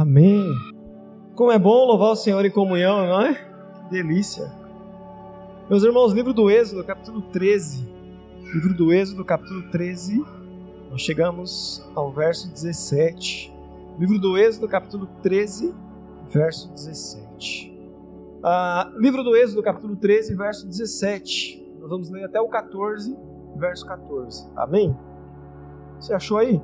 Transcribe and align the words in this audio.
Amém. 0.00 0.50
Como 1.34 1.52
é 1.52 1.58
bom 1.58 1.84
louvar 1.84 2.12
o 2.12 2.16
Senhor 2.16 2.42
em 2.42 2.50
comunhão, 2.50 3.06
não 3.06 3.20
é? 3.20 3.34
Que 3.34 3.90
delícia. 3.90 4.50
Meus 5.68 5.82
irmãos, 5.82 6.14
livro 6.14 6.32
do 6.32 6.50
Êxodo, 6.50 6.82
capítulo 6.82 7.20
13. 7.20 7.86
Livro 8.54 8.72
do 8.72 8.94
Êxodo, 8.94 9.22
capítulo 9.26 9.70
13. 9.70 10.24
Nós 10.90 11.02
chegamos 11.02 11.86
ao 11.94 12.10
verso 12.10 12.50
17. 12.50 13.52
Livro 13.98 14.18
do 14.18 14.38
Êxodo, 14.38 14.66
capítulo 14.66 15.06
13, 15.22 15.74
verso 16.32 16.72
17. 16.72 17.78
Ah, 18.42 18.90
livro 18.96 19.22
do 19.22 19.36
Êxodo, 19.36 19.62
capítulo 19.62 19.96
13, 19.96 20.34
verso 20.34 20.66
17. 20.66 21.74
Nós 21.78 21.90
vamos 21.90 22.08
ler 22.08 22.24
até 22.24 22.40
o 22.40 22.48
14, 22.48 23.14
verso 23.54 23.84
14. 23.84 24.48
Amém? 24.56 24.96
Você 26.00 26.14
achou 26.14 26.38
aí? 26.38 26.58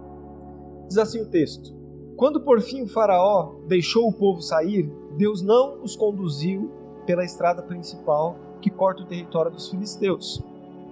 Diz 0.88 0.96
assim 0.96 1.20
o 1.20 1.26
texto: 1.26 1.75
Quando 2.16 2.40
por 2.40 2.62
fim 2.62 2.82
o 2.82 2.88
Faraó 2.88 3.56
deixou 3.66 4.08
o 4.08 4.12
povo 4.12 4.40
sair, 4.40 4.90
Deus 5.18 5.42
não 5.42 5.82
os 5.82 5.94
conduziu 5.94 6.70
pela 7.04 7.22
estrada 7.22 7.62
principal 7.62 8.36
que 8.62 8.70
corta 8.70 9.02
o 9.02 9.06
território 9.06 9.50
dos 9.50 9.68
filisteus, 9.68 10.42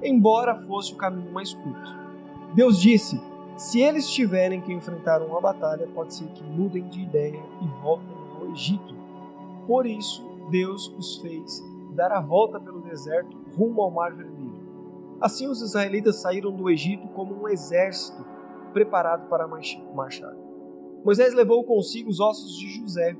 embora 0.02 0.55
fosse 0.66 0.92
o 0.92 0.96
caminho 0.96 1.32
mais 1.32 1.55
curto. 1.55 1.96
Deus 2.55 2.79
disse: 2.79 3.18
Se 3.56 3.80
eles 3.80 4.06
tiverem 4.10 4.60
que 4.60 4.73
enfrentar 4.73 5.23
uma 5.23 5.41
batalha, 5.41 5.88
pode 5.95 6.12
ser 6.12 6.27
que 6.27 6.45
mudem 6.45 6.87
de 6.88 7.01
ideia 7.01 7.43
e 7.62 7.82
voltem 7.82 8.15
ao 8.38 8.51
Egito. 8.52 8.95
Por 9.66 9.87
isso, 9.87 10.23
Deus 10.51 10.93
os 10.98 11.16
fez 11.16 11.65
dar 11.95 12.12
a 12.12 12.20
volta 12.20 12.60
pelo 12.60 12.82
deserto 12.82 13.34
rumo 13.56 13.80
ao 13.80 13.91
Mar 13.91 14.12
Vermelho. 14.12 14.62
Assim, 15.20 15.48
os 15.48 15.62
israelitas 15.62 16.16
saíram 16.16 16.52
do 16.52 16.68
Egito 16.68 17.09
como 17.09 17.34
um 17.34 17.48
exército 17.48 18.23
preparado 18.74 19.27
para 19.29 19.48
marchar. 19.48 20.43
Moisés 21.04 21.34
levou 21.34 21.62
consigo 21.64 22.08
os 22.08 22.18
ossos 22.18 22.56
de 22.56 22.66
José, 22.80 23.14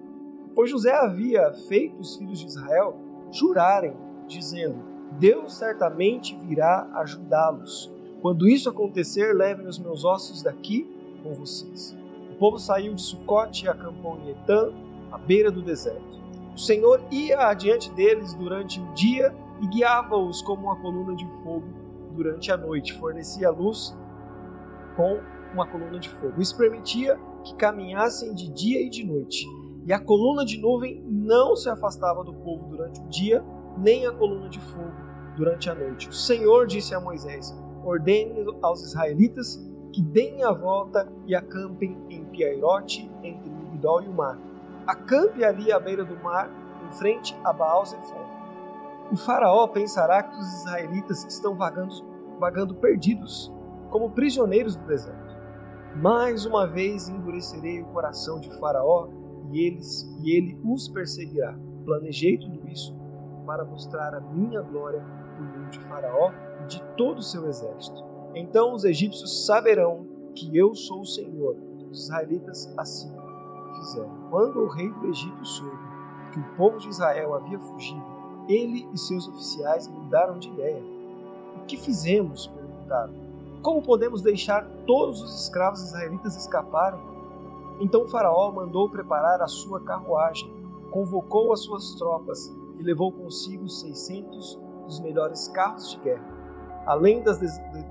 pois 0.55 0.70
José 0.70 0.91
havia 0.91 1.52
feito 1.69 2.01
os 2.01 2.16
filhos 2.16 2.41
de 2.41 2.47
Israel 2.47 2.97
jurarem, 3.31 3.95
dizendo: 4.27 4.83
Deus 5.19 5.55
certamente 5.55 6.34
virá 6.34 6.89
ajudá-los. 6.94 7.92
Quando 8.22 8.48
isso 8.48 8.70
acontecer, 8.70 9.34
levem 9.34 9.67
os 9.67 9.78
meus 9.78 10.03
ossos 10.03 10.42
daqui 10.42 10.89
com 11.22 11.34
vocês. 11.34 11.94
O 12.33 12.36
povo 12.36 12.59
saiu 12.59 12.94
de 12.94 13.03
Sucote 13.03 13.67
e 13.67 13.69
acampou 13.69 14.16
em 14.16 14.31
Etã, 14.31 14.72
à 15.12 15.19
beira 15.19 15.50
do 15.50 15.61
deserto. 15.61 16.03
O 16.55 16.59
Senhor 16.59 17.03
ia 17.11 17.48
adiante 17.48 17.91
deles 17.91 18.33
durante 18.33 18.81
o 18.81 18.94
dia 18.94 19.34
e 19.61 19.66
guiava-os 19.66 20.41
como 20.41 20.64
uma 20.64 20.77
coluna 20.77 21.14
de 21.14 21.27
fogo 21.42 21.66
durante 22.12 22.50
a 22.50 22.56
noite. 22.56 22.94
Fornecia 22.94 23.50
luz 23.50 23.94
com 24.97 25.20
uma 25.53 25.66
coluna 25.66 25.98
de 25.98 26.09
fogo. 26.09 26.41
Isso 26.41 26.56
permitia 26.56 27.19
que 27.45 27.55
caminhassem 27.55 28.34
de 28.34 28.48
dia 28.48 28.81
e 28.81 28.89
de 28.89 29.05
noite. 29.05 29.47
E 29.87 29.92
a 29.92 30.00
coluna 30.00 30.45
de 30.45 30.59
nuvem 30.59 31.05
não 31.06 31.55
se 31.55 31.69
afastava 31.69 32.25
do 32.25 32.33
povo 32.33 32.67
durante 32.69 33.00
o 33.00 33.09
dia, 33.09 33.45
nem 33.77 34.06
a 34.06 34.12
coluna 34.12 34.48
de 34.48 34.61
fogo 34.61 34.92
durante 35.37 35.69
a 35.69 35.75
noite. 35.75 36.09
O 36.09 36.12
Senhor 36.12 36.67
disse 36.67 36.95
a 36.95 37.00
Moisés: 37.00 37.55
Ordene 37.84 38.47
aos 38.62 38.83
israelitas 38.83 39.62
que 39.92 40.03
deem 40.03 40.42
a 40.42 40.53
volta 40.53 41.06
e 41.27 41.34
acampem 41.34 41.97
em 42.09 42.25
Piairote, 42.25 43.09
entre 43.22 43.48
Migdol 43.48 44.03
e 44.03 44.09
o 44.09 44.12
mar. 44.12 44.39
Acampe 44.87 45.45
ali 45.45 45.70
à 45.70 45.78
beira 45.78 46.05
do 46.05 46.17
mar, 46.17 46.50
em 46.84 46.92
frente 46.92 47.37
a 47.45 47.53
Baal 47.53 47.84
Zephon. 47.87 48.25
O 49.12 49.17
faraó 49.17 49.69
pensará 49.69 50.22
que 50.22 50.37
os 50.37 50.61
israelitas 50.61 51.25
estão 51.25 51.55
vagando, 51.55 51.95
vagando 52.39 52.75
perdidos, 52.75 53.53
como 53.91 54.11
prisioneiros 54.11 54.75
do 54.77 54.87
deserto. 54.87 55.34
Mais 55.97 56.45
uma 56.45 56.67
vez 56.67 57.09
endurecerei 57.09 57.81
o 57.81 57.87
coração 57.87 58.41
de 58.41 58.50
Faraó 58.59 59.09
e 59.53 59.61
eles 59.61 60.03
e 60.23 60.37
ele 60.37 60.59
os 60.64 60.89
perseguirá. 60.89 61.56
Planejei 61.84 62.37
tudo 62.37 62.69
isso 62.69 62.97
para 63.47 63.64
mostrar 63.64 64.12
a 64.12 64.20
minha 64.20 64.61
glória 64.61 65.05
por 65.37 65.47
meio 65.56 65.70
de 65.70 65.78
Faraó 65.81 66.33
e 66.62 66.66
de 66.66 66.82
todo 66.97 67.19
o 67.19 67.22
seu 67.22 67.47
exército. 67.47 68.03
Então 68.34 68.75
os 68.75 68.84
egípcios 68.84 69.47
saberão 69.47 70.06
que 70.34 70.56
eu 70.56 70.75
sou 70.75 71.03
o 71.03 71.06
Senhor. 71.06 71.56
Os 71.91 72.05
israelitas 72.05 72.75
assim 72.76 73.12
fizeram. 73.76 74.28
Quando 74.31 74.61
o 74.61 74.69
rei 74.69 74.91
do 74.91 75.06
Egito 75.06 75.44
soube 75.44 75.78
que 76.32 76.41
o 76.41 76.56
povo 76.56 76.78
de 76.78 76.88
Israel 76.88 77.34
havia 77.34 77.61
fugido, 77.61 78.03
ele 78.49 78.88
e 78.93 78.99
seus 78.99 79.28
oficiais 79.28 79.87
mudaram 79.87 80.38
de 80.41 80.49
ideia. 80.49 80.82
O 81.56 81.65
que 81.66 81.76
fizemos? 81.76 82.49
perguntaram. 82.49 83.24
Como 83.64 83.80
podemos 83.80 84.20
deixar 84.20 84.62
todos 84.86 85.22
os 85.22 85.41
escravos 85.41 85.82
israelitas 85.82 86.36
escaparem? 86.36 87.00
Então 87.80 88.06
Faraó 88.06 88.52
mandou 88.52 88.91
preparar 88.91 89.41
a 89.41 89.48
sua 89.48 89.80
carruagem, 89.82 90.52
convocou 90.91 91.50
as 91.50 91.60
suas 91.60 91.94
tropas 91.94 92.54
e 92.78 92.82
levou 92.82 93.10
consigo 93.10 93.66
600 93.66 94.60
dos 94.84 95.00
melhores 95.00 95.48
carros 95.48 95.92
de 95.92 95.98
guerra, 96.00 96.28
além 96.84 97.22
das 97.22 97.41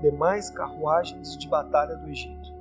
demais 0.00 0.48
carruagens 0.48 1.36
de 1.36 1.48
batalha 1.48 1.96
do 1.96 2.08
Egito, 2.08 2.54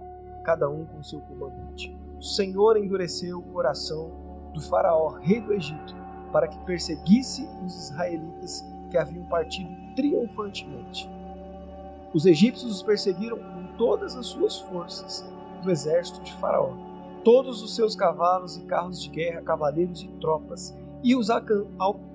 cada 0.43 0.67
um 0.67 0.83
com 0.83 1.03
seu 1.03 1.21
comandante. 1.21 1.95
O 2.17 2.23
Senhor 2.23 2.77
endureceu 2.77 3.37
o 3.37 3.53
coração 3.53 4.09
do 4.55 4.59
Faraó, 4.59 5.09
rei 5.09 5.39
do 5.39 5.53
Egito, 5.53 5.95
para 6.31 6.47
que 6.47 6.57
perseguisse 6.65 7.47
os 7.63 7.75
israelitas 7.75 8.65
que 8.89 8.97
haviam 8.97 9.23
partido 9.25 9.69
triunfantemente. 9.95 11.12
Os 12.13 12.25
egípcios 12.25 12.71
os 12.71 12.83
perseguiram 12.83 13.37
com 13.37 13.77
todas 13.77 14.15
as 14.15 14.27
suas 14.27 14.59
forças 14.59 15.25
do 15.63 15.71
exército 15.71 16.21
de 16.21 16.33
Faraó, 16.33 16.73
todos 17.23 17.63
os 17.63 17.75
seus 17.75 17.95
cavalos 17.95 18.57
e 18.57 18.65
carros 18.65 19.01
de 19.01 19.09
guerra, 19.09 19.41
cavaleiros 19.41 20.03
e 20.03 20.07
tropas, 20.19 20.77
e 21.03 21.15
os 21.15 21.29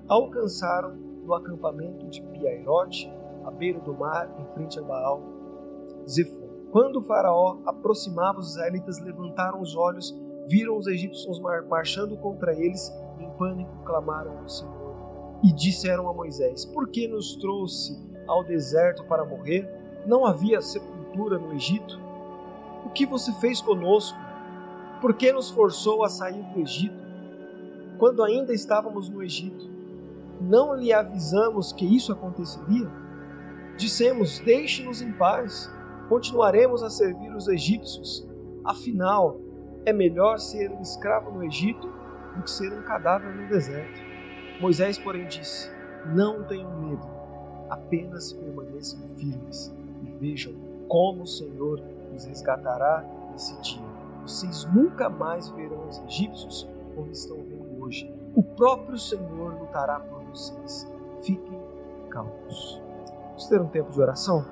alcançaram 0.07 0.95
no 1.25 1.33
acampamento 1.33 2.07
de 2.07 2.21
Piairote, 2.21 3.11
à 3.43 3.51
beira 3.51 3.79
do 3.79 3.93
mar, 3.93 4.29
em 4.39 4.53
frente 4.53 4.79
a 4.79 4.81
Baal 4.81 5.21
Zephon. 6.07 6.47
Quando 6.71 6.97
o 6.97 7.01
faraó 7.01 7.57
aproximava, 7.65 8.39
os 8.39 8.51
israelitas 8.51 8.99
levantaram 8.99 9.59
os 9.61 9.75
olhos, 9.75 10.15
viram 10.47 10.77
os 10.77 10.87
egípcios 10.87 11.39
marchando 11.67 12.15
contra 12.17 12.53
eles, 12.53 12.91
e 13.19 13.23
em 13.23 13.29
pânico 13.31 13.83
clamaram 13.83 14.37
ao 14.39 14.47
Senhor 14.47 14.79
e 15.43 15.51
disseram 15.51 16.09
a 16.09 16.13
Moisés: 16.13 16.65
Por 16.65 16.89
que 16.89 17.07
nos 17.07 17.35
trouxe 17.37 17.97
ao 18.27 18.43
deserto 18.43 19.03
para 19.05 19.25
morrer? 19.25 19.78
Não 20.09 20.25
havia 20.25 20.59
sepultura 20.59 21.37
no 21.37 21.53
Egito? 21.53 21.99
O 22.83 22.89
que 22.89 23.05
você 23.05 23.31
fez 23.33 23.61
conosco? 23.61 24.17
Por 24.99 25.13
que 25.13 25.31
nos 25.31 25.51
forçou 25.51 26.03
a 26.03 26.09
sair 26.09 26.41
do 26.51 26.61
Egito? 26.61 26.97
Quando 27.99 28.23
ainda 28.23 28.51
estávamos 28.51 29.07
no 29.07 29.21
Egito, 29.21 29.69
não 30.41 30.73
lhe 30.73 30.91
avisamos 30.91 31.71
que 31.71 31.85
isso 31.85 32.11
aconteceria? 32.11 32.89
Dissemos: 33.77 34.39
Deixe-nos 34.39 34.99
em 34.99 35.11
paz, 35.11 35.71
continuaremos 36.09 36.81
a 36.81 36.89
servir 36.89 37.31
os 37.35 37.47
egípcios. 37.47 38.27
Afinal, 38.65 39.39
é 39.85 39.93
melhor 39.93 40.39
ser 40.39 40.71
um 40.71 40.81
escravo 40.81 41.29
no 41.29 41.43
Egito 41.43 41.87
do 42.35 42.41
que 42.41 42.49
ser 42.49 42.73
um 42.73 42.81
cadáver 42.81 43.35
no 43.35 43.47
deserto. 43.47 44.01
Moisés, 44.59 44.97
porém, 44.97 45.27
disse: 45.27 45.69
Não 46.07 46.43
tenham 46.45 46.81
medo, 46.81 47.07
apenas 47.69 48.33
permaneçam 48.33 49.07
firmes 49.09 49.77
e 50.03 50.11
vejam 50.11 50.53
como 50.87 51.23
o 51.23 51.27
Senhor 51.27 51.81
os 52.15 52.25
resgatará 52.25 53.05
nesse 53.31 53.59
dia. 53.61 53.87
Vocês 54.21 54.65
nunca 54.65 55.09
mais 55.09 55.49
verão 55.49 55.87
os 55.87 55.99
egípcios 55.99 56.67
como 56.95 57.11
estão 57.11 57.37
vendo 57.37 57.81
hoje. 57.81 58.13
O 58.35 58.43
próprio 58.43 58.97
Senhor 58.97 59.57
lutará 59.59 59.99
por 59.99 60.23
vocês. 60.25 60.87
Fiquem 61.21 61.59
calmos. 62.09 62.81
Vamos 63.29 63.47
ter 63.47 63.61
um 63.61 63.67
tempo 63.67 63.91
de 63.91 64.01
oração? 64.01 64.45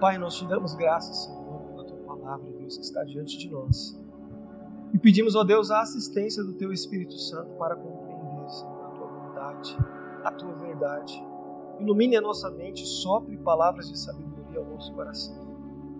Pai, 0.00 0.18
nós 0.18 0.34
te 0.34 0.46
damos 0.46 0.74
graças, 0.74 1.24
Senhor, 1.24 1.60
pela 1.60 1.84
tua 1.84 1.96
palavra, 1.98 2.46
Deus, 2.58 2.76
que 2.76 2.84
está 2.84 3.04
diante 3.04 3.38
de 3.38 3.50
nós. 3.50 3.98
E 4.92 4.98
pedimos, 4.98 5.34
ó 5.34 5.42
Deus, 5.42 5.70
a 5.70 5.80
assistência 5.80 6.44
do 6.44 6.52
teu 6.52 6.72
Espírito 6.72 7.14
Santo 7.18 7.50
para 7.54 7.74
compreender, 7.74 8.50
Senhor, 8.50 8.84
a 8.84 8.88
tua 8.90 9.06
vontade, 9.06 9.78
a 10.24 10.30
tua 10.30 10.52
verdade. 10.54 11.24
Ilumine 11.80 12.16
a 12.16 12.20
nossa 12.20 12.50
mente, 12.50 12.86
sopre 12.86 13.36
palavras 13.38 13.88
de 13.88 13.98
sabedoria 13.98 14.33
ao 14.58 14.64
nosso 14.64 14.92
coração, 14.92 15.36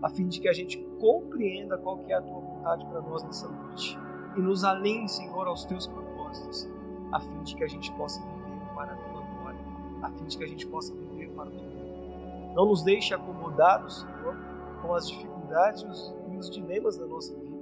a 0.03 0.09
fim 0.09 0.29
de 0.29 0.41
que 0.41 0.49
a 0.49 0.53
gente 0.53 0.79
compreenda 1.01 1.79
qual 1.79 1.99
que 1.99 2.13
é 2.13 2.17
a 2.17 2.23
tua 2.23 2.41
vontade 2.41 2.85
para 2.87 3.01
nós 3.01 3.23
nessa 3.23 3.49
noite 3.49 3.99
e 4.37 4.41
nos 4.41 4.65
alinhe, 4.65 5.09
Senhor, 5.09 5.47
aos 5.47 5.65
teus 5.65 5.87
propósitos, 5.87 6.69
a 7.13 7.21
fim 7.21 7.43
de 7.43 7.55
que 7.55 7.65
a 7.65 7.69
gente 7.69 7.93
possa 7.93 8.21
viver 8.21 8.75
para 8.75 8.93
a 8.93 8.97
tua 8.97 9.23
glória, 9.23 9.61
a 10.03 10.11
fim 10.11 10.25
de 10.25 10.37
que 10.37 10.45
a 10.45 10.49
gente 10.49 10.67
possa 10.67 10.95
viver 10.95 11.31
para 11.31 11.49
o 11.49 11.53
teu 11.53 11.63
nome. 11.63 12.55
Não 12.55 12.67
nos 12.67 12.83
deixe 12.83 13.15
acomodados, 13.15 14.01
Senhor, 14.01 14.37
com 14.83 14.95
as 14.95 15.09
dificuldades 15.09 16.15
e 16.31 16.37
os 16.37 16.51
dilemas 16.51 16.97
da 16.97 17.07
nossa 17.07 17.35
vida, 17.35 17.55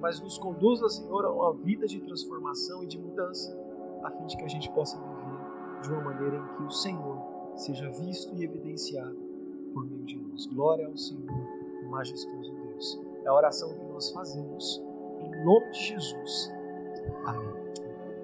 mas 0.00 0.20
nos 0.20 0.36
conduza, 0.36 0.88
Senhor, 0.88 1.24
a 1.24 1.30
uma 1.30 1.54
vida 1.54 1.86
de 1.86 2.00
transformação 2.00 2.82
e 2.82 2.86
de 2.86 2.98
mudança, 2.98 3.56
a 4.02 4.10
fim 4.10 4.26
de 4.26 4.36
que 4.36 4.44
a 4.44 4.48
gente 4.48 4.68
possa 4.70 4.98
viver 4.98 5.82
de 5.82 5.92
uma 5.92 6.02
maneira 6.02 6.36
em 6.36 6.56
que 6.56 6.62
o 6.64 6.70
Senhor 6.70 7.18
seja 7.54 7.88
visto 7.90 8.34
e 8.34 8.44
evidenciado 8.44 9.16
por 9.72 9.86
meio 9.86 10.04
de 10.04 10.16
nós. 10.16 10.46
Glória 10.46 10.86
ao 10.86 10.96
Senhor, 10.96 11.30
majestoso 11.90 12.52
Deus. 12.52 13.00
É 13.24 13.28
a 13.28 13.34
oração 13.34 13.72
que 13.74 13.84
nós 13.86 14.10
fazemos 14.10 14.82
em 15.20 15.44
nome 15.44 15.70
de 15.70 15.80
Jesus. 15.80 16.52
Amém. 17.24 17.62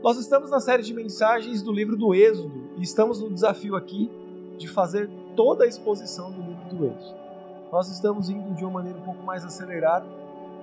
Nós 0.03 0.17
estamos 0.17 0.51
na 0.51 0.61
série 0.61 0.83
de 0.83 0.95
mensagens 0.95 1.63
do 1.63 1.73
livro 1.73 1.97
do 1.97 2.15
Êxodo 2.15 2.71
e 2.77 2.83
estamos 2.83 3.21
no 3.21 3.31
desafio 3.31 3.75
aqui 3.75 4.11
de 4.57 4.69
fazer 4.69 5.11
toda 5.35 5.65
a 5.65 5.67
exposição 5.67 6.31
do 6.31 6.41
livro 6.41 6.69
do 6.69 6.87
Êxodo. 6.87 7.19
Nós 7.73 7.91
estamos 7.91 8.31
indo 8.31 8.55
de 8.55 8.65
uma 8.65 8.75
maneira 8.75 8.99
um 8.99 9.03
pouco 9.03 9.23
mais 9.23 9.45
acelerada, 9.45 10.07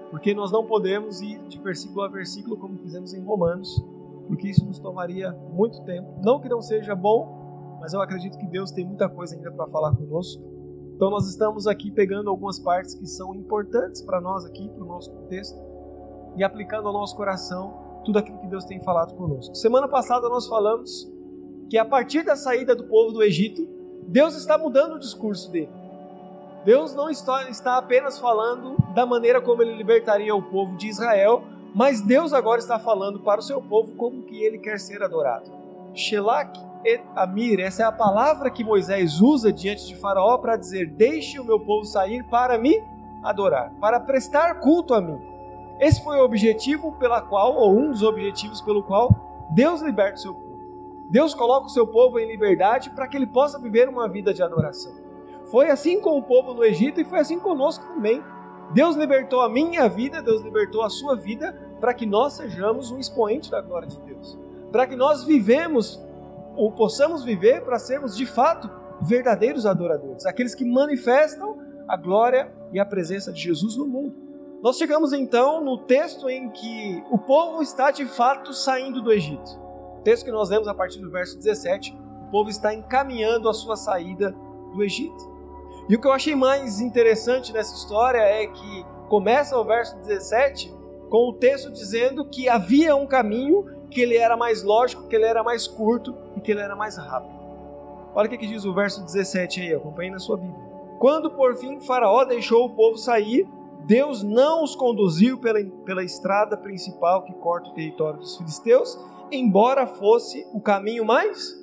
porque 0.10 0.34
nós 0.34 0.52
não 0.52 0.66
podemos 0.66 1.22
ir 1.22 1.40
de 1.48 1.60
versículo 1.60 2.02
a 2.02 2.08
versículo 2.08 2.58
como 2.58 2.78
fizemos 2.80 3.14
em 3.14 3.22
Romanos, 3.22 3.84
porque 4.28 4.50
isso 4.50 4.66
nos 4.66 4.80
tomaria 4.80 5.32
muito 5.52 5.84
tempo. 5.84 6.08
Não 6.24 6.40
que 6.40 6.50
não 6.50 6.62
seja 6.62 6.96
bom, 6.96 7.78
mas 7.80 7.94
eu 7.94 8.02
acredito 8.02 8.38
que 8.38 8.48
Deus 8.48 8.72
tem 8.72 8.86
muita 8.86 9.08
coisa 9.08 9.36
ainda 9.36 9.52
para 9.52 9.68
falar 9.68 9.96
conosco. 9.96 10.42
Então 10.96 11.10
nós 11.10 11.28
estamos 11.28 11.68
aqui 11.68 11.92
pegando 11.92 12.30
algumas 12.30 12.58
partes 12.58 12.96
que 12.96 13.06
são 13.06 13.36
importantes 13.36 14.02
para 14.02 14.22
nós 14.22 14.46
aqui, 14.46 14.70
para 14.70 14.84
o 14.84 14.88
nosso 14.88 15.12
contexto, 15.12 15.60
e 16.38 16.44
aplicando 16.44 16.88
ao 16.88 16.94
nosso 16.94 17.16
coração 17.18 18.02
tudo 18.06 18.18
aquilo 18.18 18.40
que 18.40 18.48
Deus 18.48 18.64
tem 18.64 18.82
falado 18.82 19.14
conosco. 19.16 19.56
Semana 19.56 19.90
passada 19.90 20.30
nós 20.30 20.48
falamos 20.48 21.12
que 21.70 21.78
a 21.78 21.84
partir 21.84 22.24
da 22.24 22.38
saída 22.38 22.74
do 22.74 22.86
povo 22.86 23.12
do 23.12 23.22
Egito, 23.22 23.68
Deus 24.08 24.36
está 24.36 24.58
mudando 24.58 24.94
o 24.94 25.00
discurso 25.00 25.52
dele. 25.52 25.70
Deus 26.64 26.96
não 26.96 27.10
está, 27.10 27.78
apenas 27.78 28.18
falando 28.18 28.78
da 28.94 29.06
maneira 29.06 29.42
como 29.42 29.62
ele 29.62 29.76
libertaria 29.76 30.34
o 30.34 30.42
povo 30.42 30.78
de 30.78 30.88
Israel, 30.88 31.44
mas 31.76 32.00
Deus 32.00 32.32
agora 32.32 32.60
está 32.60 32.80
falando 32.80 33.20
para 33.20 33.40
o 33.40 33.44
seu 33.44 33.62
povo 33.62 33.96
como 33.96 34.24
que 34.24 34.42
ele 34.42 34.60
quer 34.60 34.80
ser 34.80 35.04
adorado. 35.04 35.52
Shelak 35.94 36.58
et 36.58 36.75
Amir, 37.16 37.60
essa 37.60 37.82
é 37.82 37.86
a 37.86 37.92
palavra 37.92 38.52
que 38.52 38.64
Moisés 38.64 39.20
usa 39.20 39.52
diante 39.52 39.88
de 39.88 39.96
Faraó 39.96 40.38
para 40.38 40.56
dizer: 40.56 40.88
Deixe 40.92 41.40
o 41.40 41.46
meu 41.46 41.60
povo 41.60 41.84
sair 41.84 42.24
para 42.26 42.60
me 42.60 42.80
adorar, 43.24 43.72
para 43.82 44.00
prestar 44.00 44.60
culto 44.60 44.94
a 44.94 45.02
mim. 45.02 45.20
Esse 45.80 46.04
foi 46.04 46.18
o 46.20 46.24
objetivo 46.24 46.92
pela 46.94 47.22
qual, 47.22 47.56
ou 47.56 47.76
um 47.76 47.90
dos 47.90 48.04
objetivos 48.04 48.62
pelo 48.62 48.84
qual 48.84 49.10
Deus 49.52 49.82
liberta 49.82 50.16
o 50.16 50.22
seu 50.22 50.34
povo. 50.34 50.46
Deus 51.10 51.34
coloca 51.34 51.66
o 51.66 51.70
seu 51.70 51.88
povo 51.88 52.20
em 52.20 52.28
liberdade 52.28 52.92
para 52.92 53.08
que 53.08 53.18
ele 53.18 53.28
possa 53.28 53.60
viver 53.60 53.90
uma 53.90 54.08
vida 54.08 54.34
de 54.34 54.44
adoração. 54.44 54.94
Foi 55.46 55.70
assim 55.70 56.00
com 56.00 56.18
o 56.18 56.24
povo 56.24 56.54
no 56.54 56.64
Egito 56.64 57.02
e 57.02 57.06
foi 57.06 57.20
assim 57.20 57.40
conosco 57.40 57.86
também. 57.88 58.24
Deus 58.74 58.96
libertou 58.96 59.42
a 59.42 59.50
minha 59.50 59.88
vida, 59.88 60.22
Deus 60.22 60.42
libertou 60.42 60.82
a 60.82 60.90
sua 60.90 61.16
vida 61.16 61.54
para 61.80 61.94
que 61.94 62.06
nós 62.06 62.34
sejamos 62.34 62.92
um 62.92 62.98
expoente 62.98 63.52
da 63.52 63.62
glória 63.62 63.88
de 63.88 64.00
Deus. 64.02 64.38
Para 64.72 64.88
que 64.88 64.96
nós 64.96 65.24
vivemos 65.24 66.04
ou 66.56 66.72
possamos 66.72 67.24
viver 67.24 67.64
para 67.64 67.80
sermos 67.80 68.16
de 68.16 68.26
fato 68.26 68.70
verdadeiros 69.02 69.66
adoradores, 69.66 70.26
aqueles 70.26 70.56
que 70.56 70.66
manifestam 70.66 71.58
a 71.88 71.98
glória 71.98 72.52
e 72.72 72.80
a 72.80 72.86
presença 72.86 73.32
de 73.32 73.42
Jesus 73.42 73.76
no 73.76 73.86
mundo. 73.86 74.16
Nós 74.62 74.78
chegamos 74.78 75.14
então 75.14 75.64
no 75.64 75.78
texto 75.78 76.30
em 76.30 76.50
que 76.50 77.04
o 77.12 77.18
povo 77.18 77.62
está 77.62 77.92
de 77.92 78.06
fato 78.06 78.54
saindo 78.54 79.02
do 79.02 79.12
Egito. 79.12 79.52
O 80.00 80.02
texto 80.02 80.26
que 80.26 80.32
nós 80.32 80.50
lemos 80.50 80.68
a 80.68 80.74
partir 80.74 81.00
do 81.00 81.12
verso 81.12 81.38
17, 81.38 81.96
o 82.28 82.32
povo 82.32 82.50
está 82.50 82.74
encaminhando 82.74 83.48
a 83.48 83.54
sua 83.54 83.76
saída 83.76 84.36
do 84.74 84.84
Egito. 84.84 85.36
E 85.88 85.96
o 85.96 86.02
que 86.02 86.08
eu 86.08 86.12
achei 86.12 86.36
mais 86.36 86.80
interessante 86.80 87.54
nessa 87.54 87.76
história 87.76 88.18
é 88.18 88.48
que 88.48 88.86
começa 89.08 89.58
o 89.58 89.64
verso 89.64 89.96
17 89.98 90.74
com 91.10 91.30
o 91.30 91.34
texto 91.34 91.72
dizendo 91.72 92.26
que 92.26 92.50
havia 92.50 92.96
um 92.96 93.06
caminho 93.06 93.66
que 93.92 94.02
ele 94.02 94.18
era 94.18 94.36
mais 94.36 94.64
lógico, 94.64 95.08
que 95.08 95.16
ele 95.16 95.26
era 95.26 95.44
mais 95.44 95.68
curto 95.68 96.16
e 96.46 96.48
que 96.48 96.52
ele 96.52 96.62
era 96.62 96.76
mais 96.76 96.96
rápido. 96.98 97.34
Olha 98.14 98.28
o 98.28 98.30
que, 98.30 98.38
diz 98.38 98.64
o 98.64 98.74
verso 98.74 99.04
17 99.04 99.62
aí, 99.62 99.74
acompanhe 99.74 100.12
na 100.12 100.20
sua 100.20 100.38
Bíblia. 100.38 100.64
Quando 101.00 101.32
por 101.32 101.58
fim 101.58 101.82
Faraó 101.82 102.24
deixou 102.24 102.66
o 102.66 102.76
povo 102.76 102.98
sair, 102.98 103.46
Deus 103.86 104.24
não 104.24 104.64
os 104.64 104.76
conduziu 104.76 105.38
pela, 105.38 105.60
pela 105.86 106.04
estrada 106.04 106.56
principal 106.56 107.24
que 107.24 107.34
corta 107.34 107.70
o 107.70 107.74
território 107.74 108.20
dos 108.20 108.38
filisteus, 108.38 108.98
embora 109.32 109.86
fosse 109.86 110.46
o 110.54 110.62
caminho 110.62 111.04
mais 111.04 111.54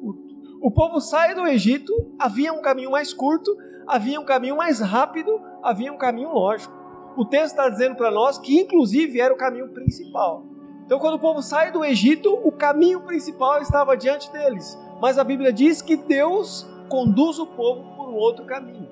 curto. 0.00 0.34
O 0.62 0.70
povo 0.70 1.00
sai 1.00 1.34
do 1.34 1.46
Egito, 1.46 1.92
havia 2.18 2.52
um 2.52 2.62
caminho 2.62 2.90
mais 2.90 3.12
curto, 3.12 3.54
havia 3.86 4.18
um 4.18 4.24
caminho 4.24 4.56
mais 4.56 4.80
rápido, 4.80 5.40
havia 5.62 5.92
um 5.92 5.98
caminho 5.98 6.32
lógico. 6.32 6.74
O 7.16 7.24
texto 7.24 7.50
está 7.50 7.68
dizendo 7.68 7.96
para 7.96 8.10
nós 8.10 8.38
que, 8.38 8.58
inclusive, 8.58 9.20
era 9.20 9.34
o 9.34 9.36
caminho 9.36 9.68
principal. 9.68 10.49
Então, 10.90 10.98
quando 10.98 11.14
o 11.14 11.20
povo 11.20 11.40
sai 11.40 11.70
do 11.70 11.84
Egito, 11.84 12.34
o 12.42 12.50
caminho 12.50 13.02
principal 13.02 13.62
estava 13.62 13.96
diante 13.96 14.28
deles. 14.32 14.76
Mas 15.00 15.18
a 15.18 15.22
Bíblia 15.22 15.52
diz 15.52 15.80
que 15.80 15.94
Deus 15.94 16.68
conduz 16.88 17.38
o 17.38 17.46
povo 17.46 17.94
por 17.94 18.08
um 18.08 18.14
outro 18.14 18.44
caminho. 18.44 18.88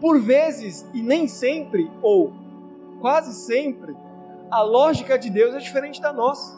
Por 0.00 0.18
vezes, 0.18 0.88
e 0.94 1.02
nem 1.02 1.28
sempre, 1.28 1.90
ou 2.00 2.32
quase 2.98 3.34
sempre, 3.34 3.94
a 4.50 4.62
lógica 4.62 5.18
de 5.18 5.28
Deus 5.28 5.54
é 5.54 5.58
diferente 5.58 6.00
da 6.00 6.14
nossa. 6.14 6.56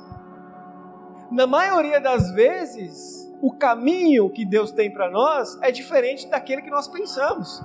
Na 1.32 1.44
maioria 1.44 2.00
das 2.00 2.30
vezes, 2.30 3.28
o 3.42 3.52
caminho 3.52 4.30
que 4.30 4.44
Deus 4.44 4.70
tem 4.70 4.88
para 4.88 5.10
nós 5.10 5.58
é 5.62 5.72
diferente 5.72 6.28
daquele 6.28 6.62
que 6.62 6.70
nós 6.70 6.86
pensamos. 6.86 7.60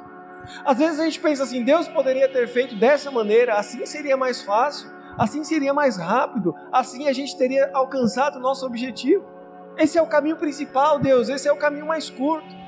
Às 0.65 0.79
vezes 0.79 0.99
a 0.99 1.05
gente 1.05 1.19
pensa 1.19 1.43
assim: 1.43 1.63
Deus 1.63 1.87
poderia 1.87 2.27
ter 2.27 2.47
feito 2.47 2.75
dessa 2.75 3.11
maneira, 3.11 3.59
assim 3.59 3.85
seria 3.85 4.17
mais 4.17 4.41
fácil, 4.41 4.89
assim 5.17 5.43
seria 5.43 5.73
mais 5.73 5.97
rápido, 5.97 6.55
assim 6.71 7.07
a 7.07 7.13
gente 7.13 7.37
teria 7.37 7.69
alcançado 7.73 8.37
o 8.37 8.41
nosso 8.41 8.65
objetivo. 8.65 9.23
Esse 9.77 9.97
é 9.97 10.01
o 10.01 10.07
caminho 10.07 10.37
principal, 10.37 10.99
Deus, 10.99 11.29
esse 11.29 11.47
é 11.47 11.51
o 11.51 11.57
caminho 11.57 11.85
mais 11.85 12.09
curto. 12.09 12.63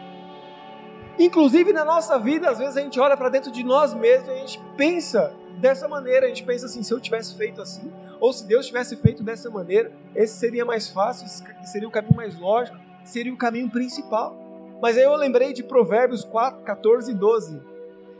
Inclusive 1.18 1.71
na 1.71 1.86
nossa 1.86 2.19
vida, 2.19 2.50
às 2.50 2.57
vezes 2.57 2.75
a 2.75 2.81
gente 2.81 3.00
olha 3.00 3.15
para 3.15 3.30
dentro 3.30 3.51
de 3.51 3.63
nós 3.63 3.94
mesmos 3.94 4.27
e 4.27 4.31
a 4.31 4.36
gente 4.36 4.62
pensa 4.75 5.33
dessa 5.59 5.88
maneira, 5.88 6.25
a 6.25 6.30
gente 6.30 6.44
pensa 6.44 6.65
assim, 6.65 6.83
se 6.83 6.94
eu 6.94 7.00
tivesse 7.00 7.36
feito 7.36 7.62
assim, 7.62 7.92
ou 8.19 8.33
se 8.33 8.45
Deus 8.45 8.65
tivesse 8.65 8.95
feito 8.98 9.24
dessa 9.24 9.50
maneira, 9.50 9.91
esse 10.13 10.38
seria 10.38 10.65
mais 10.65 10.89
fácil, 10.89 11.25
esse 11.25 11.44
seria 11.71 11.88
o 11.88 11.91
caminho 11.91 12.15
mais 12.15 12.38
lógico, 12.38 12.77
seria 13.03 13.33
o 13.33 13.38
caminho 13.38 13.69
principal. 13.69 14.36
Mas 14.81 14.98
aí 14.98 15.03
eu 15.03 15.15
lembrei 15.15 15.53
de 15.53 15.63
Provérbios 15.63 16.24
4, 16.25 16.63
14 16.63 17.12
e 17.12 17.13
12, 17.13 17.62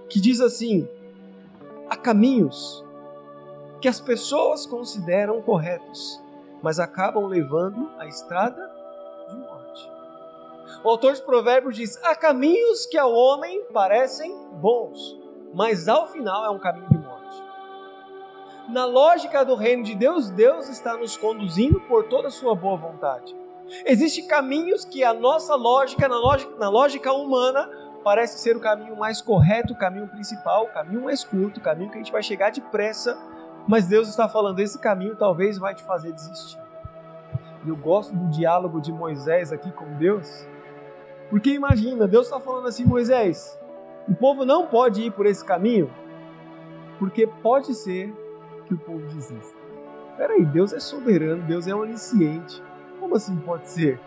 que 0.10 0.22
diz 0.22 0.40
assim: 0.40 0.88
há 1.90 1.98
caminhos 1.98 2.85
que 3.82 3.88
as 3.88 4.00
pessoas 4.00 4.66
consideram 4.66 5.42
corretos, 5.42 6.22
mas 6.62 6.80
acabam 6.80 7.26
levando 7.28 7.92
a 7.98 8.08
estrada 8.08 8.76
o 10.86 10.90
autor 10.90 11.14
de 11.14 11.22
Provérbios 11.24 11.76
diz: 11.76 12.00
há 12.04 12.16
caminhos 12.16 12.86
que 12.86 12.96
ao 12.96 13.12
homem 13.12 13.64
parecem 13.74 14.32
bons, 14.54 15.20
mas 15.52 15.88
ao 15.88 16.06
final 16.06 16.46
é 16.46 16.50
um 16.52 16.60
caminho 16.60 16.88
de 16.88 16.98
morte. 17.00 17.44
Na 18.70 18.86
lógica 18.86 19.44
do 19.44 19.56
reino 19.56 19.84
de 19.84 19.96
Deus, 19.96 20.30
Deus 20.30 20.70
está 20.70 20.96
nos 20.96 21.18
conduzindo 21.18 21.80
por 21.82 22.04
toda 22.08 22.28
a 22.28 22.32
sua 22.32 22.54
boa 22.54 22.78
vontade. 22.78 23.36
Existem 23.84 24.28
caminhos 24.28 24.86
que 24.86 25.04
a 25.04 25.12
nossa 25.12 25.56
lógica, 25.56 26.08
na 26.08 26.20
lógica, 26.20 26.56
na 26.60 26.70
lógica 26.70 27.12
humana, 27.14 27.68
parece 28.04 28.38
ser 28.38 28.56
o 28.56 28.60
caminho 28.60 28.96
mais 28.96 29.24
correto, 29.24 29.74
o 29.74 29.78
caminho 29.78 30.08
principal, 30.08 30.66
o 30.66 30.74
caminho 30.74 31.04
mais 31.04 31.24
curto, 31.24 31.60
o 31.60 31.64
caminho 31.64 31.90
que 31.90 31.96
a 31.96 32.02
gente 32.02 32.12
vai 32.12 32.22
chegar 32.22 32.52
depressa, 32.52 33.18
mas 33.68 33.88
Deus 33.88 34.08
está 34.08 34.28
falando: 34.28 34.60
esse 34.60 34.80
caminho 34.80 35.16
talvez 35.16 35.58
vai 35.58 35.74
te 35.74 35.84
fazer 35.84 36.12
desistir. 36.12 36.60
E 37.66 37.70
eu 37.70 37.76
gosto 37.76 38.16
do 38.16 38.30
diálogo 38.30 38.80
de 38.80 38.92
Moisés 38.92 39.52
aqui 39.52 39.72
com 39.72 39.98
Deus, 39.98 40.48
porque 41.30 41.52
imagina, 41.52 42.08
Deus 42.08 42.28
está 42.28 42.40
falando 42.40 42.68
assim, 42.68 42.86
Moisés, 42.86 43.60
o 44.08 44.14
povo 44.14 44.46
não 44.46 44.68
pode 44.68 45.02
ir 45.02 45.12
por 45.12 45.26
esse 45.26 45.44
caminho, 45.44 45.90
porque 47.00 47.26
pode 47.26 47.74
ser 47.74 48.14
que 48.68 48.74
o 48.74 48.78
povo 48.78 49.06
desista. 49.08 49.58
Peraí, 50.16 50.46
Deus 50.46 50.72
é 50.74 50.80
soberano, 50.80 51.44
Deus 51.44 51.68
é 51.68 51.76
onisciente. 51.76 52.64
Como 53.00 53.16
assim 53.16 53.36
pode 53.38 53.68
ser? 53.68 54.00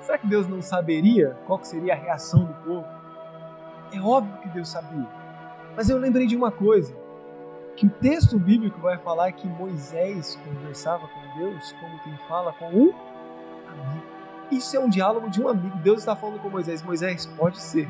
Será 0.00 0.18
que 0.18 0.26
Deus 0.26 0.48
não 0.48 0.60
saberia 0.60 1.38
qual 1.46 1.62
seria 1.62 1.92
a 1.92 1.96
reação 1.96 2.44
do 2.44 2.54
povo? 2.64 2.86
É 3.92 4.00
óbvio 4.00 4.38
que 4.38 4.48
Deus 4.48 4.68
sabia. 4.68 5.06
Mas 5.76 5.88
eu 5.88 5.98
lembrei 5.98 6.26
de 6.26 6.36
uma 6.36 6.50
coisa, 6.50 6.94
que 7.80 7.86
o 7.86 7.90
texto 7.90 8.38
bíblico 8.38 8.78
vai 8.78 8.98
falar 8.98 9.32
que 9.32 9.48
Moisés 9.48 10.38
conversava 10.44 11.08
com 11.08 11.38
Deus 11.38 11.72
como 11.80 11.98
quem 12.00 12.14
fala 12.28 12.52
com 12.52 12.66
um 12.66 12.92
amigo. 13.66 14.04
Isso 14.50 14.76
é 14.76 14.80
um 14.80 14.90
diálogo 14.90 15.30
de 15.30 15.42
um 15.42 15.48
amigo. 15.48 15.78
Deus 15.78 16.00
está 16.00 16.14
falando 16.14 16.40
com 16.40 16.50
Moisés. 16.50 16.82
Moisés, 16.82 17.24
pode 17.24 17.58
ser 17.58 17.88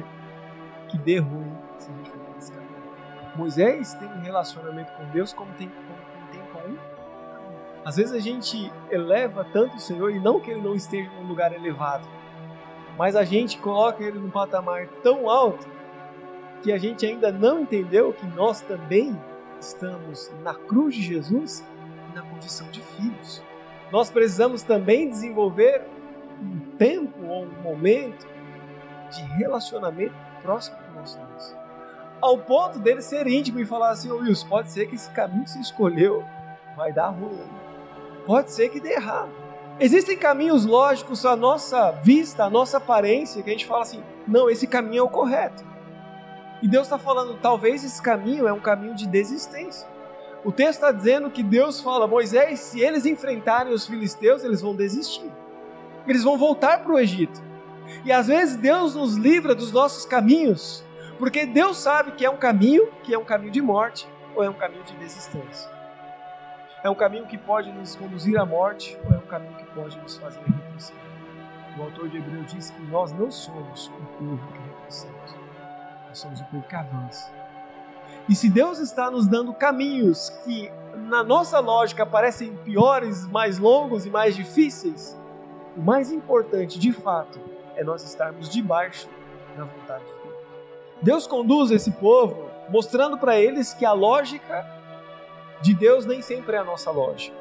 que 0.86 0.96
dê 0.96 1.18
ruim 1.18 1.52
se 1.76 1.90
a 1.90 1.94
gente 1.96 2.08
for 2.08 2.18
por 2.20 2.52
caminho. 2.52 3.34
Moisés 3.34 3.94
tem 3.94 4.06
um 4.06 4.20
relacionamento 4.20 4.92
com 4.92 5.04
Deus 5.06 5.32
como 5.32 5.52
tem, 5.54 5.68
como 5.68 6.28
tem 6.30 6.40
com 6.52 6.70
um 6.70 6.78
Às 7.84 7.96
vezes 7.96 8.12
a 8.12 8.20
gente 8.20 8.72
eleva 8.92 9.44
tanto 9.52 9.74
o 9.74 9.80
Senhor 9.80 10.12
e 10.12 10.20
não 10.20 10.38
que 10.38 10.52
ele 10.52 10.62
não 10.62 10.76
esteja 10.76 11.10
num 11.20 11.26
lugar 11.26 11.52
elevado, 11.52 12.06
mas 12.96 13.16
a 13.16 13.24
gente 13.24 13.58
coloca 13.58 14.04
ele 14.04 14.20
num 14.20 14.30
patamar 14.30 14.86
tão 15.02 15.28
alto 15.28 15.66
que 16.62 16.70
a 16.70 16.78
gente 16.78 17.04
ainda 17.04 17.32
não 17.32 17.58
entendeu 17.58 18.12
que 18.12 18.24
nós 18.24 18.60
também 18.60 19.18
estamos 19.60 20.30
na 20.42 20.54
cruz 20.54 20.94
de 20.94 21.02
Jesus 21.02 21.64
e 22.10 22.14
na 22.14 22.22
condição 22.22 22.68
de 22.70 22.80
filhos. 22.80 23.42
Nós 23.92 24.10
precisamos 24.10 24.62
também 24.62 25.08
desenvolver 25.08 25.82
um 26.40 26.58
tempo 26.76 27.24
ou 27.26 27.44
um 27.44 27.62
momento 27.62 28.26
de 29.10 29.22
relacionamento 29.22 30.14
próximo 30.42 30.76
com 30.78 30.98
nós 30.98 31.14
Deus. 31.14 31.56
Ao 32.20 32.38
ponto 32.38 32.78
dele 32.78 33.02
ser 33.02 33.26
íntimo 33.26 33.60
e 33.60 33.66
falar 33.66 33.90
assim, 33.90 34.10
oh, 34.10 34.16
Wilson, 34.16 34.48
pode 34.48 34.70
ser 34.70 34.86
que 34.86 34.94
esse 34.94 35.10
caminho 35.10 35.44
que 35.44 35.50
você 35.50 35.58
escolheu 35.58 36.24
vai 36.76 36.92
dar 36.92 37.08
ruim. 37.08 37.38
pode 38.26 38.52
ser 38.52 38.68
que 38.68 38.80
dê 38.80 38.92
errado. 38.92 39.30
Existem 39.78 40.16
caminhos 40.16 40.66
lógicos 40.66 41.24
à 41.24 41.34
nossa 41.34 41.90
vista, 41.90 42.44
à 42.44 42.50
nossa 42.50 42.76
aparência, 42.76 43.42
que 43.42 43.48
a 43.48 43.52
gente 43.52 43.66
fala 43.66 43.82
assim: 43.82 44.02
não, 44.28 44.50
esse 44.50 44.66
caminho 44.66 45.00
é 45.00 45.02
o 45.02 45.08
correto. 45.08 45.64
E 46.62 46.68
Deus 46.68 46.86
está 46.86 46.98
falando, 46.98 47.38
talvez 47.40 47.84
esse 47.84 48.00
caminho 48.02 48.46
é 48.46 48.52
um 48.52 48.60
caminho 48.60 48.94
de 48.94 49.06
desistência. 49.06 49.88
O 50.44 50.52
texto 50.52 50.80
está 50.80 50.92
dizendo 50.92 51.30
que 51.30 51.42
Deus 51.42 51.80
fala, 51.80 52.06
Moisés, 52.06 52.60
se 52.60 52.80
eles 52.80 53.04
enfrentarem 53.04 53.72
os 53.72 53.86
filisteus, 53.86 54.42
eles 54.42 54.60
vão 54.60 54.74
desistir. 54.74 55.30
Eles 56.06 56.24
vão 56.24 56.38
voltar 56.38 56.82
para 56.82 56.92
o 56.92 56.98
Egito. 56.98 57.42
E 58.04 58.12
às 58.12 58.26
vezes 58.26 58.56
Deus 58.56 58.94
nos 58.94 59.16
livra 59.16 59.54
dos 59.54 59.72
nossos 59.72 60.06
caminhos, 60.06 60.84
porque 61.18 61.44
Deus 61.44 61.76
sabe 61.76 62.12
que 62.12 62.24
é 62.24 62.30
um 62.30 62.36
caminho, 62.36 62.88
que 63.02 63.12
é 63.12 63.18
um 63.18 63.24
caminho 63.24 63.52
de 63.52 63.60
morte, 63.60 64.08
ou 64.34 64.42
é 64.42 64.48
um 64.48 64.54
caminho 64.54 64.82
de 64.84 64.94
desistência. 64.94 65.70
É 66.82 66.88
um 66.88 66.94
caminho 66.94 67.26
que 67.26 67.36
pode 67.36 67.70
nos 67.72 67.94
conduzir 67.94 68.38
à 68.38 68.46
morte, 68.46 68.98
ou 69.04 69.14
é 69.14 69.18
um 69.18 69.26
caminho 69.26 69.54
que 69.54 69.66
pode 69.66 69.98
nos 69.98 70.16
fazer 70.16 70.40
retroceder. 70.40 71.02
O 71.78 71.82
autor 71.82 72.08
de 72.08 72.16
Hebreu 72.16 72.42
diz 72.44 72.70
que 72.70 72.82
nós 72.82 73.12
não 73.12 73.30
somos 73.30 73.88
o 73.88 74.06
povo 74.18 74.40
que 74.52 74.58
retrocede, 74.58 75.39
nós 76.10 76.18
somos 76.18 76.40
o 76.40 76.44
povo 76.46 76.64
que 76.64 76.74
avança. 76.74 77.30
E 78.28 78.34
se 78.34 78.50
Deus 78.50 78.80
está 78.80 79.10
nos 79.10 79.28
dando 79.28 79.54
caminhos 79.54 80.28
que, 80.44 80.68
na 81.08 81.22
nossa 81.22 81.60
lógica, 81.60 82.04
parecem 82.04 82.56
piores, 82.56 83.28
mais 83.28 83.60
longos 83.60 84.04
e 84.06 84.10
mais 84.10 84.34
difíceis, 84.34 85.16
o 85.76 85.80
mais 85.80 86.10
importante, 86.10 86.80
de 86.80 86.92
fato, 86.92 87.40
é 87.76 87.84
nós 87.84 88.02
estarmos 88.02 88.48
debaixo 88.48 89.08
da 89.56 89.64
vontade 89.64 90.04
de 90.04 90.10
Deus. 90.24 90.36
Deus 91.00 91.26
conduz 91.28 91.70
esse 91.70 91.92
povo 91.92 92.50
mostrando 92.68 93.16
para 93.16 93.38
eles 93.38 93.72
que 93.72 93.84
a 93.84 93.92
lógica 93.92 94.66
de 95.62 95.72
Deus 95.74 96.04
nem 96.04 96.20
sempre 96.22 96.56
é 96.56 96.58
a 96.58 96.64
nossa 96.64 96.90
lógica. 96.90 97.36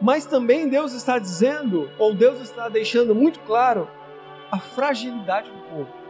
Mas 0.00 0.24
também 0.24 0.70
Deus 0.70 0.94
está 0.94 1.18
dizendo, 1.18 1.90
ou 1.98 2.14
Deus 2.14 2.40
está 2.40 2.66
deixando 2.70 3.14
muito 3.14 3.40
claro, 3.40 3.86
a 4.50 4.58
fragilidade 4.58 5.50
do 5.50 5.58
povo. 5.68 6.03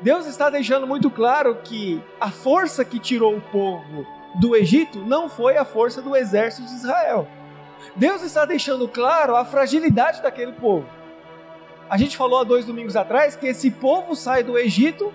Deus 0.00 0.26
está 0.26 0.50
deixando 0.50 0.86
muito 0.86 1.10
claro 1.10 1.56
que 1.64 2.02
a 2.20 2.30
força 2.30 2.84
que 2.84 2.98
tirou 2.98 3.36
o 3.36 3.40
povo 3.40 4.06
do 4.34 4.54
Egito 4.54 4.98
não 4.98 5.28
foi 5.28 5.56
a 5.56 5.64
força 5.64 6.02
do 6.02 6.14
exército 6.14 6.68
de 6.68 6.74
Israel. 6.74 7.26
Deus 7.94 8.22
está 8.22 8.44
deixando 8.44 8.86
claro 8.86 9.34
a 9.34 9.44
fragilidade 9.44 10.20
daquele 10.20 10.52
povo. 10.52 10.86
A 11.88 11.96
gente 11.96 12.16
falou 12.16 12.40
há 12.40 12.44
dois 12.44 12.66
domingos 12.66 12.94
atrás 12.94 13.36
que 13.36 13.46
esse 13.46 13.70
povo 13.70 14.14
sai 14.14 14.42
do 14.42 14.58
Egito 14.58 15.12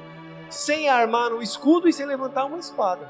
sem 0.49 0.89
armar 0.89 1.31
um 1.31 1.41
escudo 1.41 1.87
e 1.87 1.93
sem 1.93 2.05
levantar 2.05 2.45
uma 2.45 2.57
espada. 2.57 3.09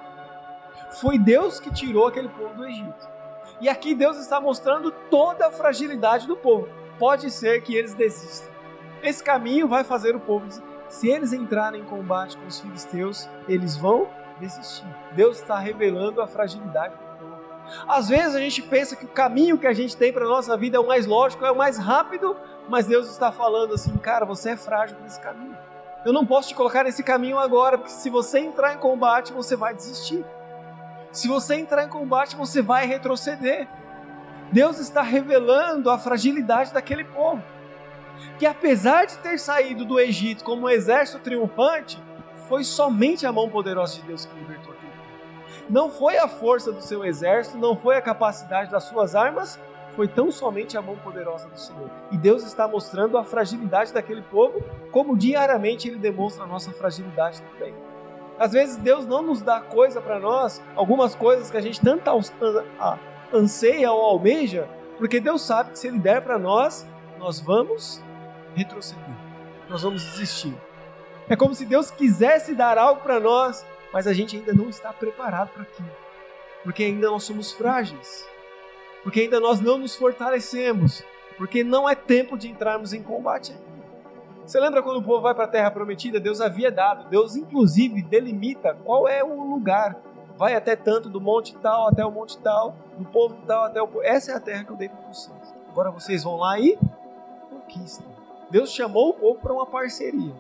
Foi 0.99 1.17
Deus 1.17 1.59
que 1.59 1.73
tirou 1.73 2.05
aquele 2.05 2.27
povo 2.27 2.53
do 2.53 2.65
Egito. 2.65 3.07
E 3.61 3.69
aqui 3.69 3.95
Deus 3.95 4.17
está 4.17 4.41
mostrando 4.41 4.91
toda 5.09 5.47
a 5.47 5.51
fragilidade 5.51 6.27
do 6.27 6.35
povo. 6.35 6.67
Pode 6.99 7.31
ser 7.31 7.61
que 7.61 7.75
eles 7.75 7.93
desistam. 7.93 8.51
Esse 9.01 9.23
caminho 9.23 9.67
vai 9.67 9.83
fazer 9.83 10.15
o 10.15 10.19
povo. 10.19 10.47
Se 10.91 11.07
eles 11.07 11.31
entrarem 11.31 11.81
em 11.81 11.85
combate 11.85 12.35
com 12.35 12.45
os 12.45 12.59
filisteus, 12.59 13.29
eles 13.47 13.77
vão 13.77 14.09
desistir. 14.41 14.85
Deus 15.13 15.39
está 15.39 15.57
revelando 15.57 16.21
a 16.21 16.27
fragilidade 16.27 16.93
do 16.95 17.17
povo. 17.17 17.41
Às 17.87 18.09
vezes 18.09 18.35
a 18.35 18.39
gente 18.39 18.61
pensa 18.61 18.97
que 18.97 19.05
o 19.05 19.07
caminho 19.07 19.57
que 19.57 19.65
a 19.65 19.71
gente 19.71 19.95
tem 19.95 20.11
para 20.11 20.25
a 20.25 20.27
nossa 20.27 20.57
vida 20.57 20.75
é 20.75 20.79
o 20.81 20.85
mais 20.85 21.05
lógico, 21.05 21.45
é 21.45 21.51
o 21.51 21.55
mais 21.55 21.77
rápido, 21.77 22.35
mas 22.67 22.87
Deus 22.87 23.09
está 23.09 23.31
falando 23.31 23.73
assim, 23.73 23.95
cara, 23.99 24.25
você 24.25 24.49
é 24.49 24.57
frágil 24.57 24.97
nesse 25.01 25.19
caminho. 25.21 25.57
Eu 26.03 26.11
não 26.11 26.25
posso 26.25 26.49
te 26.49 26.55
colocar 26.55 26.83
nesse 26.83 27.03
caminho 27.03 27.39
agora, 27.39 27.77
porque 27.77 27.93
se 27.93 28.09
você 28.09 28.39
entrar 28.39 28.73
em 28.73 28.77
combate, 28.77 29.31
você 29.31 29.55
vai 29.55 29.73
desistir. 29.73 30.25
Se 31.09 31.29
você 31.29 31.55
entrar 31.55 31.85
em 31.85 31.89
combate, 31.89 32.35
você 32.35 32.61
vai 32.61 32.85
retroceder. 32.85 33.65
Deus 34.51 34.77
está 34.77 35.01
revelando 35.01 35.89
a 35.89 35.97
fragilidade 35.97 36.73
daquele 36.73 37.05
povo. 37.05 37.41
Que 38.37 38.45
apesar 38.45 39.05
de 39.05 39.17
ter 39.19 39.39
saído 39.39 39.85
do 39.85 39.99
Egito 39.99 40.43
como 40.43 40.63
um 40.63 40.69
exército 40.69 41.19
triunfante, 41.19 42.01
foi 42.47 42.63
somente 42.63 43.25
a 43.25 43.31
mão 43.31 43.49
poderosa 43.49 44.01
de 44.01 44.07
Deus 44.07 44.25
que 44.25 44.37
libertou 44.37 44.73
aquele 44.73 44.91
povo. 44.91 45.69
Não 45.69 45.89
foi 45.89 46.17
a 46.17 46.27
força 46.27 46.71
do 46.71 46.81
seu 46.81 47.05
exército, 47.05 47.57
não 47.57 47.75
foi 47.75 47.95
a 47.95 48.01
capacidade 48.01 48.69
das 48.69 48.83
suas 48.83 49.15
armas, 49.15 49.59
foi 49.95 50.07
tão 50.07 50.31
somente 50.31 50.77
a 50.77 50.81
mão 50.81 50.95
poderosa 50.97 51.47
do 51.49 51.59
Senhor. 51.59 51.89
E 52.11 52.17
Deus 52.17 52.43
está 52.43 52.67
mostrando 52.67 53.17
a 53.17 53.23
fragilidade 53.23 53.93
daquele 53.93 54.21
povo, 54.21 54.63
como 54.91 55.17
diariamente 55.17 55.87
Ele 55.87 55.97
demonstra 55.97 56.43
a 56.43 56.47
nossa 56.47 56.71
fragilidade 56.71 57.41
também. 57.41 57.73
Às 58.39 58.53
vezes 58.53 58.75
Deus 58.77 59.05
não 59.05 59.21
nos 59.21 59.41
dá 59.41 59.59
coisa 59.59 60.01
para 60.01 60.19
nós, 60.19 60.61
algumas 60.75 61.13
coisas 61.13 61.51
que 61.51 61.57
a 61.57 61.61
gente 61.61 61.79
tanto 61.79 62.09
anseia 63.33 63.91
ou 63.91 64.01
almeja, 64.01 64.67
porque 64.97 65.19
Deus 65.19 65.41
sabe 65.41 65.71
que 65.71 65.79
se 65.79 65.87
Ele 65.87 65.99
der 65.99 66.21
para 66.21 66.39
nós, 66.39 66.87
nós 67.21 67.39
vamos 67.39 68.03
retroceder, 68.53 69.15
nós 69.69 69.83
vamos 69.83 70.03
desistir. 70.03 70.53
É 71.29 71.35
como 71.37 71.55
se 71.55 71.65
Deus 71.65 71.89
quisesse 71.89 72.53
dar 72.53 72.77
algo 72.77 73.01
para 73.01 73.19
nós, 73.19 73.65
mas 73.93 74.07
a 74.07 74.13
gente 74.13 74.35
ainda 74.35 74.53
não 74.53 74.69
está 74.69 74.91
preparado 74.91 75.49
para 75.53 75.63
aquilo, 75.63 75.91
porque 76.63 76.83
ainda 76.83 77.09
nós 77.09 77.23
somos 77.23 77.53
frágeis 77.53 78.29
porque 79.03 79.21
ainda 79.21 79.39
nós 79.39 79.59
não 79.59 79.77
nos 79.77 79.95
fortalecemos, 79.95 81.03
porque 81.37 81.63
não 81.63 81.89
é 81.89 81.95
tempo 81.95 82.37
de 82.37 82.49
entrarmos 82.49 82.93
em 82.93 83.01
combate 83.01 83.51
ainda. 83.51 83.71
Você 84.45 84.59
lembra 84.59 84.81
quando 84.81 84.97
o 84.97 85.03
povo 85.03 85.21
vai 85.21 85.33
para 85.33 85.45
a 85.45 85.47
terra 85.47 85.71
prometida? 85.71 86.19
Deus 86.19 86.41
havia 86.41 86.71
dado, 86.71 87.09
Deus 87.09 87.35
inclusive 87.35 88.01
delimita 88.01 88.75
qual 88.83 89.07
é 89.07 89.23
o 89.23 89.49
lugar. 89.49 89.97
Vai 90.35 90.55
até 90.55 90.75
tanto 90.75 91.09
do 91.09 91.21
monte 91.21 91.55
tal 91.57 91.87
até 91.87 92.03
o 92.03 92.11
monte 92.11 92.37
tal, 92.39 92.75
do 92.97 93.05
povo 93.05 93.37
tal 93.45 93.65
até 93.65 93.81
o 93.81 93.87
povo. 93.87 94.03
Essa 94.03 94.31
é 94.31 94.35
a 94.35 94.39
terra 94.39 94.63
que 94.63 94.71
eu 94.71 94.75
dei 94.75 94.89
para 94.89 95.01
vocês. 95.07 95.55
Agora 95.69 95.91
vocês 95.91 96.23
vão 96.23 96.37
lá 96.37 96.59
e 96.59 96.77
conquistam. 97.71 98.05
Deus 98.49 98.71
chamou 98.71 99.09
o 99.09 99.13
povo 99.13 99.39
para 99.39 99.53
uma 99.53 99.65
parceria. 99.65 100.33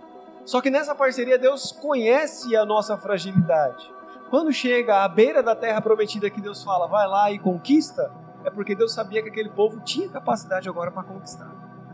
Só 0.45 0.59
que 0.59 0.69
nessa 0.69 0.93
parceria 0.93 1.37
Deus 1.37 1.71
conhece 1.71 2.55
a 2.55 2.65
nossa 2.65 2.97
fragilidade. 2.97 3.89
Quando 4.29 4.51
chega 4.51 5.03
à 5.03 5.07
beira 5.07 5.41
da 5.41 5.55
terra 5.55 5.81
prometida 5.81 6.29
que 6.29 6.41
Deus 6.41 6.63
fala, 6.63 6.87
vai 6.87 7.07
lá 7.07 7.31
e 7.31 7.39
conquista, 7.39 8.11
é 8.43 8.49
porque 8.49 8.75
Deus 8.75 8.93
sabia 8.93 9.21
que 9.21 9.29
aquele 9.29 9.49
povo 9.49 9.81
tinha 9.81 10.09
capacidade 10.09 10.67
agora 10.67 10.91
para 10.91 11.03
conquistar. 11.03 11.51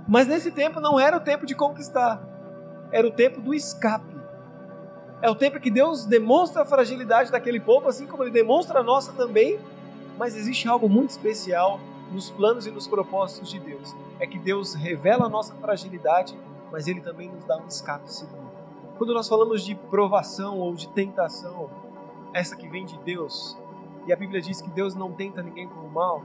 Mas 0.08 0.28
nesse 0.28 0.52
tempo 0.52 0.80
não 0.80 1.00
era 1.00 1.18
o 1.18 1.20
tempo 1.20 1.46
de 1.46 1.54
conquistar, 1.54 2.22
era 2.92 3.08
o 3.08 3.12
tempo 3.12 3.42
do 3.42 3.54
escape. 3.54 4.18
É 5.20 5.30
o 5.30 5.36
tempo 5.36 5.60
que 5.60 5.72
Deus 5.72 6.06
demonstra 6.06 6.62
a 6.62 6.66
fragilidade 6.66 7.32
daquele 7.32 7.60
povo, 7.60 7.90
assim 7.90 8.06
como 8.06 8.24
ele 8.24 8.32
demonstra 8.32 8.80
a 8.80 8.84
nossa 8.84 9.12
também. 9.14 9.60
Mas 10.16 10.36
existe 10.36 10.68
algo 10.68 10.88
muito 10.88 11.10
especial 11.10 11.80
nos 12.12 12.30
planos 12.30 12.66
e 12.66 12.72
nos 12.72 12.88
propósitos 12.88 13.50
de 13.50 13.60
Deus. 13.60 13.96
É 14.20 14.28
que 14.28 14.40
Deus 14.40 14.74
revela 14.74 15.26
a 15.26 15.30
nossa 15.30 15.54
fragilidade, 15.56 16.38
mas 16.72 16.88
ele 16.88 17.02
também 17.02 17.30
nos 17.30 17.44
dá 17.44 17.58
um 17.58 17.68
escape 17.68 18.12
seguro. 18.12 18.48
Quando 18.98 19.14
nós 19.14 19.28
falamos 19.28 19.64
de 19.64 19.76
provação 19.76 20.60
ou 20.60 20.74
de 20.74 20.88
tentação, 20.90 21.70
essa 22.34 22.56
que 22.56 22.68
vem 22.68 22.86
de 22.86 22.98
Deus, 23.00 23.58
e 24.06 24.14
a 24.14 24.16
Bíblia 24.16 24.42
diz 24.42 24.62
que 24.62 24.70
Deus 24.70 24.96
não 24.96 25.12
tenta 25.12 25.44
ninguém 25.44 25.68
com 25.68 25.82
o 25.82 25.90
mal, 25.90 26.24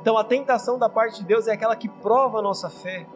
então 0.00 0.18
a 0.18 0.24
tentação 0.24 0.78
da 0.78 0.88
parte 0.88 1.20
de 1.20 1.24
Deus 1.24 1.48
é 1.48 1.52
aquela 1.52 1.74
que 1.74 1.88
prova 1.88 2.38
a 2.38 2.42
nossa 2.42 2.68
fé, 2.68 3.06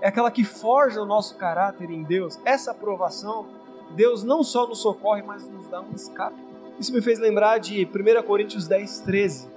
é 0.00 0.08
aquela 0.08 0.30
que 0.30 0.44
forja 0.44 1.00
o 1.00 1.06
nosso 1.06 1.36
caráter 1.36 1.90
em 1.90 2.02
Deus. 2.02 2.38
Essa 2.44 2.72
aprovação, 2.72 3.46
Deus 3.92 4.22
não 4.22 4.42
só 4.42 4.66
nos 4.66 4.80
socorre, 4.80 5.22
mas 5.22 5.48
nos 5.48 5.68
dá 5.68 5.80
um 5.80 5.92
escape. 5.94 6.36
Isso 6.78 6.92
me 6.92 7.00
fez 7.00 7.18
lembrar 7.18 7.58
de 7.58 7.86
1 7.86 8.22
Coríntios 8.26 8.66
10, 8.66 9.00
13. 9.00 9.53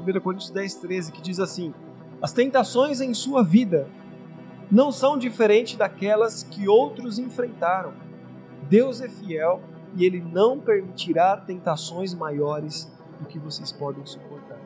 1 0.00 0.20
Coríntios 0.20 0.50
10, 0.50 0.74
13, 0.74 1.12
que 1.12 1.22
diz 1.22 1.40
assim: 1.40 1.74
As 2.20 2.32
tentações 2.32 3.00
em 3.00 3.12
sua 3.14 3.42
vida 3.42 3.88
não 4.70 4.90
são 4.90 5.16
diferentes 5.16 5.76
daquelas 5.76 6.42
que 6.42 6.68
outros 6.68 7.18
enfrentaram. 7.18 7.92
Deus 8.68 9.00
é 9.00 9.08
fiel 9.08 9.60
e 9.94 10.04
ele 10.04 10.20
não 10.20 10.58
permitirá 10.58 11.36
tentações 11.36 12.12
maiores 12.12 12.90
do 13.18 13.26
que 13.26 13.38
vocês 13.38 13.72
podem 13.72 14.04
suportar. 14.04 14.58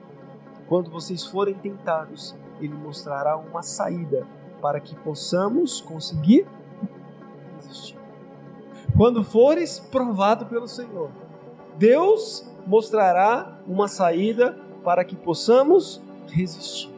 Quando 0.70 0.88
vocês 0.88 1.26
forem 1.26 1.54
tentados, 1.54 2.34
Ele 2.60 2.74
mostrará 2.74 3.36
uma 3.36 3.60
saída 3.60 4.24
para 4.62 4.78
que 4.78 4.94
possamos 4.94 5.80
conseguir 5.80 6.46
resistir. 7.56 7.98
Quando 8.96 9.24
fores 9.24 9.80
provado 9.80 10.46
pelo 10.46 10.68
Senhor, 10.68 11.10
Deus 11.76 12.48
mostrará 12.66 13.58
uma 13.66 13.88
saída 13.88 14.56
para 14.84 15.04
que 15.04 15.16
possamos 15.16 16.00
resistir. 16.28 16.90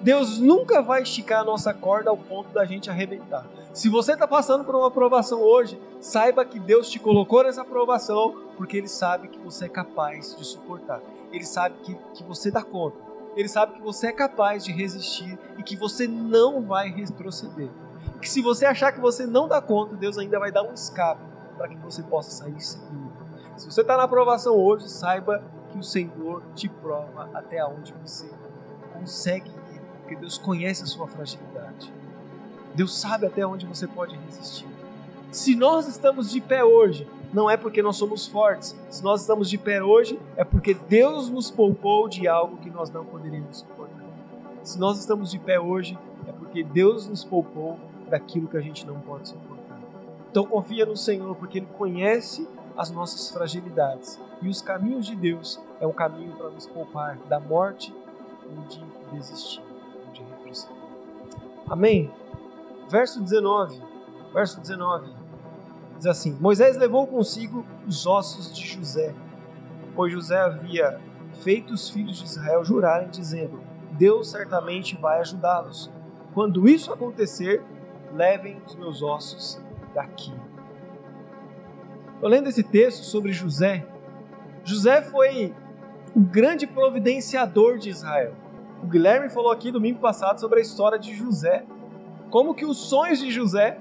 Deus 0.00 0.38
nunca 0.38 0.82
vai 0.82 1.02
esticar 1.02 1.40
a 1.40 1.44
nossa 1.44 1.72
corda 1.72 2.10
ao 2.10 2.16
ponto 2.16 2.50
da 2.50 2.64
gente 2.64 2.90
arrebentar. 2.90 3.46
Se 3.72 3.88
você 3.88 4.12
está 4.12 4.26
passando 4.26 4.64
por 4.64 4.74
uma 4.74 4.88
aprovação 4.88 5.40
hoje, 5.40 5.80
saiba 6.00 6.44
que 6.44 6.58
Deus 6.58 6.88
te 6.88 6.98
colocou 6.98 7.42
nessa 7.42 7.62
aprovação 7.62 8.34
porque 8.56 8.76
Ele 8.76 8.88
sabe 8.88 9.28
que 9.28 9.38
você 9.38 9.66
é 9.66 9.68
capaz 9.68 10.36
de 10.36 10.44
suportar. 10.44 11.00
Ele 11.32 11.44
sabe 11.44 11.76
que, 11.82 11.94
que 12.14 12.24
você 12.24 12.50
dá 12.50 12.62
conta. 12.62 12.96
Ele 13.36 13.48
sabe 13.48 13.74
que 13.74 13.82
você 13.82 14.06
é 14.06 14.12
capaz 14.12 14.64
de 14.64 14.72
resistir 14.72 15.38
e 15.58 15.62
que 15.62 15.76
você 15.76 16.06
não 16.06 16.62
vai 16.62 16.88
retroceder. 16.88 17.68
E 18.16 18.18
que 18.18 18.30
se 18.30 18.40
você 18.40 18.64
achar 18.64 18.92
que 18.92 19.00
você 19.00 19.26
não 19.26 19.46
dá 19.46 19.60
conta, 19.60 19.94
Deus 19.94 20.16
ainda 20.16 20.38
vai 20.38 20.50
dar 20.50 20.62
um 20.62 20.72
escape 20.72 21.22
para 21.56 21.68
que 21.68 21.76
você 21.76 22.02
possa 22.02 22.30
sair 22.30 22.58
seguro. 22.60 23.12
Se 23.56 23.70
você 23.70 23.80
está 23.80 23.96
na 23.96 24.04
aprovação 24.04 24.54
hoje, 24.54 24.88
saiba 24.88 25.42
que 25.76 25.80
o 25.80 25.84
Senhor 25.84 26.42
te 26.54 26.68
prova 26.68 27.28
até 27.34 27.64
onde 27.64 27.92
você 28.02 28.30
consegue 28.94 29.50
ir, 29.50 29.80
porque 30.00 30.16
Deus 30.16 30.38
conhece 30.38 30.82
a 30.82 30.86
sua 30.86 31.06
fragilidade. 31.06 31.92
Deus 32.74 32.98
sabe 32.98 33.26
até 33.26 33.46
onde 33.46 33.66
você 33.66 33.86
pode 33.86 34.16
resistir. 34.16 34.66
Se 35.30 35.54
nós 35.54 35.86
estamos 35.86 36.30
de 36.30 36.40
pé 36.40 36.64
hoje, 36.64 37.06
não 37.32 37.50
é 37.50 37.56
porque 37.58 37.82
nós 37.82 37.96
somos 37.96 38.26
fortes. 38.26 38.74
Se 38.88 39.04
nós 39.04 39.20
estamos 39.20 39.50
de 39.50 39.58
pé 39.58 39.82
hoje, 39.82 40.18
é 40.36 40.44
porque 40.44 40.72
Deus 40.72 41.28
nos 41.28 41.50
poupou 41.50 42.08
de 42.08 42.26
algo 42.26 42.56
que 42.56 42.70
nós 42.70 42.90
não 42.90 43.04
poderíamos 43.04 43.58
suportar. 43.58 44.06
Se 44.62 44.78
nós 44.78 44.98
estamos 44.98 45.30
de 45.30 45.38
pé 45.38 45.60
hoje, 45.60 45.98
é 46.26 46.32
porque 46.32 46.64
Deus 46.64 47.06
nos 47.06 47.22
poupou 47.22 47.78
daquilo 48.08 48.48
que 48.48 48.56
a 48.56 48.62
gente 48.62 48.86
não 48.86 48.98
pode 49.00 49.28
suportar. 49.28 49.78
Então 50.30 50.46
confia 50.46 50.86
no 50.86 50.96
Senhor, 50.96 51.36
porque 51.36 51.58
Ele 51.58 51.68
conhece 51.76 52.48
as 52.76 52.90
nossas 52.90 53.30
fragilidades. 53.30 54.20
E 54.42 54.48
os 54.48 54.60
caminhos 54.60 55.06
de 55.06 55.16
Deus 55.16 55.60
é 55.80 55.86
um 55.86 55.92
caminho 55.92 56.32
para 56.36 56.50
nos 56.50 56.66
poupar 56.66 57.16
da 57.28 57.40
morte 57.40 57.94
ou 58.44 58.62
de 58.66 58.84
desistir, 59.12 59.62
ou 60.04 60.12
de 60.12 60.22
retroceder. 60.22 60.76
Amém? 61.68 62.12
Verso 62.88 63.20
19. 63.20 63.82
Verso 64.32 64.60
19. 64.60 65.10
Diz 65.96 66.06
assim: 66.06 66.36
Moisés 66.40 66.76
levou 66.76 67.06
consigo 67.06 67.64
os 67.86 68.06
ossos 68.06 68.54
de 68.54 68.66
José, 68.66 69.14
pois 69.94 70.12
José 70.12 70.38
havia 70.38 71.00
feito 71.42 71.72
os 71.72 71.88
filhos 71.88 72.18
de 72.18 72.24
Israel 72.24 72.64
jurarem, 72.64 73.08
dizendo: 73.08 73.60
Deus 73.92 74.30
certamente 74.30 74.96
vai 74.96 75.20
ajudá-los. 75.20 75.90
Quando 76.34 76.68
isso 76.68 76.92
acontecer, 76.92 77.64
levem 78.12 78.60
os 78.66 78.74
meus 78.74 79.02
ossos 79.02 79.60
daqui. 79.94 80.34
Estou 82.16 82.30
lendo 82.30 82.48
esse 82.48 82.62
texto 82.62 83.04
sobre 83.04 83.30
José. 83.30 83.86
José 84.64 85.02
foi 85.02 85.54
o 86.14 86.20
grande 86.20 86.66
providenciador 86.66 87.76
de 87.76 87.90
Israel. 87.90 88.32
O 88.82 88.86
Guilherme 88.86 89.28
falou 89.28 89.52
aqui 89.52 89.70
domingo 89.70 90.00
passado 90.00 90.40
sobre 90.40 90.58
a 90.58 90.62
história 90.62 90.98
de 90.98 91.14
José. 91.14 91.66
Como 92.30 92.54
que 92.54 92.64
os 92.64 92.78
sonhos 92.78 93.18
de 93.18 93.30
José 93.30 93.78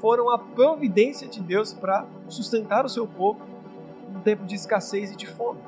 foram 0.00 0.28
a 0.30 0.36
providência 0.36 1.28
de 1.28 1.40
Deus 1.40 1.72
para 1.72 2.04
sustentar 2.28 2.84
o 2.84 2.88
seu 2.88 3.06
povo 3.06 3.40
num 4.12 4.20
tempo 4.20 4.44
de 4.44 4.56
escassez 4.56 5.12
e 5.12 5.16
de 5.16 5.28
fome. 5.28 5.60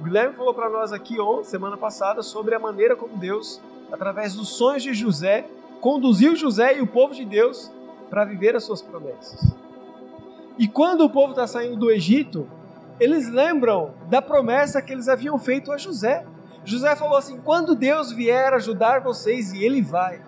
O 0.00 0.02
Guilherme 0.02 0.34
falou 0.34 0.52
para 0.52 0.68
nós 0.68 0.92
aqui 0.92 1.20
ontem, 1.20 1.44
semana 1.44 1.76
passada 1.76 2.20
sobre 2.22 2.56
a 2.56 2.58
maneira 2.58 2.96
como 2.96 3.16
Deus, 3.16 3.62
através 3.92 4.34
dos 4.34 4.48
sonhos 4.48 4.82
de 4.82 4.92
José, 4.92 5.46
conduziu 5.80 6.34
José 6.34 6.78
e 6.78 6.80
o 6.80 6.86
povo 6.86 7.14
de 7.14 7.24
Deus 7.24 7.70
para 8.10 8.24
viver 8.24 8.56
as 8.56 8.64
suas 8.64 8.82
promessas. 8.82 9.61
E 10.58 10.68
quando 10.68 11.02
o 11.02 11.10
povo 11.10 11.30
está 11.30 11.46
saindo 11.46 11.76
do 11.76 11.90
Egito, 11.90 12.48
eles 13.00 13.28
lembram 13.28 13.94
da 14.08 14.20
promessa 14.20 14.82
que 14.82 14.92
eles 14.92 15.08
haviam 15.08 15.38
feito 15.38 15.72
a 15.72 15.78
José. 15.78 16.24
José 16.64 16.94
falou 16.94 17.16
assim: 17.16 17.38
quando 17.38 17.74
Deus 17.74 18.12
vier 18.12 18.52
ajudar 18.54 19.00
vocês, 19.00 19.52
e 19.52 19.64
ele 19.64 19.82
vai, 19.82 20.20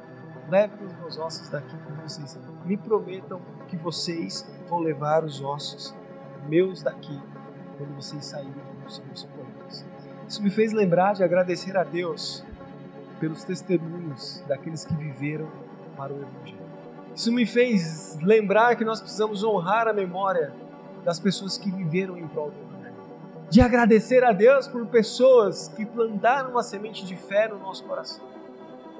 leve 0.48 0.84
os 0.84 0.92
meus 0.98 1.18
ossos 1.18 1.48
daqui 1.48 1.76
com 1.86 1.94
vocês 2.02 2.36
me 2.64 2.76
prometam 2.76 3.40
que 3.68 3.76
vocês 3.76 4.46
vão 4.68 4.80
levar 4.80 5.24
os 5.24 5.40
ossos 5.42 5.94
meus 6.48 6.82
daqui 6.82 7.20
quando 7.76 7.94
vocês 7.94 8.24
saírem 8.24 8.52
dos 8.82 8.96
seus 8.96 9.24
planos. 9.24 9.84
Isso 10.28 10.42
me 10.42 10.50
fez 10.50 10.72
lembrar 10.72 11.14
de 11.14 11.22
agradecer 11.22 11.76
a 11.76 11.84
Deus 11.84 12.44
pelos 13.20 13.44
testemunhos 13.44 14.42
daqueles 14.48 14.84
que 14.84 14.94
viveram 14.94 15.48
para 15.96 16.12
o 16.12 16.16
Evangelho. 16.16 16.53
Isso 17.14 17.32
me 17.32 17.46
fez 17.46 18.18
lembrar 18.20 18.74
que 18.74 18.84
nós 18.84 19.00
precisamos 19.00 19.44
honrar 19.44 19.86
a 19.86 19.92
memória 19.92 20.52
das 21.04 21.20
pessoas 21.20 21.56
que 21.56 21.70
viveram 21.70 22.16
em 22.16 22.26
prol 22.26 22.50
do 22.50 22.60
Evangelho. 22.60 22.96
De 23.48 23.60
agradecer 23.60 24.24
a 24.24 24.32
Deus 24.32 24.66
por 24.66 24.84
pessoas 24.86 25.68
que 25.68 25.86
plantaram 25.86 26.50
uma 26.50 26.62
semente 26.62 27.06
de 27.06 27.14
fé 27.14 27.46
no 27.46 27.58
nosso 27.58 27.84
coração. 27.84 28.24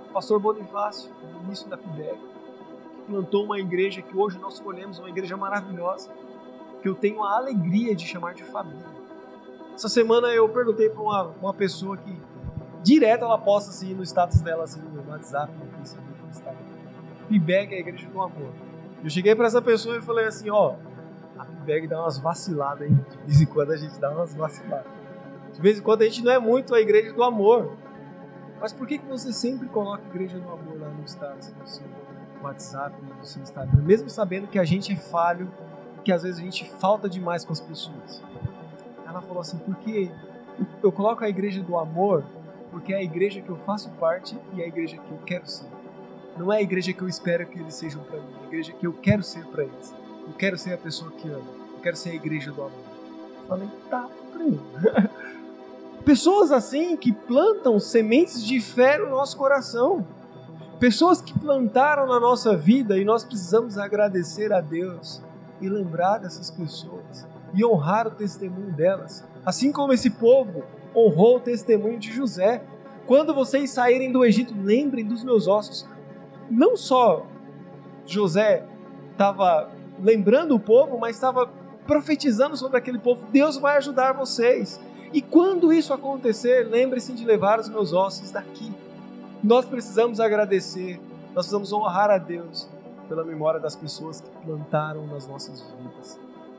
O 0.09 0.13
pastor 0.13 0.39
Bonifácio, 0.39 1.11
no 1.23 1.45
início 1.45 1.69
da 1.69 1.77
PIBEC, 1.77 2.19
plantou 3.09 3.45
uma 3.45 3.59
igreja 3.59 4.01
que 4.01 4.17
hoje 4.17 4.39
nós 4.39 4.55
escolhemos, 4.55 5.01
uma 5.01 5.09
igreja 5.09 5.37
maravilhosa, 5.37 6.11
que 6.81 6.89
eu 6.89 6.95
tenho 6.95 7.25
a 7.25 7.37
alegria 7.37 7.97
de 7.97 8.07
chamar 8.07 8.35
de 8.35 8.45
família. 8.45 8.95
Essa 9.75 9.89
semana 9.89 10.29
eu 10.29 10.49
perguntei 10.49 10.89
para 10.89 11.03
uma, 11.03 11.23
uma 11.43 11.55
pessoa 11.55 11.97
que 11.97 12.17
direto 12.81 13.25
ela 13.25 13.39
posta 13.39 13.71
assim 13.71 13.93
no 13.93 14.05
status 14.05 14.41
dela, 14.41 14.63
assim, 14.65 14.81
no 14.81 15.11
WhatsApp, 15.11 15.53
no 15.53 15.79
Facebook. 15.79 16.14
Pibeg 17.29 17.75
é 17.75 17.77
a 17.79 17.81
igreja 17.81 18.09
do 18.09 18.21
amor. 18.21 18.53
Eu 19.03 19.11
cheguei 19.11 19.35
para 19.35 19.47
essa 19.47 19.61
pessoa 19.61 19.97
e 19.97 20.03
falei 20.03 20.27
assim, 20.27 20.51
ó, 20.51 20.77
a 21.39 21.45
Pibeg 21.45 21.87
dá 21.87 22.01
umas 22.01 22.19
vaciladas 22.19 22.83
aí. 22.83 22.95
De 22.95 23.27
vez 23.27 23.41
em 23.41 23.47
quando 23.47 23.73
a 23.73 23.77
gente 23.77 23.99
dá 23.99 24.11
umas 24.11 24.35
vaciladas. 24.35 24.87
De 25.53 25.61
vez 25.61 25.79
em 25.79 25.83
quando 25.83 26.03
a 26.03 26.05
gente 26.05 26.23
não 26.23 26.33
é 26.33 26.39
muito 26.39 26.75
a 26.75 26.81
igreja 26.81 27.13
do 27.13 27.23
amor. 27.23 27.77
Mas 28.61 28.73
por 28.73 28.87
que, 28.87 28.99
que 28.99 29.07
você 29.07 29.33
sempre 29.33 29.69
coloca 29.69 30.03
a 30.03 30.07
igreja 30.07 30.39
do 30.39 30.49
amor 30.49 30.81
lá 30.81 30.89
no 30.89 31.05
status 31.05 31.53
do 31.53 31.69
seu 31.69 31.87
WhatsApp, 32.43 32.97
no 33.19 33.25
seu 33.25 33.43
Instagram? 33.43 33.83
Mesmo 33.83 34.09
sabendo 34.09 34.47
que 34.47 34.59
a 34.59 34.65
gente 34.65 34.93
é 34.93 34.97
falho, 34.97 35.53
que 36.05 36.13
às 36.13 36.23
vezes 36.23 36.41
a 36.41 36.43
gente 36.43 36.69
falta 36.79 37.09
demais 37.09 37.45
com 37.45 37.53
as 37.53 37.61
pessoas. 37.61 38.23
Ela 39.07 39.21
falou 39.21 39.41
assim, 39.41 39.59
porque 39.59 40.11
eu 40.83 40.91
coloco 40.91 41.25
a 41.25 41.29
igreja 41.29 41.63
do 41.63 41.77
amor 41.77 42.25
porque 42.75 42.93
é 42.93 42.97
a 42.97 43.03
igreja 43.03 43.41
que 43.41 43.49
eu 43.49 43.57
faço 43.59 43.89
parte 44.01 44.37
e 44.53 44.61
é 44.61 44.65
a 44.65 44.67
igreja 44.67 44.99
que 44.99 45.09
eu 45.09 45.19
quero 45.19 45.47
ser. 45.47 45.69
Não 46.37 46.53
é 46.53 46.59
a 46.59 46.63
igreja 46.63 46.93
que 46.93 47.03
eu 47.03 47.09
espero 47.09 47.47
que 47.47 47.59
eles 47.59 47.75
sejam 47.75 48.03
para 48.03 48.19
mim, 48.19 48.35
é 48.41 48.45
a 48.45 48.47
igreja 48.47 48.73
que 48.73 48.87
eu 48.87 48.93
quero 48.93 49.23
ser 49.23 49.45
para 49.47 49.65
eles. 49.65 49.95
Eu 50.27 50.33
quero 50.35 50.59
ser 50.59 50.73
a 50.75 50.79
pessoa 50.79 51.11
que 51.13 51.29
ama, 51.29 51.47
eu 51.75 51.81
quero 51.81 51.97
ser 51.97 52.11
a 52.11 52.15
igreja 52.15 52.51
do 52.51 52.63
amor. 52.63 52.85
Falei, 53.47 53.69
tá, 53.91 54.09
Pessoas 56.05 56.53
assim 56.53 56.97
que 56.97 57.13
plantam 57.13 57.79
sementes 57.79 58.45
de 58.45 58.61
fé 58.61 58.99
no 58.99 59.09
nosso 59.09 59.37
coração. 59.37 60.07
Pessoas 60.79 61.23
que 61.23 61.39
plantaram 61.39 62.07
na 62.07 62.21
nossa 62.21 62.57
vida 62.57 62.99
e 62.99 63.05
nós 63.05 63.25
precisamos 63.25 63.79
agradecer 63.79 64.53
a 64.53 64.61
Deus 64.61 65.23
e 65.61 65.69
lembrar 65.69 66.19
dessas 66.19 66.51
pessoas 66.51 67.27
e 67.55 67.65
honrar 67.65 68.07
o 68.07 68.11
testemunho 68.11 68.73
delas. 68.73 69.25
Assim 69.47 69.73
como 69.73 69.93
esse 69.93 70.11
povo 70.11 70.65
honrou 70.95 71.37
o 71.37 71.41
testemunho 71.41 71.99
de 71.99 72.13
José. 72.13 72.63
Quando 73.07 73.35
vocês 73.35 73.71
saírem 73.71 74.13
do 74.13 74.25
Egito, 74.25 74.55
lembrem 74.57 75.05
dos 75.05 75.25
meus 75.25 75.47
ossos. 75.47 75.87
Não 76.51 76.77
só 76.77 77.27
José 78.07 78.67
estava 79.13 79.71
lembrando 79.99 80.55
o 80.55 80.61
povo, 80.61 80.99
mas 80.99 81.17
estava 81.17 81.49
profetizando 81.87 82.57
sobre 82.57 82.79
aquele 82.79 82.99
povo. 82.99 83.27
Deus 83.31 83.57
vai 83.57 83.77
ajudar 83.77 84.13
vocês. 84.13 84.81
E 85.13 85.23
quando 85.23 85.73
isso 85.73 85.93
acontecer, 85.93 86.67
lembre-se 86.69 87.13
de 87.13 87.25
levar 87.25 87.61
os 87.61 87.69
meus 87.69 87.93
ossos 87.93 88.31
daqui. 88.31 88.73
Nós 89.43 89.65
precisamos 89.65 90.21
agradecer, 90.21 90.99
nós 91.27 91.47
precisamos 91.47 91.73
honrar 91.73 92.11
a 92.11 92.19
Deus 92.19 92.69
pela 93.09 93.23
memória 93.23 93.61
das 93.61 93.77
pessoas 93.77 94.21
que 94.21 94.31
plantaram 94.45 95.07
nas 95.07 95.29
nossas 95.29 95.63
vidas. 95.79 96.19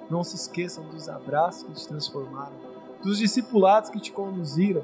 Não 0.09 0.23
se 0.23 0.35
esqueçam 0.35 0.83
dos 0.85 1.09
abraços 1.09 1.63
que 1.63 1.73
te 1.73 1.87
transformaram, 1.87 2.53
dos 3.03 3.17
discipulados 3.17 3.89
que 3.89 3.99
te 3.99 4.11
conduziram, 4.11 4.83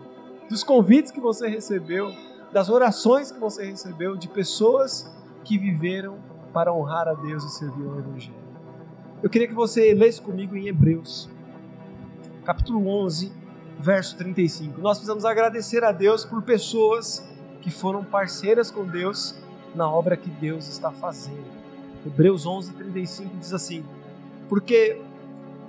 dos 0.49 0.63
convites 0.63 1.11
que 1.11 1.19
você 1.19 1.47
recebeu, 1.47 2.11
das 2.51 2.69
orações 2.69 3.31
que 3.31 3.39
você 3.39 3.65
recebeu, 3.65 4.15
de 4.15 4.27
pessoas 4.27 5.11
que 5.43 5.57
viveram 5.57 6.19
para 6.53 6.73
honrar 6.73 7.07
a 7.07 7.13
Deus 7.13 7.43
e 7.43 7.49
servir 7.49 7.87
ao 7.87 7.97
Evangelho. 7.97 8.35
Eu 9.23 9.29
queria 9.29 9.47
que 9.47 9.53
você 9.53 9.93
lesse 9.93 10.21
comigo 10.21 10.55
em 10.55 10.67
Hebreus, 10.67 11.29
capítulo 12.43 12.87
11, 12.87 13.31
verso 13.79 14.17
35. 14.17 14.81
Nós 14.81 14.97
precisamos 14.97 15.25
agradecer 15.25 15.83
a 15.83 15.91
Deus 15.91 16.25
por 16.25 16.41
pessoas 16.41 17.25
que 17.61 17.71
foram 17.71 18.03
parceiras 18.03 18.69
com 18.69 18.85
Deus 18.85 19.35
na 19.73 19.89
obra 19.89 20.17
que 20.17 20.29
Deus 20.29 20.67
está 20.67 20.91
fazendo. 20.91 21.45
Hebreus 22.05 22.45
11, 22.45 22.73
35 22.73 23.37
diz 23.37 23.53
assim: 23.53 23.85
Porque, 24.49 24.99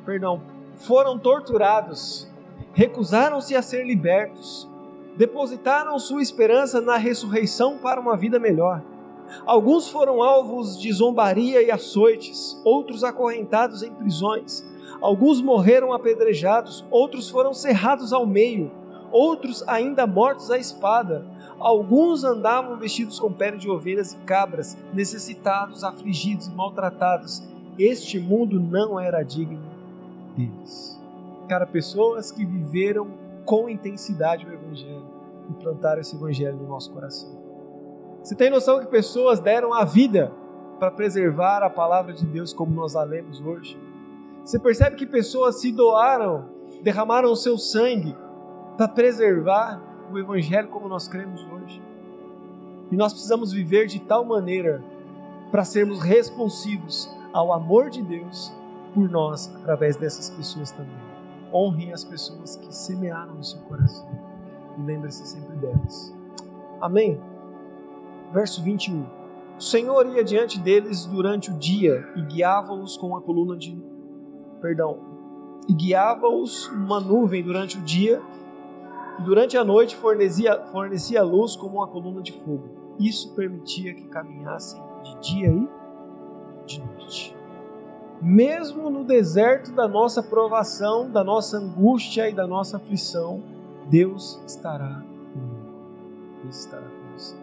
perdão, 0.04 0.42
foram 0.76 1.18
torturados 1.18 2.32
recusaram-se 2.72 3.54
a 3.54 3.62
ser 3.62 3.84
libertos, 3.84 4.68
depositaram 5.16 5.98
sua 5.98 6.22
esperança 6.22 6.80
na 6.80 6.96
ressurreição 6.96 7.78
para 7.78 8.00
uma 8.00 8.16
vida 8.16 8.38
melhor. 8.38 8.82
Alguns 9.46 9.88
foram 9.88 10.22
alvos 10.22 10.78
de 10.78 10.92
zombaria 10.92 11.62
e 11.62 11.70
açoites, 11.70 12.60
outros 12.64 13.02
acorrentados 13.02 13.82
em 13.82 13.92
prisões. 13.92 14.64
Alguns 15.00 15.40
morreram 15.40 15.92
apedrejados, 15.92 16.84
outros 16.90 17.28
foram 17.30 17.54
cerrados 17.54 18.12
ao 18.12 18.26
meio, 18.26 18.70
outros 19.10 19.66
ainda 19.66 20.06
mortos 20.06 20.50
à 20.50 20.58
espada. 20.58 21.26
Alguns 21.58 22.24
andavam 22.24 22.76
vestidos 22.76 23.18
com 23.18 23.32
pele 23.32 23.56
de 23.56 23.70
ovelhas 23.70 24.12
e 24.12 24.16
cabras, 24.18 24.76
necessitados, 24.92 25.84
afligidos 25.84 26.46
e 26.48 26.50
maltratados. 26.52 27.42
Este 27.78 28.18
mundo 28.18 28.60
não 28.60 29.00
era 29.00 29.22
digno 29.22 29.62
deles 30.36 31.02
cara, 31.52 31.66
pessoas 31.66 32.32
que 32.32 32.46
viveram 32.46 33.08
com 33.44 33.68
intensidade 33.68 34.46
o 34.46 34.52
Evangelho 34.52 35.04
e 35.50 35.54
plantaram 35.54 36.00
esse 36.00 36.16
Evangelho 36.16 36.56
no 36.56 36.68
nosso 36.68 36.92
coração. 36.92 37.30
Você 38.22 38.34
tem 38.34 38.50
noção 38.50 38.80
que 38.80 38.86
pessoas 38.86 39.40
deram 39.40 39.74
a 39.74 39.84
vida 39.84 40.32
para 40.78 40.90
preservar 40.90 41.62
a 41.62 41.70
palavra 41.70 42.12
de 42.12 42.24
Deus 42.24 42.52
como 42.52 42.72
nós 42.72 42.94
a 42.94 43.02
lemos 43.02 43.40
hoje? 43.40 43.78
Você 44.44 44.58
percebe 44.58 44.96
que 44.96 45.06
pessoas 45.06 45.60
se 45.60 45.72
doaram, 45.72 46.46
derramaram 46.82 47.30
o 47.30 47.36
seu 47.36 47.58
sangue 47.58 48.16
para 48.76 48.88
preservar 48.88 49.80
o 50.12 50.18
Evangelho 50.18 50.68
como 50.68 50.88
nós 50.88 51.08
cremos 51.08 51.44
hoje. 51.52 51.82
E 52.90 52.96
nós 52.96 53.12
precisamos 53.12 53.52
viver 53.52 53.86
de 53.86 54.00
tal 54.00 54.24
maneira 54.24 54.82
para 55.50 55.64
sermos 55.64 56.00
responsivos 56.00 57.10
ao 57.32 57.52
amor 57.52 57.90
de 57.90 58.02
Deus 58.02 58.52
por 58.94 59.08
nós 59.08 59.54
através 59.56 59.96
dessas 59.96 60.30
pessoas 60.30 60.70
também. 60.70 61.11
Honrem 61.52 61.92
as 61.92 62.04
pessoas 62.04 62.56
que 62.56 62.74
semearam 62.74 63.34
no 63.34 63.44
seu 63.44 63.60
coração 63.62 64.08
e 64.78 64.82
lembre-se 64.82 65.26
sempre 65.26 65.56
delas. 65.56 66.14
Amém? 66.80 67.20
Verso 68.32 68.62
21. 68.62 69.04
O 69.58 69.62
Senhor 69.62 70.06
ia 70.06 70.24
diante 70.24 70.58
deles 70.58 71.06
durante 71.06 71.50
o 71.50 71.58
dia 71.58 72.08
e 72.16 72.22
guiava-os 72.22 72.96
com 72.96 73.08
uma 73.08 73.20
coluna 73.20 73.56
de. 73.56 73.80
Perdão. 74.60 74.98
E 75.68 75.74
guiava-os 75.74 76.68
uma 76.68 76.98
nuvem 76.98 77.42
durante 77.42 77.78
o 77.78 77.82
dia 77.82 78.20
e 79.18 79.22
durante 79.22 79.56
a 79.56 79.64
noite 79.64 79.94
fornecia, 79.94 80.60
fornecia 80.72 81.22
luz 81.22 81.54
como 81.54 81.76
uma 81.76 81.86
coluna 81.86 82.22
de 82.22 82.32
fogo. 82.32 82.96
Isso 82.98 83.34
permitia 83.34 83.94
que 83.94 84.08
caminhassem 84.08 84.82
de 85.02 85.20
dia 85.20 85.48
e 85.52 85.68
de 86.66 86.84
noite. 86.84 87.41
Mesmo 88.22 88.88
no 88.88 89.02
deserto 89.02 89.72
da 89.72 89.88
nossa 89.88 90.22
provação, 90.22 91.10
da 91.10 91.24
nossa 91.24 91.56
angústia 91.56 92.30
e 92.30 92.32
da 92.32 92.46
nossa 92.46 92.76
aflição, 92.76 93.42
Deus 93.90 94.40
estará 94.46 95.02
comigo. 95.32 96.40
Deus 96.40 96.60
estará 96.60 96.86
com 96.86 97.18
você. 97.18 97.34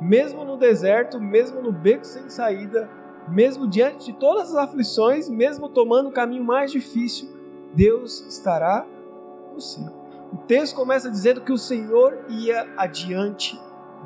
Mesmo 0.00 0.44
no 0.44 0.56
deserto, 0.56 1.20
mesmo 1.20 1.62
no 1.62 1.70
beco 1.70 2.04
sem 2.04 2.28
saída, 2.28 2.90
mesmo 3.28 3.68
diante 3.68 4.06
de 4.06 4.12
todas 4.14 4.50
as 4.50 4.56
aflições, 4.56 5.28
mesmo 5.28 5.68
tomando 5.68 6.08
o 6.08 6.12
caminho 6.12 6.42
mais 6.42 6.72
difícil, 6.72 7.28
Deus 7.72 8.26
estará 8.26 8.84
com 9.46 9.54
você. 9.54 9.80
O 10.32 10.38
texto 10.38 10.74
começa 10.74 11.08
dizendo 11.08 11.40
que 11.40 11.52
o 11.52 11.58
Senhor 11.58 12.24
ia 12.28 12.66
adiante 12.76 13.56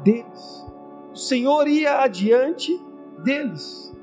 deles. 0.03 0.67
O 1.15 1.17
Senhor 1.17 1.67
ia 1.67 2.03
adiante 2.03 2.79
deles. 3.23 3.94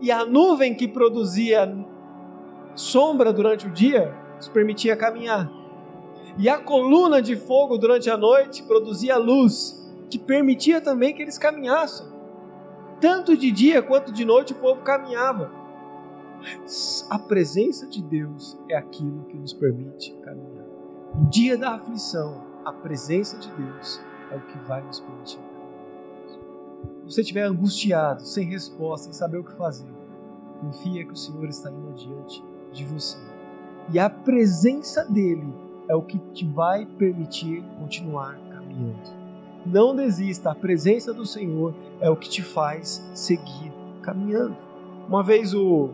E 0.00 0.10
a 0.10 0.24
nuvem 0.24 0.74
que 0.74 0.86
produzia 0.86 1.74
sombra 2.74 3.32
durante 3.32 3.66
o 3.66 3.70
dia 3.70 4.14
os 4.38 4.48
permitia 4.48 4.96
caminhar. 4.96 5.50
E 6.38 6.48
a 6.48 6.58
coluna 6.58 7.20
de 7.20 7.34
fogo 7.34 7.76
durante 7.76 8.08
a 8.08 8.16
noite 8.16 8.62
produzia 8.62 9.16
luz, 9.16 9.84
que 10.08 10.18
permitia 10.18 10.80
também 10.80 11.12
que 11.12 11.20
eles 11.20 11.36
caminhassem. 11.36 12.06
Tanto 13.00 13.36
de 13.36 13.50
dia 13.50 13.82
quanto 13.82 14.12
de 14.12 14.24
noite 14.24 14.52
o 14.52 14.56
povo 14.56 14.82
caminhava. 14.82 15.50
A 17.10 17.18
presença 17.18 17.86
de 17.88 18.00
Deus 18.00 18.56
é 18.68 18.76
aquilo 18.76 19.24
que 19.24 19.36
nos 19.36 19.52
permite 19.52 20.12
caminhar. 20.22 20.66
No 21.14 21.28
dia 21.28 21.56
da 21.56 21.74
aflição, 21.74 22.44
a 22.64 22.72
presença 22.72 23.36
de 23.38 23.50
Deus 23.50 24.00
é 24.30 24.36
o 24.36 24.40
que 24.40 24.58
vai 24.58 24.80
nos 24.82 25.00
permitir 25.00 25.47
você 27.08 27.22
estiver 27.22 27.44
angustiado, 27.44 28.22
sem 28.22 28.46
resposta, 28.46 29.04
sem 29.04 29.14
saber 29.14 29.38
o 29.38 29.44
que 29.44 29.54
fazer, 29.54 29.88
confia 30.60 31.04
que 31.04 31.12
o 31.12 31.16
Senhor 31.16 31.48
está 31.48 31.70
indo 31.70 31.88
adiante 31.88 32.44
de 32.72 32.84
você. 32.84 33.16
E 33.90 33.98
a 33.98 34.10
presença 34.10 35.04
dele 35.04 35.50
é 35.88 35.94
o 35.94 36.02
que 36.02 36.18
te 36.34 36.44
vai 36.46 36.84
permitir 36.84 37.64
continuar 37.78 38.38
caminhando. 38.50 39.16
Não 39.64 39.96
desista, 39.96 40.50
a 40.50 40.54
presença 40.54 41.14
do 41.14 41.24
Senhor 41.24 41.74
é 41.98 42.10
o 42.10 42.16
que 42.16 42.28
te 42.28 42.42
faz 42.42 43.02
seguir 43.14 43.72
caminhando. 44.02 44.56
Uma 45.08 45.22
vez 45.22 45.54
o 45.54 45.90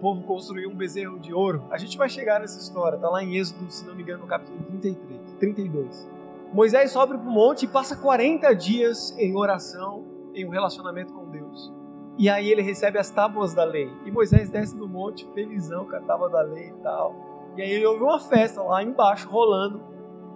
povo 0.00 0.22
construiu 0.22 0.70
um 0.70 0.74
bezerro 0.74 1.18
de 1.18 1.34
ouro, 1.34 1.64
a 1.70 1.78
gente 1.78 1.98
vai 1.98 2.08
chegar 2.08 2.40
nessa 2.40 2.60
história, 2.60 2.96
está 2.96 3.08
lá 3.08 3.22
em 3.22 3.36
Êxodo, 3.36 3.68
se 3.68 3.84
não 3.84 3.96
me 3.96 4.02
engano, 4.02 4.22
no 4.22 4.28
capítulo 4.28 4.62
33, 4.64 5.20
32. 5.40 6.08
Moisés 6.52 6.92
sobe 6.92 7.18
para 7.18 7.28
o 7.28 7.32
monte 7.32 7.64
e 7.64 7.68
passa 7.68 7.96
40 7.96 8.52
dias 8.54 9.12
em 9.18 9.34
oração, 9.34 10.11
em 10.34 10.46
um 10.46 10.50
relacionamento 10.50 11.12
com 11.12 11.28
Deus. 11.30 11.72
E 12.18 12.28
aí 12.28 12.50
ele 12.50 12.62
recebe 12.62 12.98
as 12.98 13.10
tábuas 13.10 13.54
da 13.54 13.64
lei. 13.64 13.90
E 14.04 14.10
Moisés 14.10 14.50
desce 14.50 14.76
do 14.76 14.88
monte, 14.88 15.26
felizão 15.34 15.86
com 15.86 15.96
a 15.96 16.00
tábua 16.00 16.28
da 16.28 16.42
lei 16.42 16.68
e 16.68 16.82
tal. 16.82 17.14
E 17.56 17.62
aí 17.62 17.70
ele 17.70 17.86
ouviu 17.86 18.06
uma 18.06 18.20
festa 18.20 18.62
lá 18.62 18.82
embaixo, 18.82 19.28
rolando 19.28 19.80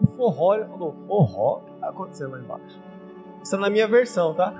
um 0.02 0.06
forró. 0.06 0.54
Ele 0.54 0.64
falou: 0.66 0.94
Forró? 1.06 1.58
O 1.58 1.60
que 1.60 1.72
está 1.72 1.88
acontecendo 1.88 2.30
lá 2.32 2.38
embaixo? 2.38 2.80
Isso 3.42 3.54
é 3.54 3.58
na 3.58 3.70
minha 3.70 3.86
versão, 3.86 4.34
tá? 4.34 4.52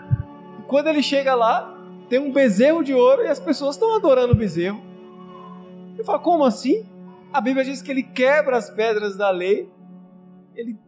E 0.59 0.63
quando 0.63 0.89
ele 0.89 1.03
chega 1.03 1.35
lá, 1.35 1.75
tem 2.09 2.19
um 2.19 2.33
bezerro 2.33 2.85
de 2.85 2.95
ouro 2.95 3.23
e 3.23 3.29
as 3.29 3.41
pessoas 3.41 3.75
estão 3.75 3.95
adorando 3.97 4.33
o 4.33 4.37
bezerro. 4.37 4.81
Ele 5.95 6.05
fala: 6.05 6.19
Como 6.19 6.45
assim? 6.45 6.87
A 7.33 7.41
Bíblia 7.41 7.65
diz 7.65 7.83
que 7.83 7.91
ele 7.91 8.03
quebra 8.03 8.57
as 8.57 8.71
pedras 8.71 9.17
da 9.17 9.31
lei, 9.31 9.71
ele 10.55 10.79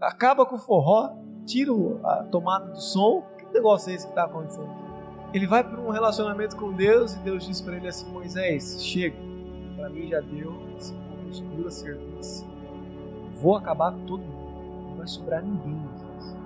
acaba 0.00 0.46
com 0.46 0.56
o 0.56 0.58
forró, 0.58 1.10
tira 1.44 1.72
a 2.04 2.24
tomada 2.24 2.66
do 2.66 2.80
som. 2.80 3.24
Negócio 3.52 3.90
é 3.90 3.94
esse 3.94 4.06
que 4.06 4.12
está 4.12 4.24
acontecendo? 4.24 4.70
Ele 5.32 5.46
vai 5.46 5.64
para 5.64 5.80
um 5.80 5.90
relacionamento 5.90 6.56
com 6.56 6.72
Deus 6.72 7.14
e 7.14 7.18
Deus 7.20 7.46
diz 7.46 7.60
para 7.60 7.76
ele 7.76 7.88
assim: 7.88 8.10
Moisés, 8.10 8.84
chega 8.84 9.16
para 9.82 9.90
mim 9.90 10.06
já 10.06 10.20
deu 10.20 10.54
esse 10.78 10.92
ponto 10.92 11.30
de 11.30 11.42
dura 11.42 11.70
certeza. 11.70 12.46
Vou 13.34 13.56
acabar 13.56 13.92
com 13.92 14.06
todo 14.06 14.22
mundo. 14.22 14.90
Não 14.90 14.96
vai 14.96 15.08
sobrar 15.08 15.42
ninguém, 15.42 15.74
Moisés. 15.74 16.36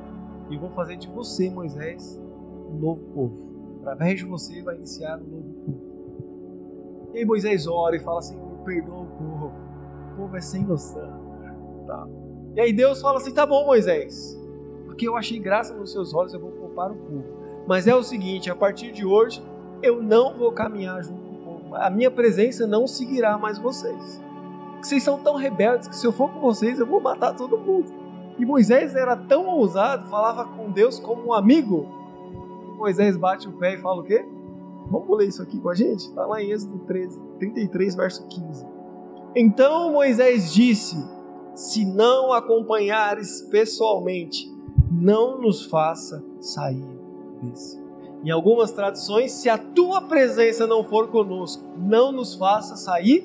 E 0.49 0.57
vou 0.57 0.71
fazer 0.71 0.97
de 0.97 1.07
você, 1.09 1.51
Moisés, 1.51 2.19
um 2.71 2.79
novo 2.79 3.03
povo. 3.13 3.79
Através 3.81 4.21
de 4.21 4.25
você 4.25 4.63
vai 4.63 4.77
iniciar 4.77 5.19
um 5.19 5.27
novo 5.27 5.53
povo. 5.67 7.11
E 7.13 7.19
aí 7.19 7.25
Moisés 7.27 7.67
ora 7.67 7.95
e 7.95 8.01
fala 8.01 8.21
assim: 8.21 8.39
perdoa 8.65 9.03
o 9.03 9.07
povo. 9.07 9.53
O 10.13 10.17
povo 10.17 10.37
é 10.37 10.41
sem 10.41 10.65
noção. 10.65 11.27
Tá. 11.87 12.09
E 12.55 12.61
aí 12.61 12.73
Deus 12.73 13.03
fala 13.03 13.19
assim: 13.19 13.35
tá 13.35 13.45
bom, 13.45 13.67
Moisés. 13.67 14.35
Porque 14.87 15.07
eu 15.07 15.15
achei 15.15 15.39
graça 15.39 15.75
nos 15.75 15.93
seus 15.93 16.15
olhos, 16.15 16.33
eu 16.33 16.41
vou 16.41 16.53
poupar 16.77 16.93
o 16.93 16.95
povo. 16.95 17.25
Mas 17.67 17.87
é 17.87 17.95
o 17.95 18.03
seguinte: 18.03 18.51
a 18.51 18.55
partir 18.55 18.93
de 18.93 19.07
hoje, 19.07 19.43
eu 19.83 20.03
não 20.03 20.37
vou 20.37 20.53
caminhar 20.53 21.03
junto 21.03 21.27
a 21.73 21.91
minha 21.91 22.11
presença 22.11 22.67
não 22.67 22.87
seguirá 22.87 23.37
mais 23.37 23.59
vocês. 23.59 24.23
Vocês 24.81 25.03
são 25.03 25.19
tão 25.19 25.37
rebeldes 25.37 25.89
que 25.89 25.97
se 25.97 26.07
eu 26.07 26.13
for 26.13 26.33
com 26.33 26.41
vocês, 26.41 26.79
eu 26.79 26.87
vou 26.87 27.01
matar 27.01 27.35
todo 27.35 27.59
mundo. 27.59 27.93
E 28.39 28.45
Moisés 28.45 28.95
era 28.95 29.17
tão 29.17 29.47
ousado, 29.47 30.09
falava 30.09 30.45
com 30.45 30.71
Deus 30.71 30.99
como 30.99 31.29
um 31.29 31.33
amigo. 31.33 31.87
Moisés 32.77 33.17
bate 33.17 33.49
o 33.49 33.53
pé 33.53 33.75
e 33.75 33.79
fala 33.79 34.01
o 34.01 34.05
quê? 34.05 34.25
Vamos 34.91 35.19
ler 35.19 35.29
isso 35.29 35.43
aqui 35.43 35.59
com 35.59 35.69
a 35.69 35.75
gente? 35.75 36.09
Está 36.09 36.25
lá 36.27 36.41
em 36.41 36.51
Êxodo 36.51 36.79
13, 36.87 37.21
33, 37.39 37.95
verso 37.95 38.27
15. 38.29 38.67
Então 39.35 39.93
Moisés 39.93 40.53
disse: 40.53 40.97
Se 41.55 41.85
não 41.85 42.33
acompanhares 42.33 43.41
pessoalmente, 43.51 44.55
não 44.91 45.41
nos 45.41 45.65
faça 45.65 46.23
sair 46.41 46.85
desse 47.43 47.87
em 48.27 48.31
algumas 48.31 48.73
tradições, 48.73 49.31
se 49.31 49.49
a 49.49 49.57
tua 49.57 50.03
presença 50.03 50.67
não 50.67 50.83
for 50.83 51.09
conosco, 51.09 51.63
não 51.77 52.11
nos 52.11 52.35
faça 52.35 52.75
sair 52.75 53.25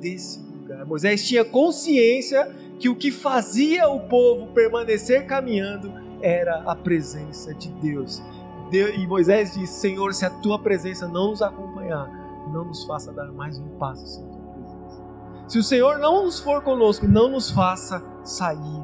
desse 0.00 0.38
lugar. 0.40 0.86
Moisés 0.86 1.26
tinha 1.26 1.44
consciência 1.44 2.48
que 2.78 2.88
o 2.88 2.94
que 2.94 3.10
fazia 3.10 3.88
o 3.88 4.00
povo 4.00 4.46
permanecer 4.52 5.26
caminhando 5.26 5.92
era 6.20 6.62
a 6.62 6.76
presença 6.76 7.52
de 7.54 7.70
Deus. 7.70 8.22
E 8.70 9.04
Moisés 9.06 9.54
disse: 9.54 9.80
Senhor, 9.80 10.14
se 10.14 10.24
a 10.24 10.30
tua 10.30 10.60
presença 10.60 11.08
não 11.08 11.30
nos 11.30 11.42
acompanhar, 11.42 12.08
não 12.52 12.66
nos 12.66 12.84
faça 12.84 13.12
dar 13.12 13.32
mais 13.32 13.58
um 13.58 13.68
passo 13.78 14.06
sem 14.06 14.24
tua 14.28 14.42
presença. 14.42 15.02
Se 15.48 15.58
o 15.58 15.62
Senhor 15.62 15.98
não 15.98 16.24
nos 16.24 16.38
for 16.38 16.62
conosco, 16.62 17.08
não 17.08 17.28
nos 17.28 17.50
faça 17.50 18.00
sair 18.22 18.82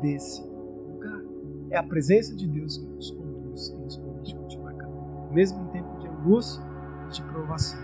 desse. 0.00 0.43
É 1.74 1.76
a 1.76 1.82
presença 1.82 2.36
de 2.36 2.46
Deus 2.46 2.76
que 2.76 2.86
nos 2.86 3.10
conduz 3.10 3.68
e 3.68 3.76
nos 3.76 3.98
mesmo 5.34 5.60
em 5.64 5.66
tempo 5.66 5.98
de 5.98 6.06
angústia 6.06 6.62
e 7.08 7.10
de 7.10 7.22
provação. 7.24 7.80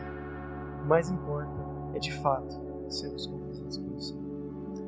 O 0.84 0.86
mais 0.86 1.10
importa 1.10 1.50
é 1.92 1.98
de 1.98 2.12
fato 2.12 2.56
sermos 2.88 3.26
conduzidos 3.26 3.78
pelo 3.78 4.00
Senhor. 4.00 4.22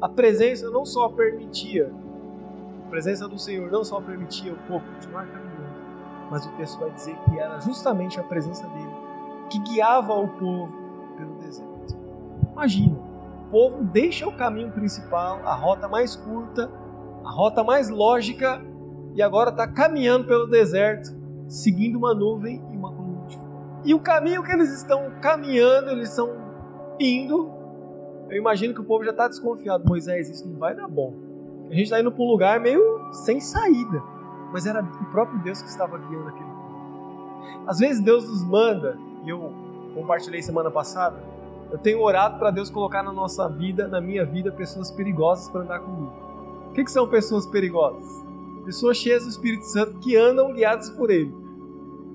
A 0.00 0.08
presença 0.08 0.70
não 0.70 0.86
só 0.86 1.08
permitia, 1.08 1.92
a 2.86 2.88
presença 2.88 3.28
do 3.28 3.38
Senhor 3.38 3.70
não 3.70 3.82
só 3.82 4.00
permitia 4.00 4.52
o 4.52 4.56
povo 4.68 4.84
continuar 4.94 5.26
caminhando, 5.26 6.30
mas 6.30 6.46
o 6.46 6.52
texto 6.52 6.78
vai 6.78 6.90
dizer 6.92 7.16
que 7.24 7.38
era 7.38 7.58
justamente 7.58 8.20
a 8.20 8.22
presença 8.22 8.66
dele 8.68 8.92
que 9.50 9.58
guiava 9.58 10.14
o 10.14 10.28
povo 10.28 10.72
pelo 11.16 11.34
deserto. 11.38 11.96
Imagina, 12.52 12.96
o 12.96 13.50
povo 13.50 13.84
deixa 13.84 14.26
o 14.26 14.36
caminho 14.36 14.70
principal, 14.70 15.40
a 15.44 15.54
rota 15.54 15.88
mais 15.88 16.14
curta, 16.14 16.70
a 17.24 17.30
rota 17.30 17.62
mais 17.62 17.88
lógica, 17.88 18.64
e 19.14 19.22
agora 19.22 19.50
está 19.50 19.66
caminhando 19.66 20.26
pelo 20.26 20.46
deserto 20.46 21.22
seguindo 21.52 21.96
uma 21.96 22.14
nuvem 22.14 22.62
e 22.72 22.76
uma 22.76 22.90
coluna. 22.90 23.12
E 23.84 23.94
o 23.94 24.00
caminho 24.00 24.42
que 24.42 24.52
eles 24.52 24.72
estão 24.72 25.10
caminhando, 25.20 25.90
eles 25.90 26.10
estão 26.10 26.30
indo. 26.98 27.50
Eu 28.30 28.38
imagino 28.38 28.72
que 28.72 28.80
o 28.80 28.84
povo 28.84 29.04
já 29.04 29.10
está 29.10 29.28
desconfiado. 29.28 29.84
Moisés, 29.86 30.30
isso 30.30 30.48
não 30.48 30.58
vai 30.58 30.74
dar 30.74 30.88
bom. 30.88 31.14
A 31.68 31.74
gente 31.74 31.84
está 31.84 32.00
indo 32.00 32.10
para 32.10 32.22
um 32.22 32.28
lugar 32.28 32.60
meio 32.60 33.12
sem 33.12 33.40
saída. 33.40 34.02
Mas 34.52 34.66
era 34.66 34.82
o 34.82 35.04
próprio 35.10 35.42
Deus 35.42 35.60
que 35.60 35.68
estava 35.68 35.98
guiando 35.98 36.28
aquele 36.28 36.44
povo. 36.44 37.64
Às 37.66 37.78
vezes 37.78 38.00
Deus 38.00 38.28
nos 38.28 38.44
manda, 38.44 38.96
e 39.24 39.30
eu 39.30 39.52
compartilhei 39.94 40.42
semana 40.42 40.70
passada, 40.70 41.22
eu 41.70 41.78
tenho 41.78 42.00
orado 42.00 42.38
para 42.38 42.50
Deus 42.50 42.70
colocar 42.70 43.02
na 43.02 43.12
nossa 43.12 43.48
vida, 43.48 43.88
na 43.88 44.00
minha 44.00 44.24
vida, 44.24 44.52
pessoas 44.52 44.90
perigosas 44.90 45.48
para 45.48 45.62
andar 45.62 45.80
comigo. 45.80 46.12
O 46.70 46.72
que, 46.72 46.84
que 46.84 46.90
são 46.90 47.08
pessoas 47.08 47.46
perigosas? 47.46 48.31
Pessoas 48.64 48.96
cheias 48.96 49.24
do 49.24 49.30
Espírito 49.30 49.64
Santo 49.64 49.98
que 49.98 50.16
andam 50.16 50.52
guiadas 50.52 50.90
por 50.90 51.10
Ele. 51.10 51.32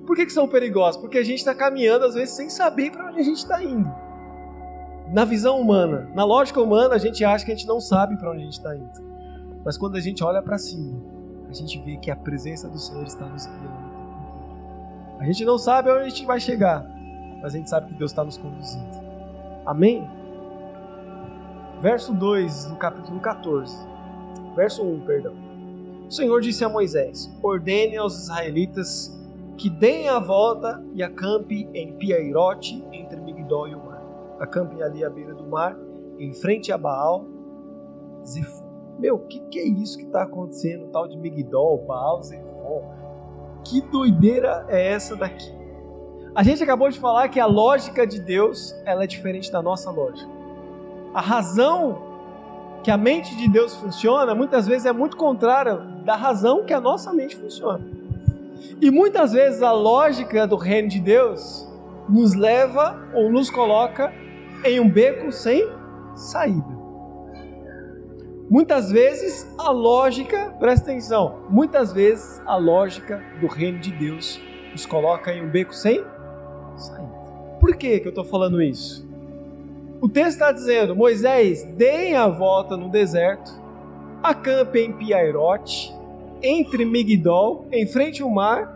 Por 0.05 0.15
que, 0.15 0.25
que 0.25 0.31
são 0.31 0.47
perigosas? 0.47 0.99
Porque 0.99 1.17
a 1.17 1.23
gente 1.23 1.39
está 1.39 1.53
caminhando 1.53 2.05
às 2.05 2.13
vezes 2.13 2.36
sem 2.36 2.49
saber 2.49 2.91
para 2.91 3.10
onde 3.10 3.19
a 3.19 3.23
gente 3.23 3.38
está 3.38 3.62
indo. 3.62 3.89
Na 5.12 5.25
visão 5.25 5.60
humana, 5.60 6.10
na 6.15 6.23
lógica 6.23 6.62
humana, 6.62 6.95
a 6.95 6.97
gente 6.97 7.23
acha 7.25 7.45
que 7.45 7.51
a 7.51 7.55
gente 7.55 7.67
não 7.67 7.81
sabe 7.81 8.17
para 8.17 8.31
onde 8.31 8.41
a 8.41 8.45
gente 8.45 8.53
está 8.53 8.75
indo. 8.75 8.89
Mas 9.65 9.77
quando 9.77 9.97
a 9.97 9.99
gente 9.99 10.23
olha 10.23 10.41
para 10.41 10.57
cima, 10.57 10.97
a 11.49 11.53
gente 11.53 11.77
vê 11.79 11.97
que 11.97 12.10
a 12.10 12.15
presença 12.15 12.69
do 12.69 12.79
Senhor 12.79 13.05
está 13.05 13.25
nos 13.25 13.45
guiando. 13.45 13.88
A 15.19 15.25
gente 15.25 15.43
não 15.43 15.57
sabe 15.57 15.89
onde 15.89 16.01
a 16.01 16.10
gente 16.10 16.25
vai 16.25 16.39
chegar, 16.39 16.86
mas 17.41 17.53
a 17.53 17.57
gente 17.57 17.69
sabe 17.69 17.88
que 17.88 17.93
Deus 17.95 18.12
está 18.12 18.23
nos 18.23 18.38
conduzindo. 18.38 18.97
Amém? 19.65 20.10
Verso 21.81 22.13
2 22.13 22.65
do 22.65 22.75
capítulo 22.77 23.19
14. 23.19 23.75
Verso 24.55 24.83
1, 24.83 25.01
perdão. 25.01 25.46
O 26.08 26.12
Senhor 26.12 26.39
disse 26.41 26.63
a 26.63 26.70
Moisés: 26.70 27.30
Ordene 27.43 27.98
aos 27.98 28.17
israelitas 28.17 29.13
que 29.58 29.70
deem 29.70 30.08
a 30.08 30.20
volta 30.20 30.84
e 30.93 31.04
acampe 31.04 31.67
em 31.74 31.93
Piairote, 31.93 32.84
entre 32.93 33.20
Migdol 33.20 33.67
e 33.67 33.76
o 33.76 33.84
mar. 33.84 34.02
Acampe 34.39 34.82
ali 34.82 35.04
à 35.04 35.10
beira 35.10 35.34
do 35.34 35.43
mar, 35.46 35.76
em 36.20 36.34
frente 36.34 36.72
a 36.72 36.78
Baal, 36.78 37.26
Zefon. 38.26 38.67
Meu, 39.00 39.15
o 39.15 39.20
que, 39.20 39.39
que, 39.52 39.60
é 39.60 39.67
isso 39.67 39.98
que 39.98 40.06
está 40.06 40.24
acontecendo? 40.24 40.88
Tal 40.88 41.08
de 41.08 41.17
Migdol, 41.17 41.86
Baal, 41.86 42.22
Zefon. 42.24 42.84
Que 43.65 43.82
doideira 43.82 44.65
é 44.70 44.93
essa 44.93 45.15
daqui? 45.15 45.52
A 46.34 46.43
gente 46.43 46.63
acabou 46.63 46.89
de 46.89 47.00
falar 47.00 47.28
que 47.30 47.39
a 47.39 47.46
lógica 47.46 48.06
de 48.06 48.22
Deus 48.22 48.76
ela 48.86 49.04
é 49.04 49.08
diferente 49.08 49.52
da 49.52 49.62
nossa 49.62 49.89
lógica. 49.89 50.30
A 51.13 51.20
razão 51.20 52.07
que 52.88 52.91
a 52.91 52.95
mente 52.95 53.36
de 53.36 53.50
Deus 53.50 53.76
funciona 53.76 54.34
muitas 54.34 54.65
vezes 54.65 54.86
é 54.86 54.93
muito 54.93 55.17
contrária 55.17 55.76
da 56.06 56.15
razão 56.15 56.63
que 56.63 56.71
a 56.73 56.80
nossa 56.80 57.12
mente 57.12 57.36
funciona. 57.36 57.86
E 58.80 58.89
muitas 58.89 59.34
vezes 59.34 59.62
a 59.62 59.73
lógica 59.73 60.47
do 60.47 60.56
reino 60.56 60.88
de 60.88 61.02
Deus 61.02 61.67
nos 62.08 62.34
leva 62.34 62.97
ou 63.13 63.30
nos 63.30 63.50
coloca 63.50 64.13
em 64.63 64.80
um 64.80 64.89
beco 64.89 65.34
sem 65.34 65.67
saída. 66.15 66.78
Muitas 68.50 68.89
vezes 68.89 69.54
a 69.58 69.69
lógica, 69.69 70.56
presta 70.58 70.89
atenção, 70.89 71.39
muitas 71.50 71.91
vezes 71.91 72.41
a 72.45 72.56
lógica 72.56 73.21
do 73.41 73.47
reino 73.47 73.80
de 73.80 73.91
Deus 73.91 74.39
nos 74.71 74.86
coloca 74.86 75.34
em 75.34 75.43
um 75.43 75.50
beco 75.50 75.76
sem 75.76 76.06
saída. 76.78 77.17
Por 77.60 77.76
que, 77.76 78.00
que 78.00 78.08
eu 78.08 78.12
estou 78.12 78.23
falando 78.23 78.62
isso? 78.62 79.06
O 79.99 80.07
texto 80.07 80.33
está 80.33 80.51
dizendo: 80.51 80.95
Moisés, 80.95 81.63
deem 81.75 82.15
a 82.15 82.27
volta 82.27 82.77
no 82.77 82.89
deserto, 82.89 83.51
acampe 84.21 84.79
em 84.79 84.93
Piairote, 84.93 85.93
entre 86.41 86.86
Migdol, 86.86 87.65
em 87.71 87.88
frente 87.88 88.21
ao 88.21 88.29
mar 88.29 88.75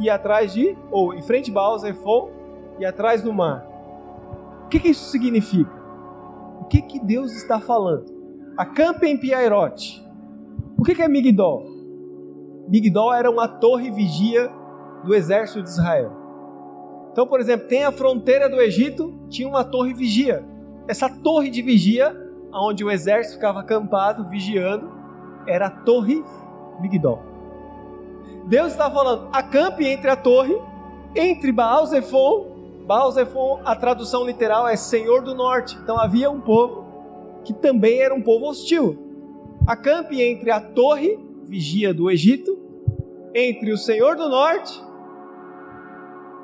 e 0.00 0.10
atrás 0.10 0.52
de, 0.52 0.76
ou 0.90 1.14
em 1.14 1.22
frente 1.22 1.50
Baal 1.50 1.78
Zephon 1.78 2.30
e 2.78 2.84
atrás 2.84 3.22
do 3.22 3.32
mar. 3.32 3.66
O 4.64 4.68
que, 4.68 4.80
que 4.80 4.88
isso 4.88 5.10
significa? 5.10 5.70
O 6.60 6.64
que, 6.64 6.82
que 6.82 6.98
Deus 6.98 7.32
está 7.32 7.60
falando? 7.60 8.12
Acampe 8.56 9.06
em 9.06 9.16
Piairote. 9.16 10.04
O 10.76 10.82
que, 10.82 10.94
que 10.94 11.02
é 11.02 11.08
Migdol? 11.08 11.64
Migdol 12.68 13.14
era 13.14 13.30
uma 13.30 13.46
torre 13.46 13.90
vigia 13.92 14.50
do 15.04 15.14
exército 15.14 15.62
de 15.62 15.68
Israel. 15.68 16.10
Então, 17.12 17.26
por 17.26 17.38
exemplo, 17.38 17.68
tem 17.68 17.84
a 17.84 17.92
fronteira 17.92 18.48
do 18.48 18.60
Egito, 18.60 19.16
tinha 19.28 19.48
uma 19.48 19.64
torre 19.64 19.94
vigia. 19.94 20.44
Essa 20.88 21.08
torre 21.08 21.50
de 21.50 21.62
vigia, 21.62 22.14
onde 22.52 22.84
o 22.84 22.90
exército 22.90 23.36
ficava 23.36 23.60
acampado, 23.60 24.28
vigiando, 24.28 24.90
era 25.46 25.66
a 25.66 25.70
torre 25.70 26.22
Migdol. 26.80 27.22
Deus 28.46 28.72
está 28.72 28.90
falando, 28.90 29.28
acampe 29.32 29.86
entre 29.86 30.08
a 30.08 30.16
torre, 30.16 30.56
entre 31.14 31.50
Baal 31.50 31.86
Zephon. 31.86 32.54
Baal 32.86 33.10
Zephon, 33.10 33.60
a 33.64 33.74
tradução 33.74 34.24
literal 34.24 34.68
é 34.68 34.76
Senhor 34.76 35.22
do 35.22 35.34
Norte. 35.34 35.76
Então 35.82 35.98
havia 35.98 36.30
um 36.30 36.40
povo 36.40 36.84
que 37.44 37.52
também 37.52 38.00
era 38.00 38.14
um 38.14 38.22
povo 38.22 38.46
hostil. 38.46 38.96
Acampe 39.66 40.22
entre 40.22 40.50
a 40.50 40.60
torre, 40.60 41.18
vigia 41.44 41.92
do 41.92 42.08
Egito, 42.08 42.56
entre 43.34 43.72
o 43.72 43.78
Senhor 43.78 44.16
do 44.16 44.28
Norte. 44.28 44.80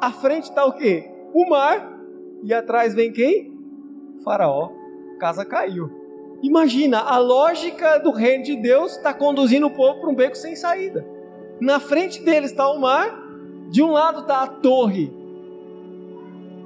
À 0.00 0.11
frente 0.11 0.44
está 0.44 0.64
o 0.64 0.72
quê? 0.72 1.09
O 1.33 1.48
mar. 1.48 1.92
E 2.42 2.52
atrás 2.52 2.92
vem 2.94 3.12
quem? 3.12 3.51
Faraó, 4.24 4.70
casa 5.18 5.44
caiu. 5.44 5.90
Imagina, 6.42 6.98
a 6.98 7.18
lógica 7.18 7.98
do 7.98 8.11
reino 8.11 8.44
de 8.44 8.56
Deus 8.56 8.96
está 8.96 9.14
conduzindo 9.14 9.66
o 9.66 9.70
povo 9.70 10.00
para 10.00 10.11
um 10.11 10.14
beco 10.14 10.37
sem 10.37 10.56
saída. 10.56 11.06
Na 11.61 11.78
frente 11.78 12.22
deles 12.22 12.50
está 12.50 12.68
o 12.68 12.80
mar, 12.80 13.16
de 13.70 13.82
um 13.82 13.92
lado 13.92 14.20
está 14.20 14.42
a 14.42 14.46
torre 14.46 15.12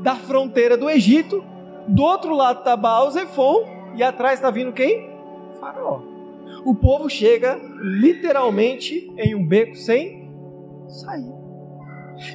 da 0.03 0.15
fronteira 0.15 0.77
do 0.77 0.89
Egito, 0.89 1.45
do 1.89 2.03
outro 2.03 2.35
lado 2.35 2.61
está 2.61 2.77
Baal 2.77 3.11
Zephon, 3.11 3.65
e 3.95 4.03
atrás 4.03 4.39
está 4.39 4.51
vindo 4.51 4.73
quem? 4.73 5.11
Faraó. 5.61 6.01
O 6.65 6.75
povo 6.75 7.09
chega 7.09 7.61
literalmente 7.81 9.13
em 9.17 9.35
um 9.35 9.47
beco 9.47 9.77
sem 9.77 10.31
saída. 10.89 11.35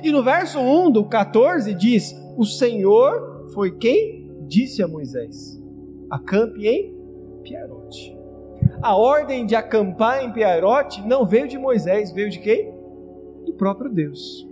E 0.03 0.11
no 0.11 0.23
verso 0.23 0.59
1 0.59 0.91
do 0.91 1.05
14 1.05 1.73
diz: 1.73 2.15
O 2.37 2.45
Senhor 2.45 3.49
foi 3.53 3.71
quem 3.71 4.20
disse 4.51 4.83
a 4.83 4.87
Moisés: 4.87 5.57
acampe 6.09 6.67
em 6.67 6.93
Piarote. 7.41 8.19
A 8.81 8.95
ordem 8.95 9.45
de 9.45 9.55
acampar 9.55 10.23
em 10.23 10.31
Piarote 10.31 11.01
não 11.07 11.25
veio 11.25 11.47
de 11.47 11.57
Moisés, 11.57 12.11
veio 12.11 12.29
de 12.29 12.39
quem? 12.39 12.69
Do 13.45 13.53
próprio 13.53 13.89
Deus. 13.89 14.47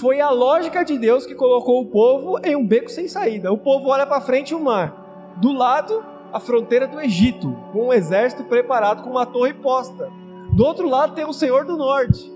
Foi 0.00 0.20
a 0.20 0.30
lógica 0.30 0.82
de 0.82 0.98
Deus 0.98 1.26
que 1.26 1.34
colocou 1.34 1.82
o 1.82 1.86
povo 1.86 2.38
em 2.42 2.56
um 2.56 2.66
beco 2.66 2.90
sem 2.90 3.06
saída. 3.06 3.52
O 3.52 3.58
povo 3.58 3.88
olha 3.88 4.06
para 4.06 4.20
frente 4.20 4.54
o 4.54 4.60
mar. 4.60 5.36
Do 5.40 5.52
lado, 5.52 6.02
a 6.32 6.40
fronteira 6.40 6.88
do 6.88 7.00
Egito, 7.00 7.54
com 7.72 7.88
um 7.88 7.92
exército 7.92 8.44
preparado 8.44 9.02
com 9.02 9.10
uma 9.10 9.26
torre 9.26 9.54
posta. 9.54 10.10
Do 10.52 10.64
outro 10.64 10.88
lado 10.88 11.14
tem 11.14 11.24
o 11.24 11.32
Senhor 11.32 11.64
do 11.64 11.76
Norte. 11.76 12.30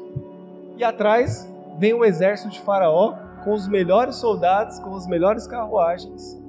E 0.76 0.85
atrás 0.85 1.50
vem 1.78 1.94
o 1.94 2.05
exército 2.05 2.50
de 2.50 2.61
Faraó 2.61 3.14
com 3.44 3.52
os 3.52 3.66
melhores 3.66 4.16
soldados, 4.16 4.78
com 4.78 4.94
as 4.94 5.07
melhores 5.07 5.46
carruagens 5.46 6.41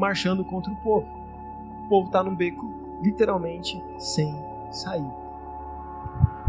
marchando 0.00 0.42
contra 0.44 0.72
o 0.72 0.76
povo. 0.76 1.06
O 1.84 1.88
povo 1.88 2.06
está 2.06 2.24
num 2.24 2.34
beco 2.34 2.72
literalmente 3.02 3.82
sem 3.98 4.34
saída. 4.70 5.14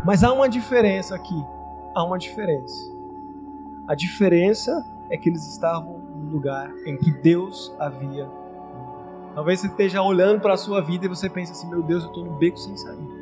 Mas 0.06 0.24
há 0.24 0.32
uma 0.32 0.48
diferença 0.48 1.14
aqui. 1.16 1.46
Há 1.94 2.04
uma 2.04 2.18
diferença. 2.18 2.92
A 3.88 3.94
diferença 3.94 4.84
é 5.10 5.18
que 5.18 5.30
eles 5.30 5.46
estavam 5.46 6.00
no 6.00 6.32
lugar 6.32 6.72
em 6.86 6.96
que 6.96 7.12
Deus 7.12 7.76
havia. 7.78 8.28
Talvez 9.36 9.60
você 9.60 9.68
esteja 9.68 10.02
olhando 10.02 10.40
para 10.40 10.54
a 10.54 10.58
sua 10.58 10.82
vida 10.82 11.06
e 11.06 11.10
você 11.10 11.30
pense 11.30 11.52
assim: 11.52 11.70
meu 11.70 11.84
Deus, 11.84 12.04
eu 12.04 12.10
estou 12.10 12.26
num 12.26 12.38
beco 12.38 12.58
sem 12.58 12.76
saída. 12.78 13.22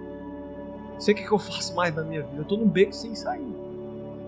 Não 0.94 1.00
sei 1.00 1.14
o 1.14 1.18
que 1.18 1.32
eu 1.32 1.40
faço 1.40 1.76
mais 1.76 1.96
na 1.96 2.04
minha 2.04 2.22
vida. 2.22 2.38
Eu 2.38 2.44
estou 2.44 2.58
num 2.58 2.68
beco 2.68 2.94
sem 2.94 3.16
saída. 3.16 3.58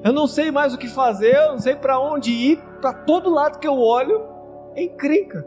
Eu 0.03 0.11
não 0.11 0.25
sei 0.25 0.49
mais 0.49 0.73
o 0.73 0.77
que 0.79 0.87
fazer, 0.87 1.35
eu 1.35 1.51
não 1.51 1.59
sei 1.59 1.75
para 1.75 1.99
onde 1.99 2.31
ir. 2.31 2.57
Para 2.81 2.91
todo 2.91 3.29
lado 3.29 3.59
que 3.59 3.67
eu 3.67 3.77
olho, 3.77 4.23
é 4.75 4.83
encrenca. 4.83 5.45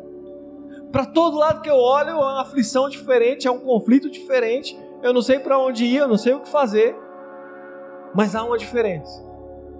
Para 0.94 1.06
todo 1.06 1.36
lado 1.36 1.60
que 1.60 1.68
eu 1.68 1.74
olho, 1.74 2.10
é 2.10 2.14
uma 2.14 2.42
aflição 2.42 2.88
diferente, 2.88 3.48
é 3.48 3.50
um 3.50 3.58
conflito 3.58 4.08
diferente. 4.08 4.78
Eu 5.02 5.12
não 5.12 5.22
sei 5.22 5.40
para 5.40 5.58
onde 5.58 5.84
ir, 5.84 5.96
eu 5.96 6.06
não 6.06 6.16
sei 6.16 6.34
o 6.34 6.38
que 6.38 6.48
fazer. 6.48 6.96
Mas 8.14 8.36
há 8.36 8.44
uma 8.44 8.56
diferença. 8.56 9.20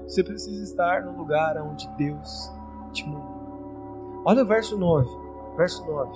Você 0.09 0.25
precisa 0.25 0.61
estar 0.65 1.05
no 1.05 1.17
lugar 1.17 1.57
onde 1.59 1.87
Deus 1.91 2.51
te 2.93 3.09
mandou. 3.09 4.23
Olha 4.25 4.43
o 4.43 4.45
verso 4.45 4.77
9. 4.77 5.09
Verso 5.57 5.87
9. 5.87 6.11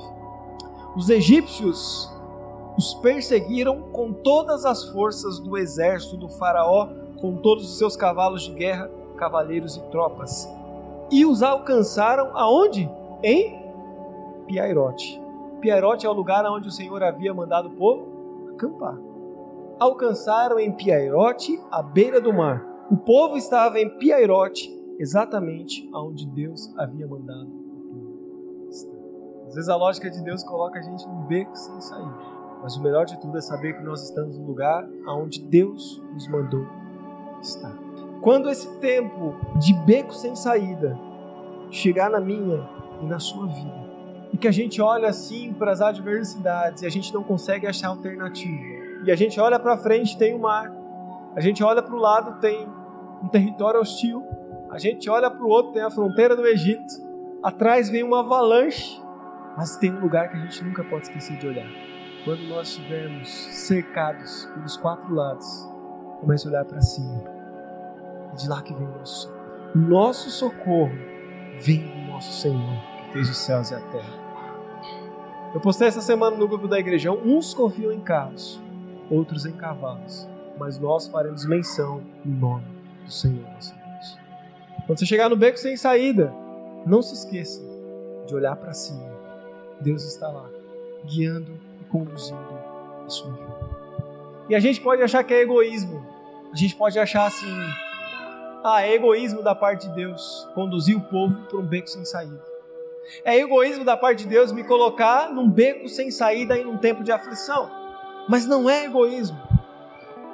Os 0.96 1.08
egípcios 1.08 2.12
os 2.76 2.94
perseguiram 2.94 3.82
com 3.92 4.12
todas 4.12 4.64
as 4.64 4.82
forças 4.88 5.38
do 5.38 5.56
exército 5.56 6.16
do 6.16 6.28
Faraó, 6.28 6.88
com 7.20 7.36
todos 7.36 7.70
os 7.70 7.78
seus 7.78 7.96
cavalos 7.96 8.42
de 8.42 8.52
guerra, 8.52 8.90
cavaleiros 9.16 9.76
e 9.76 9.80
tropas. 9.92 10.48
E 11.08 11.24
os 11.24 11.40
alcançaram 11.40 12.36
aonde? 12.36 12.90
Em 13.22 13.57
Piairote. 14.48 15.22
Piairote 15.60 16.06
é 16.06 16.08
o 16.08 16.12
lugar 16.12 16.44
onde 16.46 16.68
o 16.68 16.72
Senhor 16.72 17.02
havia 17.02 17.34
mandado 17.34 17.68
o 17.68 17.72
povo 17.72 18.50
acampar. 18.54 18.98
Alcançaram 19.78 20.58
em 20.58 20.72
Piairote, 20.72 21.60
à 21.70 21.82
beira 21.82 22.20
do 22.20 22.32
mar. 22.32 22.66
O 22.90 22.96
povo 22.96 23.36
estava 23.36 23.78
em 23.78 23.88
Piairote, 23.98 24.74
exatamente 24.98 25.88
onde 25.94 26.26
Deus 26.26 26.74
havia 26.76 27.06
mandado 27.06 27.46
o 27.46 27.50
povo 27.50 28.68
estar. 28.70 28.96
Às 29.46 29.54
vezes 29.54 29.68
a 29.68 29.76
lógica 29.76 30.10
de 30.10 30.22
Deus 30.22 30.42
coloca 30.42 30.78
a 30.78 30.82
gente 30.82 31.06
num 31.06 31.26
beco 31.26 31.54
sem 31.54 31.80
sair. 31.80 32.38
Mas 32.62 32.76
o 32.76 32.82
melhor 32.82 33.04
de 33.04 33.20
tudo 33.20 33.38
é 33.38 33.40
saber 33.40 33.76
que 33.76 33.84
nós 33.84 34.02
estamos 34.02 34.36
no 34.38 34.46
lugar 34.46 34.88
onde 35.06 35.40
Deus 35.42 36.02
nos 36.12 36.26
mandou 36.28 36.66
estar. 37.40 37.76
Quando 38.20 38.50
esse 38.50 38.68
tempo 38.78 39.36
de 39.56 39.72
beco 39.74 40.12
sem 40.12 40.34
saída 40.34 40.98
chegar 41.70 42.10
na 42.10 42.18
minha 42.18 42.68
e 43.00 43.06
na 43.06 43.20
sua 43.20 43.46
vida, 43.46 43.87
e 44.32 44.36
que 44.36 44.46
a 44.46 44.52
gente 44.52 44.80
olha 44.80 45.08
assim 45.08 45.52
para 45.52 45.72
as 45.72 45.80
adversidades 45.80 46.82
e 46.82 46.86
a 46.86 46.90
gente 46.90 47.12
não 47.12 47.22
consegue 47.22 47.66
achar 47.66 47.88
alternativa. 47.88 48.78
e 49.04 49.10
a 49.10 49.16
gente 49.16 49.38
olha 49.40 49.58
para 49.58 49.76
frente, 49.76 50.18
tem 50.18 50.34
o 50.34 50.38
mar. 50.38 50.72
A 51.34 51.40
gente 51.40 51.62
olha 51.62 51.82
para 51.82 51.94
o 51.94 51.98
lado, 51.98 52.40
tem 52.40 52.68
um 53.22 53.28
território 53.28 53.80
hostil. 53.80 54.26
A 54.70 54.78
gente 54.78 55.08
olha 55.08 55.30
para 55.30 55.42
o 55.42 55.48
outro, 55.48 55.72
tem 55.72 55.82
a 55.82 55.90
fronteira 55.90 56.36
do 56.36 56.46
Egito. 56.46 56.94
Atrás 57.42 57.88
vem 57.88 58.02
uma 58.02 58.20
avalanche. 58.20 59.00
Mas 59.56 59.76
tem 59.76 59.92
um 59.92 60.00
lugar 60.00 60.30
que 60.30 60.36
a 60.36 60.40
gente 60.40 60.64
nunca 60.64 60.84
pode 60.84 61.04
esquecer 61.04 61.36
de 61.38 61.46
olhar. 61.46 61.68
Quando 62.24 62.42
nós 62.48 62.68
estivermos 62.68 63.28
cercados 63.28 64.46
pelos 64.54 64.76
quatro 64.76 65.14
lados, 65.14 65.68
comece 66.20 66.46
a 66.46 66.50
olhar 66.50 66.64
para 66.64 66.80
cima. 66.80 67.22
É 68.32 68.36
de 68.36 68.48
lá 68.48 68.62
que 68.62 68.74
vem 68.74 68.86
o 68.86 68.98
nosso 68.98 69.22
socorro. 69.22 69.38
Nosso 69.74 70.30
socorro 70.30 70.98
vem 71.60 71.86
do 71.86 72.12
nosso 72.12 72.32
Senhor, 72.40 72.82
fez 73.12 73.28
os 73.28 73.36
céus 73.36 73.70
e 73.70 73.74
a 73.74 73.80
terra. 73.80 74.28
Eu 75.54 75.60
postei 75.60 75.88
essa 75.88 76.00
semana 76.00 76.36
no 76.36 76.46
grupo 76.46 76.68
da 76.68 76.78
igreja. 76.78 77.10
Uns 77.10 77.54
confiam 77.54 77.90
em 77.90 78.00
carros, 78.00 78.60
outros 79.10 79.46
em 79.46 79.52
cavalos, 79.52 80.28
mas 80.58 80.78
nós 80.78 81.08
faremos 81.08 81.46
menção 81.46 82.02
no 82.24 82.34
nome 82.34 82.66
do 83.04 83.10
Senhor 83.10 83.42
nosso 83.54 83.74
Deus. 83.74 84.18
Quando 84.86 84.98
você 84.98 85.06
chegar 85.06 85.28
no 85.28 85.36
beco 85.36 85.58
sem 85.58 85.76
saída, 85.76 86.32
não 86.84 87.02
se 87.02 87.14
esqueça 87.14 87.62
de 88.26 88.34
olhar 88.34 88.56
para 88.56 88.72
cima. 88.74 89.08
Deus 89.80 90.04
está 90.04 90.28
lá, 90.28 90.48
guiando 91.04 91.58
e 91.80 91.84
conduzindo 91.84 92.38
a 93.06 93.08
sua 93.08 93.32
vida. 93.32 93.68
E 94.48 94.54
a 94.54 94.60
gente 94.60 94.80
pode 94.80 95.02
achar 95.02 95.24
que 95.24 95.32
é 95.32 95.42
egoísmo. 95.42 96.04
A 96.52 96.56
gente 96.56 96.74
pode 96.76 96.98
achar 96.98 97.26
assim: 97.26 97.46
ah, 98.64 98.82
é 98.82 98.94
egoísmo 98.94 99.42
da 99.42 99.54
parte 99.54 99.88
de 99.88 99.94
Deus 99.94 100.48
conduzir 100.54 100.96
o 100.96 101.00
povo 101.00 101.34
para 101.46 101.58
um 101.58 101.66
beco 101.66 101.88
sem 101.88 102.04
saída. 102.04 102.47
É 103.24 103.36
egoísmo 103.36 103.84
da 103.84 103.96
parte 103.96 104.24
de 104.24 104.28
Deus 104.28 104.52
me 104.52 104.64
colocar 104.64 105.32
num 105.32 105.48
beco 105.48 105.88
sem 105.88 106.10
saída 106.10 106.56
em 106.56 106.66
um 106.66 106.78
tempo 106.78 107.02
de 107.02 107.12
aflição. 107.12 107.70
Mas 108.28 108.46
não 108.46 108.68
é 108.68 108.84
egoísmo. 108.84 109.38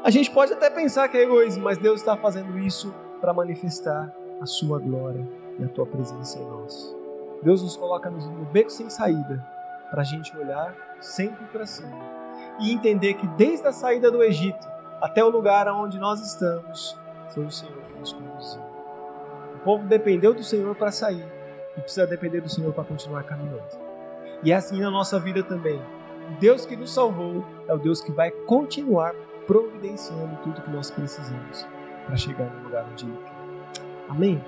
A 0.02 0.10
gente 0.10 0.30
pode 0.30 0.52
até 0.52 0.68
pensar 0.68 1.08
que 1.08 1.16
é 1.16 1.22
egoísmo, 1.22 1.64
mas 1.64 1.78
Deus 1.78 2.00
está 2.00 2.16
fazendo 2.16 2.58
isso 2.58 2.94
para 3.20 3.32
manifestar 3.32 4.12
a 4.40 4.46
sua 4.46 4.78
glória 4.78 5.26
e 5.58 5.64
a 5.64 5.68
tua 5.68 5.87
presença 5.87 6.38
em 6.38 6.44
nós. 6.44 6.94
Deus 7.42 7.62
nos 7.62 7.76
coloca 7.76 8.10
no 8.10 8.44
beco 8.46 8.70
sem 8.70 8.90
saída 8.90 9.44
para 9.90 10.02
a 10.02 10.04
gente 10.04 10.37
olhar 10.37 10.74
sempre 11.00 11.44
para 11.46 11.66
cima 11.66 11.96
e 12.60 12.72
entender 12.72 13.14
que 13.14 13.26
desde 13.28 13.66
a 13.66 13.72
saída 13.72 14.10
do 14.10 14.22
Egito 14.22 14.66
até 15.00 15.24
o 15.24 15.28
lugar 15.28 15.68
onde 15.68 15.98
nós 15.98 16.20
estamos, 16.20 16.98
foi 17.30 17.44
o 17.44 17.50
Senhor 17.50 17.82
que 17.82 17.98
nos 17.98 18.12
conduziu. 18.12 18.62
O 19.56 19.58
povo 19.64 19.87
dependeu 19.87 20.34
do 20.34 20.42
Senhor 20.42 20.74
para 20.74 20.90
sair 20.90 21.34
e 21.76 21.80
precisa 21.80 22.06
depender 22.06 22.40
do 22.40 22.48
Senhor 22.48 22.72
para 22.72 22.84
continuar 22.84 23.22
caminhando. 23.24 23.62
E 24.42 24.52
é 24.52 24.54
assim 24.54 24.80
na 24.80 24.90
nossa 24.90 25.18
vida 25.18 25.42
também. 25.42 25.80
O 26.30 26.38
Deus 26.40 26.64
que 26.64 26.76
nos 26.76 26.92
salvou 26.92 27.44
é 27.66 27.74
o 27.74 27.78
Deus 27.78 28.00
que 28.00 28.12
vai 28.12 28.30
continuar 28.30 29.14
providenciando 29.46 30.37
tudo 30.42 30.62
que 30.62 30.70
nós 30.70 30.90
precisamos 30.90 31.66
para 32.06 32.16
chegar 32.16 32.50
no 32.50 32.64
lugar 32.64 32.87
onde 32.90 33.04
Ele 33.04 33.16
quer. 33.16 33.84
Amém? 34.08 34.44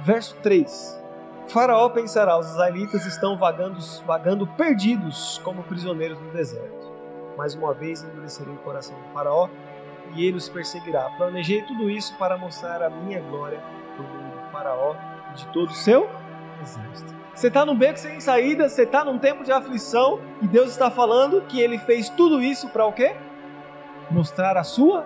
Verso 0.00 0.36
3. 0.42 1.02
Faraó 1.48 1.88
pensará: 1.90 2.38
os 2.38 2.48
israelitas 2.48 3.06
estão 3.06 3.36
vagando, 3.36 3.78
vagando 4.06 4.46
perdidos 4.46 5.40
como 5.44 5.62
prisioneiros 5.62 6.18
no 6.20 6.30
deserto. 6.30 6.92
Mais 7.36 7.54
uma 7.54 7.74
vez 7.74 8.02
endurecerei 8.02 8.54
o 8.54 8.58
coração 8.58 8.96
do 8.96 9.12
Faraó 9.12 9.48
e 10.14 10.24
ele 10.24 10.36
os 10.36 10.48
perseguirá. 10.48 11.10
Planejei 11.16 11.62
tudo 11.62 11.90
isso 11.90 12.16
para 12.18 12.38
mostrar 12.38 12.82
a 12.82 12.90
minha 12.90 13.20
glória 13.20 13.60
por 13.96 14.06
meio 14.08 14.30
do 14.30 14.50
Faraó 14.52 14.94
e 15.32 15.34
de 15.34 15.46
todo 15.48 15.70
o 15.70 15.74
seu 15.74 16.08
exército. 16.62 17.14
Você 17.34 17.48
está 17.48 17.66
num 17.66 17.76
beco 17.76 17.98
sem 17.98 18.20
saída, 18.20 18.68
você 18.68 18.82
está 18.82 19.04
num 19.04 19.18
tempo 19.18 19.42
de 19.42 19.50
aflição 19.50 20.20
e 20.40 20.46
Deus 20.46 20.70
está 20.70 20.90
falando 20.90 21.42
que 21.42 21.60
Ele 21.60 21.78
fez 21.78 22.08
tudo 22.08 22.42
isso 22.42 22.68
para 22.68 22.86
o 22.86 22.92
quê? 22.92 23.16
Mostrar 24.10 24.56
a 24.56 24.62
sua 24.62 25.04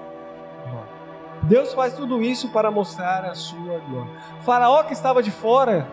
glória. 0.69 0.99
Deus 1.43 1.73
faz 1.73 1.95
tudo 1.95 2.23
isso 2.23 2.51
para 2.51 2.71
mostrar 2.71 3.25
a 3.25 3.35
sua 3.35 3.79
glória. 3.79 4.13
faraó 4.43 4.83
que 4.83 4.93
estava 4.93 5.23
de 5.23 5.31
fora 5.31 5.89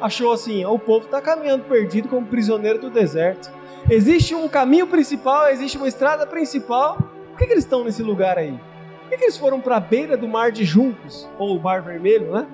achou 0.00 0.32
assim: 0.32 0.64
o 0.64 0.78
povo 0.78 1.06
está 1.06 1.20
caminhando 1.20 1.64
perdido 1.64 2.08
como 2.08 2.26
prisioneiro 2.26 2.78
do 2.78 2.90
deserto. 2.90 3.50
Existe 3.88 4.34
um 4.34 4.48
caminho 4.48 4.86
principal, 4.86 5.48
existe 5.48 5.78
uma 5.78 5.88
estrada 5.88 6.26
principal. 6.26 6.96
Por 7.30 7.38
que, 7.38 7.46
que 7.46 7.52
eles 7.52 7.64
estão 7.64 7.84
nesse 7.84 8.02
lugar 8.02 8.36
aí? 8.36 8.58
Por 9.02 9.10
que, 9.10 9.16
que 9.16 9.24
eles 9.24 9.38
foram 9.38 9.60
para 9.60 9.76
a 9.76 9.80
beira 9.80 10.16
do 10.16 10.28
mar 10.28 10.52
de 10.52 10.64
juncos, 10.64 11.28
ou 11.38 11.56
o 11.56 11.62
mar 11.62 11.80
vermelho, 11.80 12.32
né? 12.32 12.46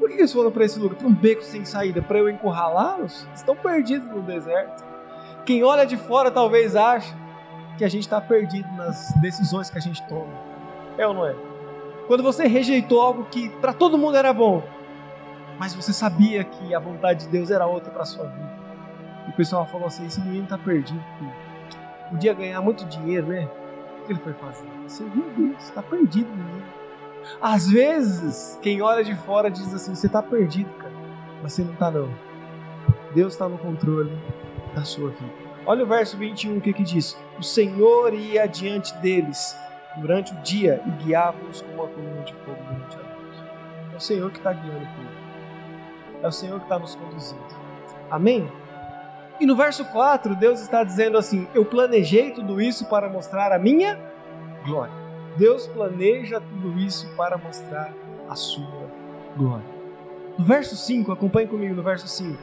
Por 0.00 0.08
que 0.08 0.14
eles 0.14 0.32
foram 0.32 0.50
para 0.50 0.64
esse 0.64 0.78
lugar? 0.78 0.96
Para 0.96 1.06
um 1.06 1.14
beco 1.14 1.42
sem 1.42 1.62
saída? 1.66 2.00
Para 2.00 2.18
eu 2.18 2.30
encurralá-los? 2.30 3.28
Estão 3.34 3.54
perdidos 3.54 4.08
no 4.08 4.22
deserto. 4.22 4.82
Quem 5.44 5.62
olha 5.62 5.84
de 5.84 5.98
fora 5.98 6.30
talvez 6.30 6.74
ache 6.74 7.14
que 7.76 7.84
a 7.84 7.88
gente 7.88 8.04
está 8.04 8.18
perdido 8.18 8.66
nas 8.72 9.12
decisões 9.20 9.68
que 9.68 9.76
a 9.76 9.80
gente 9.80 10.02
toma. 10.08 10.32
É 10.96 11.06
ou 11.06 11.12
não 11.12 11.26
é? 11.26 11.36
Quando 12.06 12.22
você 12.22 12.46
rejeitou 12.46 12.98
algo 12.98 13.26
que 13.26 13.50
para 13.60 13.74
todo 13.74 13.98
mundo 13.98 14.16
era 14.16 14.32
bom, 14.32 14.62
mas 15.58 15.74
você 15.74 15.92
sabia 15.92 16.44
que 16.44 16.74
a 16.74 16.78
vontade 16.78 17.26
de 17.26 17.30
Deus 17.30 17.50
era 17.50 17.66
outra 17.66 17.90
para 17.90 18.06
sua 18.06 18.24
vida. 18.24 18.58
E 19.26 19.30
o 19.30 19.34
pessoal 19.34 19.66
falou 19.66 19.86
assim: 19.86 20.06
esse 20.06 20.20
menino 20.20 20.44
está 20.44 20.56
perdido. 20.56 21.04
Podia 22.08 22.32
ganhar 22.32 22.62
muito 22.62 22.86
dinheiro, 22.86 23.26
né? 23.26 23.46
O 24.00 24.06
que 24.06 24.12
ele 24.12 24.20
foi 24.20 24.32
fazer? 24.32 24.66
Você 24.88 25.04
viu 25.04 25.24
Deus, 25.36 25.62
está 25.62 25.82
perdido, 25.82 26.30
menino. 26.30 26.79
Às 27.40 27.68
vezes, 27.68 28.58
quem 28.62 28.82
olha 28.82 29.02
de 29.04 29.14
fora 29.14 29.50
diz 29.50 29.72
assim: 29.74 29.94
você 29.94 30.06
está 30.06 30.22
perdido, 30.22 30.70
cara. 30.74 30.92
Mas 31.42 31.52
você 31.52 31.62
não 31.62 31.72
está, 31.72 31.90
não. 31.90 32.10
Deus 33.14 33.32
está 33.32 33.48
no 33.48 33.58
controle 33.58 34.12
da 34.74 34.84
sua 34.84 35.10
vida. 35.10 35.32
Olha 35.66 35.84
o 35.84 35.86
verso 35.86 36.16
21, 36.16 36.58
o 36.58 36.60
que, 36.60 36.72
que 36.72 36.82
diz? 36.82 37.18
O 37.38 37.42
Senhor 37.42 38.14
ia 38.14 38.44
adiante 38.44 38.94
deles 38.98 39.56
durante 39.96 40.32
o 40.32 40.36
dia 40.42 40.82
e 40.86 40.90
guiava-os 41.04 41.62
com 41.62 41.72
uma 41.72 41.88
coluna 41.88 42.22
de 42.22 42.32
fogo 42.34 42.58
durante 42.62 42.96
a 42.96 43.02
noite. 43.02 43.44
É 43.92 43.96
o 43.96 44.00
Senhor 44.00 44.30
que 44.30 44.38
está 44.38 44.52
guiando 44.52 44.84
o 44.84 44.96
povo. 44.96 45.20
É 46.22 46.28
o 46.28 46.32
Senhor 46.32 46.58
que 46.58 46.64
está 46.64 46.78
nos 46.78 46.94
conduzindo. 46.94 47.44
Amém? 48.10 48.50
E 49.38 49.46
no 49.46 49.56
verso 49.56 49.84
4, 49.86 50.36
Deus 50.36 50.60
está 50.60 50.84
dizendo 50.84 51.16
assim: 51.16 51.48
Eu 51.54 51.64
planejei 51.64 52.30
tudo 52.30 52.60
isso 52.60 52.86
para 52.86 53.08
mostrar 53.08 53.52
a 53.52 53.58
minha 53.58 53.98
glória. 54.64 54.99
Deus 55.36 55.66
planeja 55.66 56.40
tudo 56.40 56.78
isso 56.78 57.08
para 57.16 57.38
mostrar 57.38 57.92
a 58.28 58.34
sua 58.34 58.90
glória. 59.36 59.64
No 60.38 60.44
verso 60.44 60.76
5, 60.76 61.12
acompanhe 61.12 61.46
comigo 61.46 61.74
no 61.74 61.82
verso 61.82 62.08
5. 62.08 62.38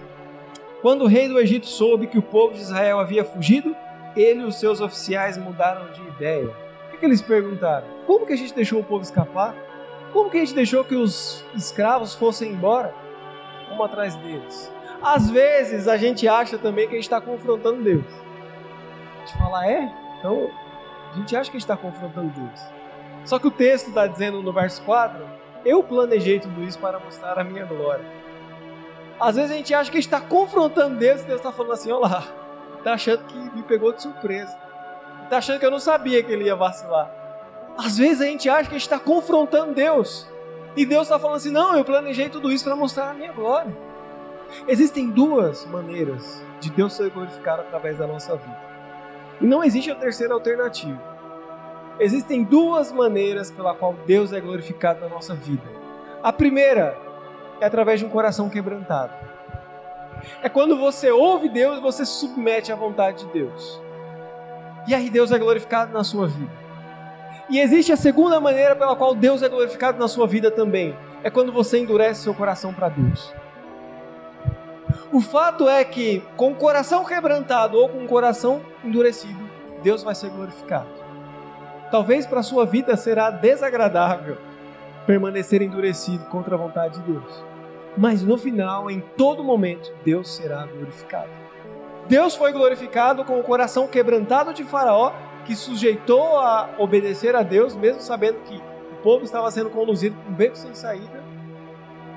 Quando 0.81 1.03
o 1.03 1.07
rei 1.07 1.27
do 1.27 1.39
Egito 1.39 1.65
soube 1.65 2.07
que 2.07 2.17
o 2.17 2.21
povo 2.21 2.53
de 2.53 2.61
Israel 2.61 2.99
havia 2.99 3.25
fugido, 3.25 3.75
ele 4.15 4.41
e 4.41 4.45
os 4.45 4.55
seus 4.59 4.79
oficiais 4.81 5.37
mudaram 5.37 5.91
de 5.91 6.01
ideia. 6.07 6.53
O 6.93 6.97
que, 6.97 7.05
eles 7.05 7.21
perguntaram? 7.21 7.87
Como 8.05 8.25
que 8.25 8.33
a 8.33 8.37
gente 8.37 8.53
deixou 8.53 8.79
o 8.79 8.83
povo 8.83 9.03
escapar? 9.03 9.55
Como 10.13 10.29
que 10.29 10.37
a 10.37 10.39
gente 10.39 10.55
deixou 10.55 10.83
que 10.83 10.95
os 10.95 11.43
escravos 11.55 12.15
fossem 12.15 12.51
embora? 12.51 12.93
Um 13.71 13.83
atrás 13.83 14.15
deles. 14.15 14.71
Às 15.01 15.29
vezes 15.29 15.87
a 15.87 15.97
gente 15.97 16.27
acha 16.27 16.57
também 16.57 16.87
que 16.87 16.93
a 16.93 16.97
gente 16.97 17.03
está 17.03 17.21
confrontando 17.21 17.83
Deus. 17.83 18.05
A 19.15 19.25
gente 19.25 19.37
fala, 19.37 19.67
é? 19.67 19.91
Então 20.19 20.49
a 21.11 21.17
gente 21.17 21.35
acha 21.35 21.51
que 21.51 21.57
a 21.57 21.59
gente 21.59 21.69
está 21.69 21.77
confrontando 21.77 22.29
Deus. 22.29 22.76
Só 23.27 23.37
que 23.37 23.45
o 23.45 23.51
texto 23.51 23.89
está 23.89 24.07
dizendo 24.07 24.41
no 24.41 24.53
verso 24.53 24.81
4: 24.83 25.19
Eu 25.65 25.83
planejei 25.83 26.39
tudo 26.39 26.63
isso 26.63 26.79
para 26.79 26.97
mostrar 26.97 27.37
a 27.37 27.43
minha 27.43 27.65
glória. 27.65 28.05
Às 29.19 29.35
vezes 29.35 29.51
a 29.51 29.55
gente 29.55 29.73
acha 29.73 29.91
que 29.91 29.97
a 29.97 29.99
gente 29.99 30.07
está 30.07 30.21
confrontando 30.21 30.97
Deus 30.97 31.21
e 31.21 31.25
Deus 31.25 31.39
está 31.41 31.51
falando 31.51 31.73
assim: 31.73 31.91
Olha 31.91 32.07
lá, 32.07 32.23
está 32.77 32.93
achando 32.93 33.25
que 33.25 33.37
me 33.37 33.63
pegou 33.63 33.91
de 33.91 34.01
surpresa. 34.01 34.57
Está 35.25 35.39
achando 35.39 35.59
que 35.59 35.65
eu 35.65 35.71
não 35.71 35.79
sabia 35.79 36.23
que 36.23 36.31
ele 36.31 36.45
ia 36.45 36.55
vacilar. 36.55 37.11
Às 37.77 37.97
vezes 37.97 38.21
a 38.21 38.25
gente 38.27 38.47
acha 38.47 38.69
que 38.69 38.75
a 38.75 38.79
gente 38.79 38.87
está 38.87 38.97
confrontando 38.97 39.73
Deus. 39.73 40.25
E 40.77 40.85
Deus 40.85 41.03
está 41.03 41.19
falando 41.19 41.35
assim: 41.35 41.51
Não, 41.51 41.75
eu 41.75 41.83
planejei 41.83 42.29
tudo 42.29 42.49
isso 42.49 42.63
para 42.63 42.77
mostrar 42.77 43.09
a 43.09 43.13
minha 43.13 43.33
glória. 43.33 43.75
Existem 44.69 45.09
duas 45.09 45.65
maneiras 45.65 46.41
de 46.61 46.71
Deus 46.71 46.93
ser 46.93 47.09
glorificado 47.09 47.63
através 47.63 47.97
da 47.97 48.07
nossa 48.07 48.37
vida. 48.37 48.61
E 49.41 49.45
não 49.45 49.61
existe 49.61 49.91
a 49.91 49.95
terceira 49.95 50.33
alternativa. 50.33 50.97
Existem 51.99 52.43
duas 52.43 52.91
maneiras 52.91 53.49
pela 53.49 53.73
qual 53.73 53.93
Deus 54.05 54.31
é 54.31 54.39
glorificado 54.39 55.01
na 55.01 55.09
nossa 55.09 55.33
vida. 55.33 55.63
A 56.21 56.31
primeira 56.31 56.97
é 57.59 57.65
através 57.65 57.99
de 57.99 58.05
um 58.05 58.09
coração 58.09 58.49
quebrantado. 58.49 59.13
É 60.41 60.49
quando 60.49 60.77
você 60.77 61.11
ouve 61.11 61.49
Deus 61.49 61.79
você 61.79 62.05
se 62.05 62.13
submete 62.13 62.71
à 62.71 62.75
vontade 62.75 63.25
de 63.25 63.31
Deus. 63.31 63.81
E 64.87 64.93
aí 64.93 65.09
Deus 65.09 65.31
é 65.31 65.39
glorificado 65.39 65.91
na 65.91 66.03
sua 66.03 66.27
vida. 66.27 66.51
E 67.49 67.59
existe 67.59 67.91
a 67.91 67.97
segunda 67.97 68.39
maneira 68.39 68.75
pela 68.75 68.95
qual 68.95 69.15
Deus 69.15 69.41
é 69.41 69.49
glorificado 69.49 69.97
na 69.97 70.07
sua 70.07 70.27
vida 70.27 70.51
também. 70.51 70.95
É 71.23 71.29
quando 71.29 71.51
você 71.51 71.79
endurece 71.79 72.23
seu 72.23 72.33
coração 72.33 72.73
para 72.73 72.89
Deus. 72.89 73.33
O 75.11 75.21
fato 75.21 75.67
é 75.67 75.83
que, 75.83 76.21
com 76.35 76.51
o 76.51 76.55
coração 76.55 77.05
quebrantado 77.05 77.77
ou 77.77 77.87
com 77.87 78.03
o 78.03 78.07
coração 78.07 78.61
endurecido, 78.83 79.49
Deus 79.81 80.03
vai 80.03 80.13
ser 80.13 80.29
glorificado. 80.29 80.96
Talvez 81.89 82.25
para 82.25 82.41
a 82.41 82.43
sua 82.43 82.65
vida 82.65 82.97
será 82.97 83.29
desagradável 83.29 84.37
permanecer 85.05 85.61
endurecido 85.61 86.25
contra 86.25 86.55
a 86.55 86.57
vontade 86.57 86.99
de 86.99 87.11
Deus. 87.13 87.43
Mas 87.97 88.21
no 88.21 88.37
final, 88.37 88.91
em 88.91 88.99
todo 88.99 89.43
momento, 89.43 89.91
Deus 90.03 90.29
será 90.35 90.65
glorificado. 90.65 91.29
Deus 92.07 92.35
foi 92.35 92.51
glorificado 92.51 93.23
com 93.23 93.39
o 93.39 93.43
coração 93.43 93.87
quebrantado 93.87 94.53
de 94.53 94.63
Faraó, 94.63 95.13
que 95.45 95.55
sujeitou 95.55 96.37
a 96.37 96.69
obedecer 96.77 97.35
a 97.35 97.41
Deus, 97.41 97.75
mesmo 97.75 98.01
sabendo 98.01 98.39
que 98.41 98.57
o 98.91 98.95
povo 99.01 99.23
estava 99.23 99.49
sendo 99.49 99.69
conduzido 99.69 100.15
por 100.17 100.31
um 100.31 100.35
beco 100.35 100.57
sem 100.57 100.75
saída. 100.75 101.23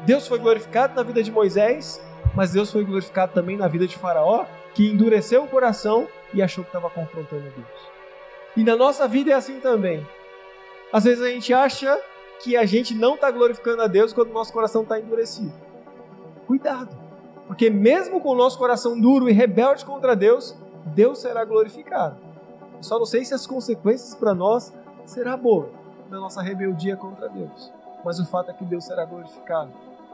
Deus 0.04 0.26
foi 0.26 0.38
glorificado 0.38 0.94
na 0.94 1.02
vida 1.02 1.22
de 1.22 1.30
Moisés, 1.30 2.04
mas 2.34 2.52
Deus 2.52 2.72
foi 2.72 2.84
glorificado 2.84 3.32
também 3.32 3.56
na 3.56 3.68
vida 3.68 3.86
de 3.86 3.96
Faraó, 3.96 4.46
que 4.74 4.90
endureceu 4.90 5.44
o 5.44 5.48
coração 5.48 6.08
e 6.34 6.42
achou 6.42 6.64
que 6.64 6.70
estava 6.70 6.90
confrontando 6.90 7.42
Deus. 7.42 7.89
E 8.56 8.64
na 8.64 8.76
nossa 8.76 9.06
vida 9.06 9.30
é 9.30 9.34
assim 9.34 9.60
também. 9.60 10.06
Às 10.92 11.04
vezes 11.04 11.22
a 11.22 11.28
gente 11.28 11.52
acha 11.52 12.00
que 12.42 12.56
a 12.56 12.64
gente 12.64 12.94
não 12.94 13.14
está 13.14 13.30
glorificando 13.30 13.82
a 13.82 13.86
Deus 13.86 14.12
quando 14.12 14.30
o 14.30 14.34
nosso 14.34 14.52
coração 14.52 14.82
está 14.82 14.98
endurecido. 14.98 15.52
Cuidado, 16.46 16.96
porque 17.46 17.70
mesmo 17.70 18.20
com 18.20 18.30
o 18.30 18.34
nosso 18.34 18.58
coração 18.58 18.98
duro 18.98 19.28
e 19.28 19.32
rebelde 19.32 19.84
contra 19.84 20.16
Deus, 20.16 20.56
Deus 20.86 21.20
será 21.20 21.44
glorificado. 21.44 22.16
Eu 22.76 22.82
só 22.82 22.98
não 22.98 23.06
sei 23.06 23.24
se 23.24 23.34
as 23.34 23.46
consequências 23.46 24.14
para 24.14 24.34
nós 24.34 24.72
será 25.04 25.36
boa 25.36 25.70
da 26.08 26.18
nossa 26.18 26.42
rebeldia 26.42 26.96
contra 26.96 27.28
Deus. 27.28 27.72
Mas 28.04 28.18
o 28.18 28.26
fato 28.26 28.50
é 28.50 28.54
que 28.54 28.64
Deus 28.64 28.84
será 28.84 29.04
glorificado 29.04 29.70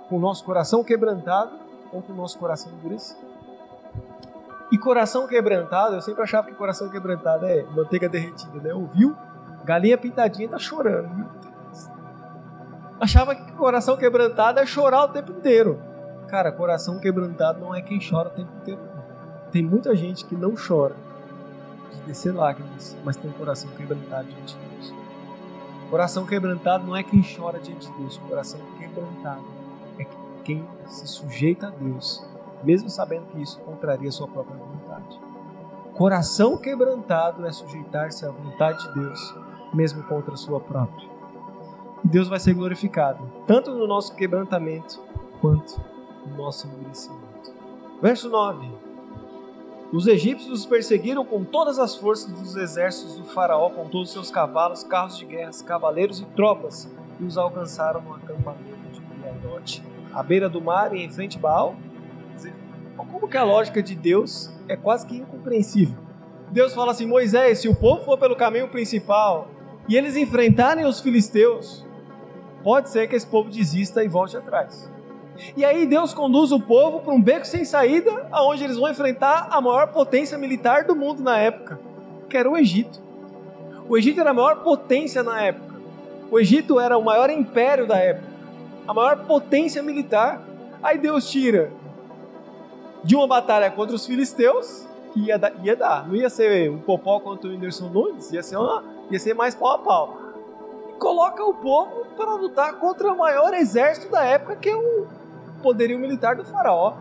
com 0.08 0.16
o 0.16 0.20
nosso 0.20 0.44
coração 0.44 0.82
quebrantado 0.84 1.56
ou 1.92 2.02
com 2.02 2.12
o 2.12 2.16
nosso 2.16 2.38
coração 2.38 2.72
endurecido. 2.72 3.35
E 4.70 4.76
coração 4.76 5.26
quebrantado, 5.26 5.94
eu 5.94 6.00
sempre 6.00 6.22
achava 6.22 6.48
que 6.48 6.54
coração 6.54 6.88
quebrantado 6.88 7.46
é 7.46 7.62
manteiga 7.64 8.08
derretida, 8.08 8.58
né? 8.60 8.74
Ouviu? 8.74 9.16
Galinha 9.64 9.96
pintadinha 9.96 10.48
tá 10.48 10.58
chorando. 10.58 11.28
Achava 13.00 13.34
que 13.34 13.52
coração 13.52 13.96
quebrantado 13.96 14.58
é 14.58 14.66
chorar 14.66 15.04
o 15.04 15.08
tempo 15.08 15.32
inteiro. 15.32 15.80
Cara, 16.28 16.50
coração 16.50 16.98
quebrantado 16.98 17.60
não 17.60 17.74
é 17.74 17.80
quem 17.80 18.00
chora 18.00 18.28
o 18.28 18.32
tempo 18.32 18.50
inteiro. 18.60 18.80
Tem 19.52 19.62
muita 19.62 19.94
gente 19.94 20.24
que 20.24 20.34
não 20.34 20.54
chora 20.56 20.96
de 21.92 22.00
descer 22.02 22.34
lágrimas, 22.34 22.96
mas 23.04 23.16
tem 23.16 23.30
coração 23.32 23.70
quebrantado 23.76 24.26
diante 24.28 24.56
de 24.56 24.68
Deus. 24.68 24.94
Coração 25.90 26.26
quebrantado 26.26 26.84
não 26.84 26.96
é 26.96 27.02
quem 27.04 27.22
chora 27.22 27.60
diante 27.60 27.88
de 27.88 27.98
Deus. 27.98 28.16
Coração 28.18 28.58
quebrantado 28.78 29.44
é 29.98 30.06
quem 30.42 30.66
se 30.86 31.06
sujeita 31.06 31.68
a 31.68 31.70
Deus 31.70 32.24
mesmo 32.62 32.88
sabendo 32.88 33.26
que 33.26 33.40
isso 33.40 33.58
contraria 33.60 34.10
sua 34.10 34.28
própria 34.28 34.56
vontade. 34.56 35.20
Coração 35.94 36.58
quebrantado 36.58 37.46
é 37.46 37.52
sujeitar-se 37.52 38.26
à 38.26 38.30
vontade 38.30 38.82
de 38.86 39.00
Deus, 39.00 39.34
mesmo 39.72 40.02
contra 40.02 40.34
a 40.34 40.36
sua 40.36 40.60
própria. 40.60 41.08
Deus 42.04 42.28
vai 42.28 42.38
ser 42.38 42.54
glorificado, 42.54 43.30
tanto 43.46 43.72
no 43.72 43.86
nosso 43.86 44.14
quebrantamento 44.14 45.02
quanto 45.40 45.80
no 46.26 46.36
nosso 46.36 46.66
endurecimento. 46.66 47.52
Verso 48.00 48.28
9: 48.28 48.70
Os 49.92 50.06
egípcios 50.06 50.60
os 50.60 50.66
perseguiram 50.66 51.24
com 51.24 51.42
todas 51.42 51.78
as 51.78 51.96
forças 51.96 52.30
dos 52.30 52.56
exércitos 52.56 53.16
do 53.16 53.24
Faraó, 53.24 53.70
com 53.70 53.88
todos 53.88 54.08
os 54.08 54.12
seus 54.12 54.30
cavalos, 54.30 54.84
carros 54.84 55.16
de 55.16 55.24
guerra, 55.24 55.50
cavaleiros 55.64 56.20
e 56.20 56.26
tropas, 56.26 56.90
e 57.18 57.24
os 57.24 57.38
alcançaram 57.38 58.02
no 58.02 58.14
acampamento 58.14 58.88
de 58.92 59.00
Piadote, 59.00 59.82
à 60.12 60.22
beira 60.22 60.48
do 60.48 60.60
mar 60.60 60.94
e 60.94 61.02
em 61.02 61.10
frente 61.10 61.38
a 61.38 61.40
Baal, 61.40 61.74
como 63.04 63.28
que 63.28 63.36
a 63.36 63.44
lógica 63.44 63.82
de 63.82 63.94
Deus 63.94 64.50
é 64.68 64.76
quase 64.76 65.06
que 65.06 65.16
incompreensível? 65.16 65.96
Deus 66.50 66.74
fala 66.74 66.92
assim: 66.92 67.06
Moisés, 67.06 67.58
se 67.58 67.68
o 67.68 67.74
povo 67.74 68.04
for 68.04 68.18
pelo 68.18 68.36
caminho 68.36 68.68
principal 68.68 69.48
e 69.88 69.96
eles 69.96 70.16
enfrentarem 70.16 70.86
os 70.86 71.00
filisteus, 71.00 71.84
pode 72.62 72.90
ser 72.90 73.08
que 73.08 73.16
esse 73.16 73.26
povo 73.26 73.50
desista 73.50 74.02
e 74.02 74.08
volte 74.08 74.36
atrás. 74.36 74.90
E 75.56 75.64
aí 75.64 75.86
Deus 75.86 76.14
conduz 76.14 76.50
o 76.50 76.60
povo 76.60 77.00
para 77.00 77.12
um 77.12 77.20
beco 77.20 77.46
sem 77.46 77.64
saída, 77.64 78.26
aonde 78.32 78.64
eles 78.64 78.76
vão 78.76 78.90
enfrentar 78.90 79.48
a 79.50 79.60
maior 79.60 79.88
potência 79.88 80.38
militar 80.38 80.84
do 80.84 80.96
mundo 80.96 81.22
na 81.22 81.38
época, 81.38 81.78
que 82.28 82.36
era 82.36 82.50
o 82.50 82.56
Egito. 82.56 83.00
O 83.88 83.96
Egito 83.96 84.20
era 84.20 84.30
a 84.30 84.34
maior 84.34 84.62
potência 84.62 85.22
na 85.22 85.40
época. 85.42 85.76
O 86.30 86.38
Egito 86.40 86.80
era 86.80 86.96
o 86.96 87.04
maior 87.04 87.30
império 87.30 87.86
da 87.86 87.98
época, 87.98 88.26
a 88.88 88.94
maior 88.94 89.26
potência 89.26 89.82
militar. 89.82 90.42
Aí 90.82 90.98
Deus 90.98 91.30
tira 91.30 91.70
de 93.06 93.14
uma 93.14 93.28
batalha 93.28 93.70
contra 93.70 93.94
os 93.94 94.04
filisteus, 94.04 94.84
que 95.12 95.20
ia 95.20 95.38
dar, 95.38 95.52
ia 95.64 95.76
dar. 95.76 96.08
Não 96.08 96.16
ia 96.16 96.28
ser 96.28 96.68
um 96.68 96.78
popó 96.78 97.20
contra 97.20 97.48
o 97.48 97.52
Whindersson 97.52 97.88
Nunes, 97.88 98.32
ia 98.32 98.42
ser, 98.42 98.56
uma, 98.56 98.82
ia 99.08 99.18
ser 99.18 99.32
mais 99.32 99.54
pau 99.54 99.70
a 99.70 99.78
pau. 99.78 100.18
E 100.90 100.94
coloca 100.94 101.44
o 101.44 101.54
povo 101.54 102.04
para 102.16 102.34
lutar 102.34 102.74
contra 102.80 103.12
o 103.12 103.16
maior 103.16 103.54
exército 103.54 104.10
da 104.10 104.24
época, 104.24 104.56
que 104.56 104.68
é 104.68 104.74
o 104.74 105.06
poderio 105.62 106.00
militar 106.00 106.34
do 106.34 106.44
faraó. 106.44 106.94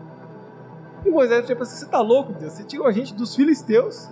E 1.04 1.10
Moisés 1.10 1.44
tipo 1.44 1.64
assim, 1.64 1.76
você 1.76 1.86
tá 1.86 2.00
louco, 2.00 2.32
Deus? 2.32 2.52
Você 2.52 2.62
tirou 2.62 2.86
a 2.86 2.92
gente 2.92 3.12
dos 3.12 3.34
filisteus 3.34 4.08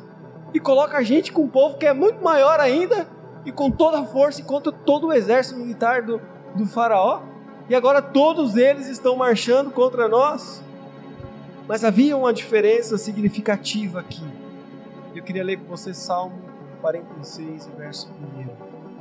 e 0.52 0.58
coloca 0.58 0.98
a 0.98 1.02
gente 1.02 1.32
com 1.32 1.42
um 1.42 1.48
povo 1.48 1.78
que 1.78 1.86
é 1.86 1.94
muito 1.94 2.22
maior 2.22 2.58
ainda 2.58 3.06
e 3.46 3.52
com 3.52 3.70
toda 3.70 4.00
a 4.00 4.04
força 4.04 4.40
e 4.40 4.44
contra 4.44 4.72
todo 4.72 5.06
o 5.06 5.12
exército 5.12 5.60
militar 5.60 6.02
do, 6.02 6.20
do 6.56 6.66
faraó. 6.66 7.22
E 7.68 7.74
agora 7.74 8.02
todos 8.02 8.56
eles 8.56 8.88
estão 8.88 9.14
marchando 9.14 9.70
contra 9.70 10.08
nós. 10.08 10.60
Mas 11.66 11.82
havia 11.82 12.16
uma 12.16 12.32
diferença 12.32 12.98
significativa 12.98 14.00
aqui. 14.00 14.24
Eu 15.14 15.22
queria 15.22 15.44
ler 15.44 15.58
com 15.58 15.64
você 15.64 15.94
Salmo 15.94 16.38
46, 16.80 17.70
verso 17.78 18.10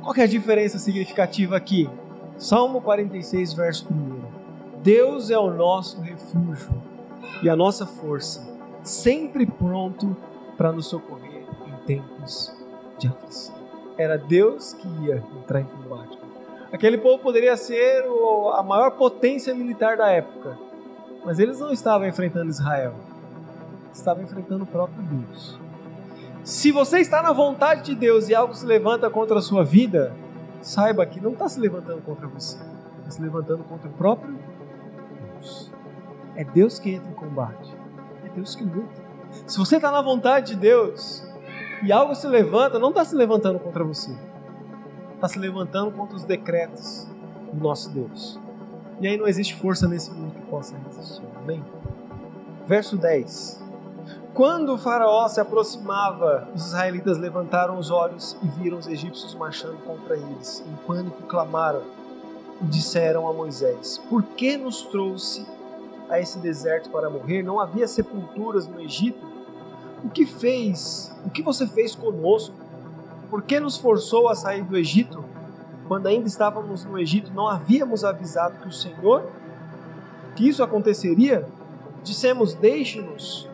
1. 0.00 0.02
Qual 0.02 0.14
é 0.16 0.22
a 0.22 0.26
diferença 0.26 0.78
significativa 0.78 1.56
aqui? 1.56 1.88
Salmo 2.38 2.80
46, 2.80 3.52
verso 3.52 3.86
1. 3.92 4.24
Deus 4.82 5.30
é 5.30 5.38
o 5.38 5.50
nosso 5.50 6.00
refúgio 6.00 6.70
e 7.42 7.48
a 7.48 7.56
nossa 7.56 7.86
força, 7.86 8.46
sempre 8.82 9.46
pronto 9.46 10.16
para 10.56 10.72
nos 10.72 10.86
socorrer 10.86 11.44
em 11.66 11.86
tempos 11.86 12.54
de 12.98 13.08
aflição. 13.08 13.54
Era 13.96 14.16
Deus 14.16 14.72
que 14.72 14.88
ia 15.04 15.22
entrar 15.40 15.60
em 15.60 15.64
combate. 15.64 16.18
Aquele 16.72 16.98
povo 16.98 17.22
poderia 17.22 17.56
ser 17.56 18.04
a 18.54 18.62
maior 18.62 18.90
potência 18.92 19.54
militar 19.54 19.96
da 19.96 20.10
época, 20.10 20.58
mas 21.24 21.38
eles 21.38 21.58
não 21.58 21.72
estavam 21.72 22.06
enfrentando 22.06 22.50
Israel, 22.50 22.94
estavam 23.92 24.22
enfrentando 24.22 24.64
o 24.64 24.66
próprio 24.66 25.02
Deus. 25.02 25.58
Se 26.42 26.70
você 26.70 26.98
está 26.98 27.22
na 27.22 27.32
vontade 27.32 27.84
de 27.84 27.94
Deus 27.94 28.28
e 28.28 28.34
algo 28.34 28.54
se 28.54 28.66
levanta 28.66 29.08
contra 29.08 29.38
a 29.38 29.42
sua 29.42 29.64
vida, 29.64 30.14
saiba 30.60 31.06
que 31.06 31.20
não 31.20 31.32
está 31.32 31.48
se 31.48 31.58
levantando 31.58 32.02
contra 32.02 32.28
você, 32.28 32.58
está 32.98 33.10
se 33.10 33.22
levantando 33.22 33.64
contra 33.64 33.88
o 33.88 33.92
próprio 33.92 34.34
Deus. 35.32 35.72
É 36.36 36.44
Deus 36.44 36.78
que 36.78 36.90
entra 36.90 37.10
em 37.10 37.14
combate, 37.14 37.74
é 38.24 38.28
Deus 38.28 38.54
que 38.54 38.64
luta. 38.64 39.02
Se 39.46 39.56
você 39.58 39.76
está 39.76 39.90
na 39.90 40.02
vontade 40.02 40.54
de 40.54 40.60
Deus 40.60 41.26
e 41.82 41.90
algo 41.90 42.14
se 42.14 42.26
levanta, 42.26 42.78
não 42.78 42.90
está 42.90 43.04
se 43.04 43.14
levantando 43.14 43.58
contra 43.58 43.82
você, 43.82 44.14
está 45.14 45.28
se 45.28 45.38
levantando 45.38 45.92
contra 45.92 46.16
os 46.16 46.24
decretos 46.24 47.08
do 47.52 47.62
nosso 47.62 47.90
Deus. 47.90 48.38
E 49.00 49.06
aí 49.06 49.16
não 49.16 49.26
existe 49.26 49.54
força 49.54 49.88
nesse 49.88 50.10
mundo 50.10 50.34
que 50.34 50.42
possa 50.46 50.76
resistir. 50.76 51.24
Amém? 51.36 51.64
Verso 52.66 52.96
10. 52.96 53.62
Quando 54.34 54.74
o 54.74 54.78
faraó 54.78 55.28
se 55.28 55.40
aproximava, 55.40 56.48
os 56.54 56.66
israelitas 56.66 57.18
levantaram 57.18 57.78
os 57.78 57.90
olhos 57.90 58.36
e 58.42 58.48
viram 58.48 58.78
os 58.78 58.86
egípcios 58.86 59.34
marchando 59.34 59.76
contra 59.84 60.16
eles. 60.16 60.64
Em 60.66 60.86
pânico 60.86 61.22
clamaram 61.22 61.82
e 62.60 62.64
disseram 62.64 63.28
a 63.28 63.32
Moisés: 63.32 64.00
Por 64.08 64.22
que 64.22 64.56
nos 64.56 64.82
trouxe 64.82 65.46
a 66.08 66.18
esse 66.18 66.38
deserto 66.38 66.90
para 66.90 67.08
morrer? 67.08 67.42
Não 67.42 67.60
havia 67.60 67.86
sepulturas 67.86 68.66
no 68.66 68.80
Egito? 68.80 69.24
O 70.02 70.10
que 70.10 70.26
fez? 70.26 71.14
O 71.24 71.30
que 71.30 71.42
você 71.42 71.66
fez 71.66 71.94
conosco? 71.94 72.54
Por 73.30 73.42
que 73.42 73.58
nos 73.60 73.76
forçou 73.76 74.28
a 74.28 74.34
sair 74.34 74.62
do 74.64 74.76
Egito? 74.76 75.24
Quando 75.86 76.06
ainda 76.06 76.26
estávamos 76.26 76.84
no 76.84 76.98
Egito, 76.98 77.32
não 77.34 77.48
havíamos 77.48 78.04
avisado 78.04 78.58
que 78.58 78.68
o 78.68 78.72
Senhor, 78.72 79.30
que 80.34 80.48
isso 80.48 80.62
aconteceria? 80.62 81.46
Dissemos: 82.02 82.54
Deixe-nos 82.54 83.48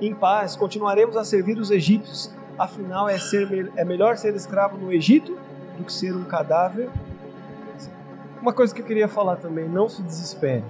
em 0.00 0.14
paz, 0.14 0.56
continuaremos 0.56 1.16
a 1.16 1.24
servir 1.24 1.58
os 1.58 1.70
egípcios. 1.70 2.30
Afinal, 2.58 3.08
é, 3.08 3.18
ser, 3.18 3.72
é 3.76 3.84
melhor 3.84 4.16
ser 4.16 4.34
escravo 4.34 4.76
no 4.76 4.92
Egito 4.92 5.38
do 5.76 5.84
que 5.84 5.92
ser 5.92 6.14
um 6.14 6.24
cadáver. 6.24 6.90
Uma 8.40 8.52
coisa 8.52 8.74
que 8.74 8.80
eu 8.80 8.86
queria 8.86 9.08
falar 9.08 9.36
também: 9.36 9.68
não 9.68 9.88
se 9.88 10.02
desespere. 10.02 10.64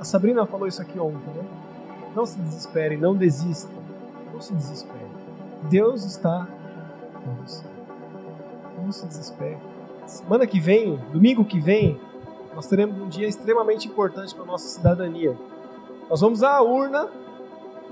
A 0.00 0.04
Sabrina 0.04 0.46
falou 0.46 0.66
isso 0.66 0.80
aqui 0.82 0.98
ontem, 0.98 1.32
né? 1.34 1.44
Não 2.14 2.24
se 2.26 2.38
desespere, 2.38 2.96
não 2.96 3.14
desista. 3.14 3.72
Não 4.32 4.40
se 4.40 4.54
desespere. 4.54 5.08
Deus 5.68 6.04
está 6.04 6.46
com 7.24 7.34
você. 7.42 7.64
Não 8.80 8.92
se 8.92 9.06
desespere. 9.06 9.58
Semana 10.08 10.46
que 10.46 10.58
vem, 10.58 10.96
domingo 11.12 11.44
que 11.44 11.60
vem, 11.60 12.00
nós 12.54 12.66
teremos 12.66 12.98
um 12.98 13.08
dia 13.08 13.28
extremamente 13.28 13.86
importante 13.86 14.34
para 14.34 14.42
a 14.42 14.46
nossa 14.46 14.66
cidadania. 14.66 15.36
Nós 16.08 16.22
vamos 16.22 16.42
à 16.42 16.62
urna 16.62 17.10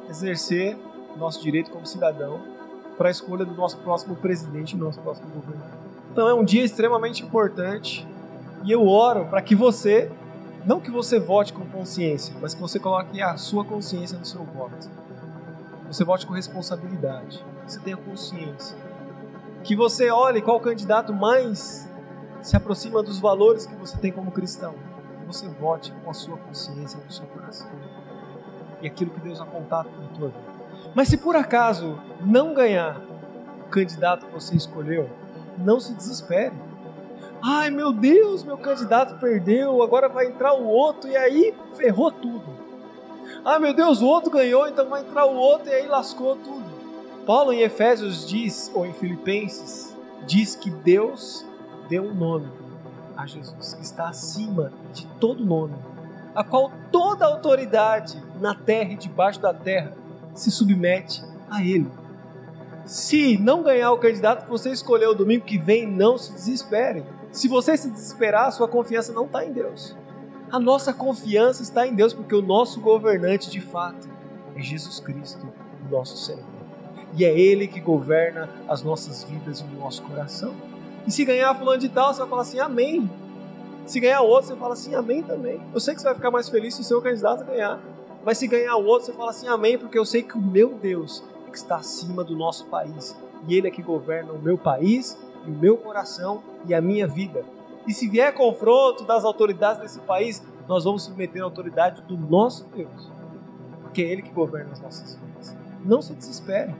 exercer 0.08 0.78
nosso 1.18 1.42
direito 1.42 1.70
como 1.70 1.84
cidadão 1.84 2.40
para 2.96 3.08
a 3.08 3.10
escolha 3.10 3.44
do 3.44 3.54
nosso 3.54 3.76
próximo 3.78 4.16
presidente 4.16 4.72
e 4.72 4.78
nosso 4.78 4.98
próximo 5.00 5.28
governo. 5.28 5.62
Então 6.10 6.26
é 6.26 6.32
um 6.32 6.42
dia 6.42 6.64
extremamente 6.64 7.22
importante 7.22 8.08
e 8.64 8.72
eu 8.72 8.88
oro 8.88 9.26
para 9.26 9.42
que 9.42 9.54
você, 9.54 10.10
não 10.64 10.80
que 10.80 10.90
você 10.90 11.20
vote 11.20 11.52
com 11.52 11.66
consciência, 11.66 12.34
mas 12.40 12.54
que 12.54 12.60
você 12.62 12.78
coloque 12.78 13.20
a 13.20 13.36
sua 13.36 13.62
consciência 13.62 14.18
no 14.18 14.24
seu 14.24 14.42
voto. 14.42 14.88
Você 15.86 16.02
vote 16.02 16.26
com 16.26 16.32
responsabilidade. 16.32 17.44
Você 17.66 17.78
tenha 17.78 17.98
consciência 17.98 18.74
que 19.62 19.76
você 19.76 20.10
olhe 20.10 20.40
qual 20.40 20.60
candidato 20.60 21.12
mais 21.12 21.90
se 22.46 22.56
aproxima 22.56 23.02
dos 23.02 23.18
valores 23.18 23.66
que 23.66 23.74
você 23.74 23.98
tem 23.98 24.12
como 24.12 24.30
cristão. 24.30 24.76
Você 25.26 25.48
vote 25.48 25.92
com 26.04 26.08
a 26.08 26.14
sua 26.14 26.36
consciência 26.36 27.00
no 27.04 27.10
seu 27.10 27.26
coração. 27.26 27.68
E 28.80 28.86
aquilo 28.86 29.10
que 29.10 29.18
Deus 29.18 29.40
apontar 29.40 29.84
na 29.84 30.08
tua 30.16 30.28
vida. 30.28 30.44
Mas 30.94 31.08
se 31.08 31.16
por 31.16 31.34
acaso 31.34 31.98
não 32.20 32.54
ganhar 32.54 33.00
o 33.66 33.68
candidato 33.68 34.26
que 34.26 34.32
você 34.32 34.54
escolheu, 34.54 35.10
não 35.58 35.80
se 35.80 35.92
desespere. 35.92 36.54
Ai 37.42 37.68
meu 37.70 37.92
Deus, 37.92 38.44
meu 38.44 38.56
candidato 38.56 39.18
perdeu, 39.18 39.82
agora 39.82 40.08
vai 40.08 40.26
entrar 40.26 40.54
o 40.54 40.68
outro 40.68 41.10
e 41.10 41.16
aí 41.16 41.52
ferrou 41.74 42.12
tudo. 42.12 42.46
Ah 43.44 43.58
meu 43.58 43.74
Deus, 43.74 44.00
o 44.00 44.06
outro 44.06 44.30
ganhou, 44.30 44.68
então 44.68 44.88
vai 44.88 45.00
entrar 45.00 45.26
o 45.26 45.34
outro 45.34 45.68
e 45.68 45.74
aí 45.74 45.88
lascou 45.88 46.36
tudo. 46.36 46.64
Paulo 47.26 47.52
em 47.52 47.62
Efésios 47.62 48.24
diz, 48.24 48.70
ou 48.72 48.86
em 48.86 48.92
Filipenses, 48.92 49.96
diz 50.24 50.54
que 50.54 50.70
Deus 50.70 51.44
deu 51.88 52.04
um 52.04 52.14
nome 52.14 52.48
a 53.16 53.26
Jesus, 53.26 53.74
que 53.74 53.82
está 53.82 54.08
acima 54.08 54.72
de 54.92 55.06
todo 55.18 55.44
nome, 55.44 55.74
a 56.34 56.44
qual 56.44 56.70
toda 56.92 57.24
autoridade 57.24 58.22
na 58.40 58.54
terra 58.54 58.92
e 58.92 58.96
debaixo 58.96 59.40
da 59.40 59.54
terra 59.54 59.92
se 60.34 60.50
submete 60.50 61.24
a 61.50 61.62
Ele. 61.62 61.90
Se 62.84 63.36
não 63.38 63.62
ganhar 63.62 63.90
o 63.92 63.98
candidato 63.98 64.44
que 64.44 64.50
você 64.50 64.70
escolheu 64.70 65.14
domingo 65.14 65.44
que 65.44 65.58
vem, 65.58 65.86
não 65.86 66.18
se 66.18 66.32
desespere. 66.32 67.04
Se 67.32 67.48
você 67.48 67.76
se 67.76 67.90
desesperar, 67.90 68.52
sua 68.52 68.68
confiança 68.68 69.12
não 69.12 69.24
está 69.24 69.44
em 69.44 69.52
Deus. 69.52 69.96
A 70.50 70.60
nossa 70.60 70.92
confiança 70.92 71.62
está 71.62 71.86
em 71.86 71.94
Deus, 71.94 72.12
porque 72.12 72.34
o 72.34 72.42
nosso 72.42 72.80
governante 72.80 73.50
de 73.50 73.60
fato 73.60 74.08
é 74.54 74.62
Jesus 74.62 75.00
Cristo, 75.00 75.48
nosso 75.90 76.16
Senhor 76.16 76.56
e 77.16 77.24
é 77.24 77.38
Ele 77.38 77.66
que 77.66 77.80
governa 77.80 78.48
as 78.68 78.82
nossas 78.82 79.24
vidas 79.24 79.60
e 79.60 79.64
o 79.64 79.80
nosso 79.80 80.02
coração. 80.02 80.54
E 81.06 81.10
se 81.10 81.24
ganhar 81.24 81.54
fulano 81.54 81.78
de 81.78 81.88
tal, 81.88 82.12
você 82.12 82.20
vai 82.20 82.28
falar 82.28 82.42
assim, 82.42 82.58
amém. 82.58 83.10
Se 83.86 84.00
ganhar 84.00 84.22
outro, 84.22 84.48
você 84.48 84.56
fala 84.56 84.72
assim, 84.72 84.94
amém 84.94 85.22
também. 85.22 85.60
Eu 85.72 85.78
sei 85.78 85.94
que 85.94 86.00
você 86.00 86.06
vai 86.06 86.14
ficar 86.16 86.30
mais 86.30 86.48
feliz 86.48 86.74
se 86.74 86.80
o 86.80 86.84
seu 86.84 87.00
candidato 87.00 87.44
ganhar. 87.44 87.80
Mas 88.24 88.38
se 88.38 88.48
ganhar 88.48 88.76
outro, 88.76 89.06
você 89.06 89.12
fala 89.12 89.30
assim, 89.30 89.46
amém, 89.46 89.78
porque 89.78 89.96
eu 89.96 90.04
sei 90.04 90.22
que 90.22 90.36
o 90.36 90.42
meu 90.42 90.74
Deus 90.74 91.22
é 91.46 91.50
que 91.50 91.56
está 91.56 91.76
acima 91.76 92.24
do 92.24 92.34
nosso 92.34 92.66
país. 92.66 93.16
E 93.46 93.54
Ele 93.54 93.68
é 93.68 93.70
que 93.70 93.82
governa 93.82 94.32
o 94.32 94.42
meu 94.42 94.58
país, 94.58 95.16
e 95.46 95.50
o 95.50 95.54
meu 95.54 95.76
coração 95.76 96.42
e 96.66 96.74
a 96.74 96.80
minha 96.80 97.06
vida. 97.06 97.44
E 97.86 97.94
se 97.94 98.08
vier 98.08 98.34
confronto 98.34 99.04
das 99.04 99.24
autoridades 99.24 99.80
desse 99.80 100.00
país, 100.00 100.42
nós 100.66 100.82
vamos 100.82 101.04
submeter 101.04 101.40
a 101.40 101.44
autoridade 101.44 102.02
do 102.02 102.16
nosso 102.16 102.66
Deus. 102.74 103.12
Porque 103.82 104.02
é 104.02 104.06
Ele 104.06 104.22
que 104.22 104.32
governa 104.32 104.72
as 104.72 104.80
nossas 104.80 105.14
vidas. 105.14 105.56
Não 105.84 106.02
se 106.02 106.12
desespere. 106.12 106.74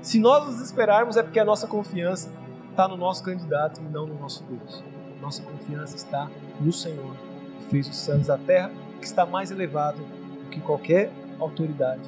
Se 0.00 0.18
nós 0.18 0.46
nos 0.46 0.60
esperarmos, 0.60 1.18
é 1.18 1.22
porque 1.22 1.38
a 1.38 1.44
nossa 1.44 1.66
confiança 1.66 2.30
está 2.74 2.88
no 2.88 2.96
nosso 2.96 3.22
candidato 3.22 3.80
e 3.80 3.84
não 3.84 4.04
no 4.04 4.18
nosso 4.18 4.42
Deus. 4.42 4.82
Nossa 5.22 5.44
confiança 5.44 5.94
está 5.94 6.28
no 6.60 6.72
Senhor, 6.72 7.14
que 7.60 7.66
fez 7.66 7.88
os 7.88 7.96
céus 7.96 8.26
e 8.26 8.32
a 8.32 8.36
terra, 8.36 8.72
que 8.98 9.06
está 9.06 9.24
mais 9.24 9.52
elevado 9.52 9.98
do 9.98 10.50
que 10.50 10.60
qualquer 10.60 11.12
autoridade. 11.38 12.02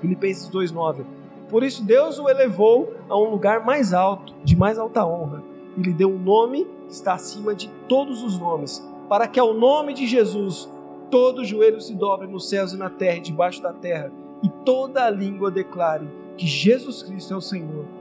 Filipenses 0.00 0.48
2,9 0.48 1.04
Por 1.50 1.62
isso 1.62 1.84
Deus 1.84 2.18
o 2.18 2.30
elevou 2.30 2.94
a 3.10 3.16
um 3.18 3.28
lugar 3.28 3.62
mais 3.62 3.92
alto, 3.92 4.34
de 4.42 4.56
mais 4.56 4.78
alta 4.78 5.04
honra, 5.04 5.42
e 5.76 5.82
lhe 5.82 5.92
deu 5.92 6.08
um 6.08 6.18
nome 6.18 6.64
que 6.86 6.94
está 6.94 7.12
acima 7.12 7.54
de 7.54 7.68
todos 7.86 8.22
os 8.22 8.38
nomes, 8.38 8.82
para 9.06 9.28
que 9.28 9.38
ao 9.38 9.52
nome 9.52 9.92
de 9.92 10.06
Jesus 10.06 10.66
todo 11.10 11.44
joelho 11.44 11.80
se 11.80 11.94
dobre 11.94 12.26
nos 12.26 12.48
céus 12.48 12.72
e 12.72 12.78
na 12.78 12.88
terra 12.88 13.18
e 13.18 13.20
debaixo 13.20 13.62
da 13.62 13.74
terra, 13.74 14.10
e 14.42 14.48
toda 14.64 15.04
a 15.04 15.10
língua 15.10 15.50
declare 15.50 16.08
que 16.38 16.46
Jesus 16.46 17.02
Cristo 17.02 17.34
é 17.34 17.36
o 17.36 17.42
Senhor 17.42 17.99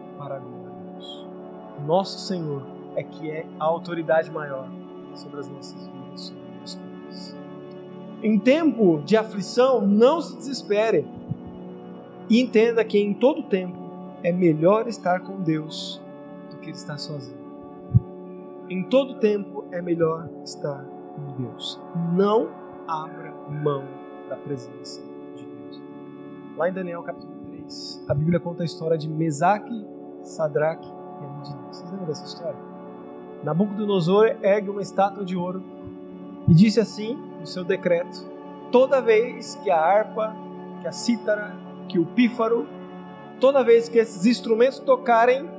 Nosso 1.86 2.19
Senhor 2.19 2.63
é 2.95 3.03
que 3.03 3.30
é 3.30 3.45
a 3.59 3.65
autoridade 3.65 4.32
maior 4.32 4.69
sobre 5.13 5.39
as 5.39 5.47
nossas 5.49 5.88
vidas, 5.88 6.21
sobre 6.21 6.43
as 6.63 6.75
coisas. 6.75 7.38
Em 8.21 8.38
tempo 8.38 9.01
de 9.05 9.15
aflição, 9.15 9.82
não 9.82 10.21
se 10.21 10.36
desespere 10.38 11.07
e 12.30 12.41
entenda 12.41 12.84
que 12.84 12.99
em 12.99 13.13
todo 13.13 13.43
tempo 13.43 13.77
é 14.23 14.32
melhor 14.32 14.88
estar 14.88 15.21
com 15.21 15.41
Deus 15.41 16.01
do 16.51 16.57
que 16.57 16.69
estar 16.69 16.97
sozinho. 16.97 17.39
Em 18.69 18.84
todo 18.84 19.15
tempo 19.15 19.63
é 19.71 19.82
melhor 19.82 20.30
estar 20.43 20.86
com 21.15 21.43
Deus. 21.43 21.80
Não 22.13 22.49
abra 22.88 23.34
mão 23.49 23.84
da 24.30 24.36
presença 24.36 25.01
de 25.36 25.45
Deus. 25.45 25.82
Lá 26.55 26.69
em 26.69 26.73
Daniel 26.73 27.01
capítulo 27.01 27.39
a 28.07 28.13
Bíblia 28.13 28.39
conta 28.39 28.63
a 28.63 28.65
história 28.65 28.97
de 28.97 29.07
Mesaque, 29.07 29.86
Sadraque 30.23 30.91
e 31.22 31.26
Abednego. 31.26 31.59
Vocês 31.72 31.89
lembram 31.89 32.07
dessa 32.07 32.26
história? 32.26 32.59
Nabucodonosor 33.43 34.36
ergue 34.41 34.70
uma 34.70 34.82
estátua 34.82 35.24
de 35.24 35.36
ouro 35.36 35.63
e 36.47 36.53
disse 36.53 36.80
assim 36.80 37.15
no 37.39 37.47
seu 37.47 37.63
decreto: 37.63 38.26
toda 38.72 39.01
vez 39.01 39.55
que 39.55 39.70
a 39.70 39.80
harpa, 39.80 40.36
que 40.82 40.88
a 40.88 40.91
cítara, 40.91 41.55
que 41.88 41.97
o 41.99 42.05
pífaro, 42.05 42.67
toda 43.39 43.63
vez 43.63 43.88
que 43.88 43.97
esses 43.97 44.26
instrumentos 44.26 44.80
tocarem, 44.80 45.49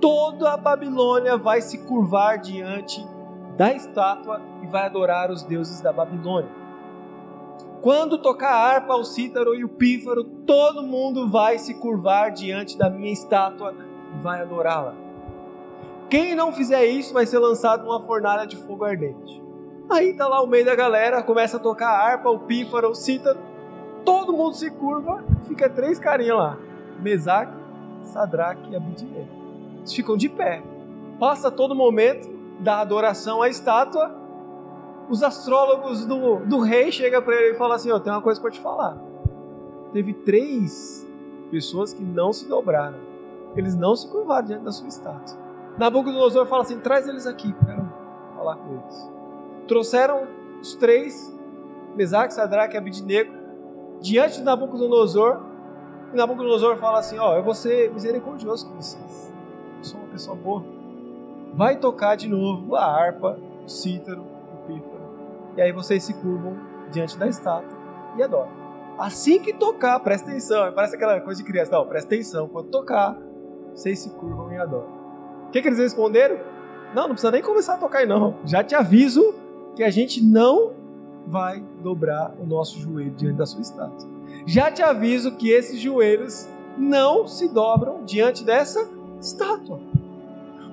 toda 0.00 0.52
a 0.52 0.56
Babilônia 0.56 1.36
vai 1.36 1.60
se 1.60 1.78
curvar 1.78 2.38
diante 2.38 3.06
da 3.56 3.72
estátua 3.72 4.40
e 4.62 4.66
vai 4.66 4.86
adorar 4.86 5.30
os 5.30 5.42
deuses 5.42 5.80
da 5.80 5.92
Babilônia. 5.92 6.50
Quando 7.82 8.18
tocar 8.18 8.52
a 8.52 8.64
harpa, 8.64 8.94
o 8.94 9.04
cítaro 9.04 9.54
e 9.54 9.64
o 9.64 9.68
pífaro, 9.68 10.22
todo 10.24 10.84
mundo 10.84 11.28
vai 11.28 11.58
se 11.58 11.74
curvar 11.74 12.30
diante 12.30 12.78
da 12.78 12.88
minha 12.88 13.12
estátua 13.12 13.74
e 14.14 14.22
vai 14.22 14.40
adorá-la. 14.40 14.94
Quem 16.08 16.34
não 16.34 16.52
fizer 16.52 16.84
isso 16.84 17.14
vai 17.14 17.26
ser 17.26 17.38
lançado 17.38 17.84
numa 17.84 18.00
fornalha 18.02 18.46
de 18.46 18.56
fogo 18.56 18.84
ardente. 18.84 19.42
Aí 19.90 20.14
tá 20.14 20.28
lá 20.28 20.42
o 20.42 20.46
meio 20.46 20.64
da 20.64 20.74
galera, 20.74 21.22
começa 21.22 21.56
a 21.56 21.60
tocar 21.60 21.88
a 21.88 22.04
harpa, 22.04 22.30
o 22.30 22.40
pífaro, 22.40 22.90
o 22.90 22.94
cítaro, 22.94 23.38
todo 24.04 24.32
mundo 24.32 24.54
se 24.54 24.70
curva, 24.70 25.24
fica 25.46 25.68
três 25.68 25.98
carinhas 25.98 26.36
lá: 26.36 26.58
Mesaque, 27.00 27.56
Sadraque 28.02 28.70
e 28.70 28.76
Abednego. 28.76 29.28
Eles 29.78 29.92
ficam 29.92 30.16
de 30.16 30.28
pé. 30.28 30.62
Passa 31.18 31.50
todo 31.50 31.74
momento 31.74 32.30
da 32.60 32.80
adoração 32.80 33.42
à 33.42 33.48
estátua 33.48 34.22
os 35.08 35.22
astrólogos 35.22 36.06
do, 36.06 36.36
do 36.46 36.60
rei 36.60 36.90
chegam 36.90 37.20
para 37.22 37.36
ele 37.36 37.54
e 37.54 37.58
falam 37.58 37.76
assim: 37.76 37.90
Ó, 37.90 37.96
oh, 37.96 38.00
tem 38.00 38.12
uma 38.12 38.22
coisa 38.22 38.40
para 38.40 38.50
te 38.50 38.60
falar. 38.60 38.96
Teve 39.92 40.14
três 40.14 41.06
pessoas 41.50 41.92
que 41.92 42.02
não 42.02 42.32
se 42.32 42.48
dobraram. 42.48 42.98
Eles 43.56 43.74
não 43.74 43.94
se 43.94 44.08
curvaram 44.08 44.46
diante 44.46 44.64
da 44.64 44.72
sua 44.72 44.88
estátua. 44.88 45.38
Nabucodonosor 45.78 46.46
fala 46.46 46.62
assim: 46.62 46.78
traz 46.78 47.08
eles 47.08 47.26
aqui, 47.26 47.52
quero 47.64 47.88
falar 48.36 48.56
com 48.56 48.74
eles. 48.74 49.10
Trouxeram 49.68 50.26
os 50.60 50.74
três, 50.74 51.34
Mesaque, 51.94 52.34
Sadraque 52.34 52.74
e 52.74 52.78
Abidnego, 52.78 53.32
diante 54.00 54.38
de 54.38 54.44
Nabucodonosor. 54.44 55.40
E 56.12 56.16
Nabucodonosor 56.16 56.76
fala 56.76 56.98
assim: 56.98 57.18
Ó, 57.18 57.32
oh, 57.32 57.36
eu 57.36 57.42
vou 57.42 57.54
ser 57.54 57.92
misericordioso 57.92 58.68
com 58.68 58.76
vocês. 58.76 59.32
Eu 59.78 59.84
sou 59.84 60.00
uma 60.00 60.08
pessoa 60.08 60.36
boa. 60.36 60.64
Vai 61.54 61.76
tocar 61.76 62.16
de 62.16 62.28
novo 62.28 62.76
a 62.76 62.84
harpa, 62.84 63.38
o 63.64 63.68
cítaro, 63.68 64.22
o 64.22 64.66
pífaro 64.66 65.02
e 65.56 65.60
aí 65.60 65.72
vocês 65.72 66.02
se 66.02 66.14
curvam 66.14 66.56
diante 66.90 67.18
da 67.18 67.28
estátua 67.28 67.78
e 68.16 68.22
adoram. 68.22 68.50
Assim 68.98 69.38
que 69.38 69.52
tocar, 69.52 69.98
presta 70.00 70.30
atenção, 70.30 70.72
parece 70.72 70.96
aquela 70.96 71.20
coisa 71.20 71.42
de 71.42 71.46
criança, 71.46 71.72
não, 71.72 71.86
presta 71.86 72.14
atenção, 72.14 72.48
quando 72.48 72.68
tocar, 72.68 73.16
vocês 73.74 73.98
se 73.98 74.10
curvam 74.10 74.52
e 74.52 74.56
adoram. 74.56 74.88
O 75.48 75.50
que, 75.50 75.60
que 75.60 75.68
eles 75.68 75.78
responderam? 75.78 76.38
Não, 76.94 77.02
não 77.02 77.10
precisa 77.10 77.30
nem 77.30 77.42
começar 77.42 77.74
a 77.74 77.78
tocar 77.78 78.00
aí 78.00 78.06
não, 78.06 78.36
já 78.44 78.62
te 78.62 78.74
aviso 78.74 79.34
que 79.74 79.82
a 79.82 79.90
gente 79.90 80.22
não 80.22 80.72
vai 81.26 81.62
dobrar 81.82 82.34
o 82.38 82.44
nosso 82.44 82.78
joelho 82.78 83.10
diante 83.12 83.36
da 83.36 83.46
sua 83.46 83.60
estátua. 83.60 84.08
Já 84.46 84.70
te 84.70 84.82
aviso 84.82 85.32
que 85.32 85.50
esses 85.50 85.80
joelhos 85.80 86.48
não 86.76 87.26
se 87.26 87.48
dobram 87.48 88.04
diante 88.04 88.44
dessa 88.44 88.88
estátua. 89.20 89.80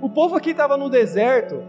O 0.02 0.10
povo 0.10 0.36
aqui 0.36 0.52
estava 0.52 0.76
no 0.78 0.90
deserto, 0.90 1.62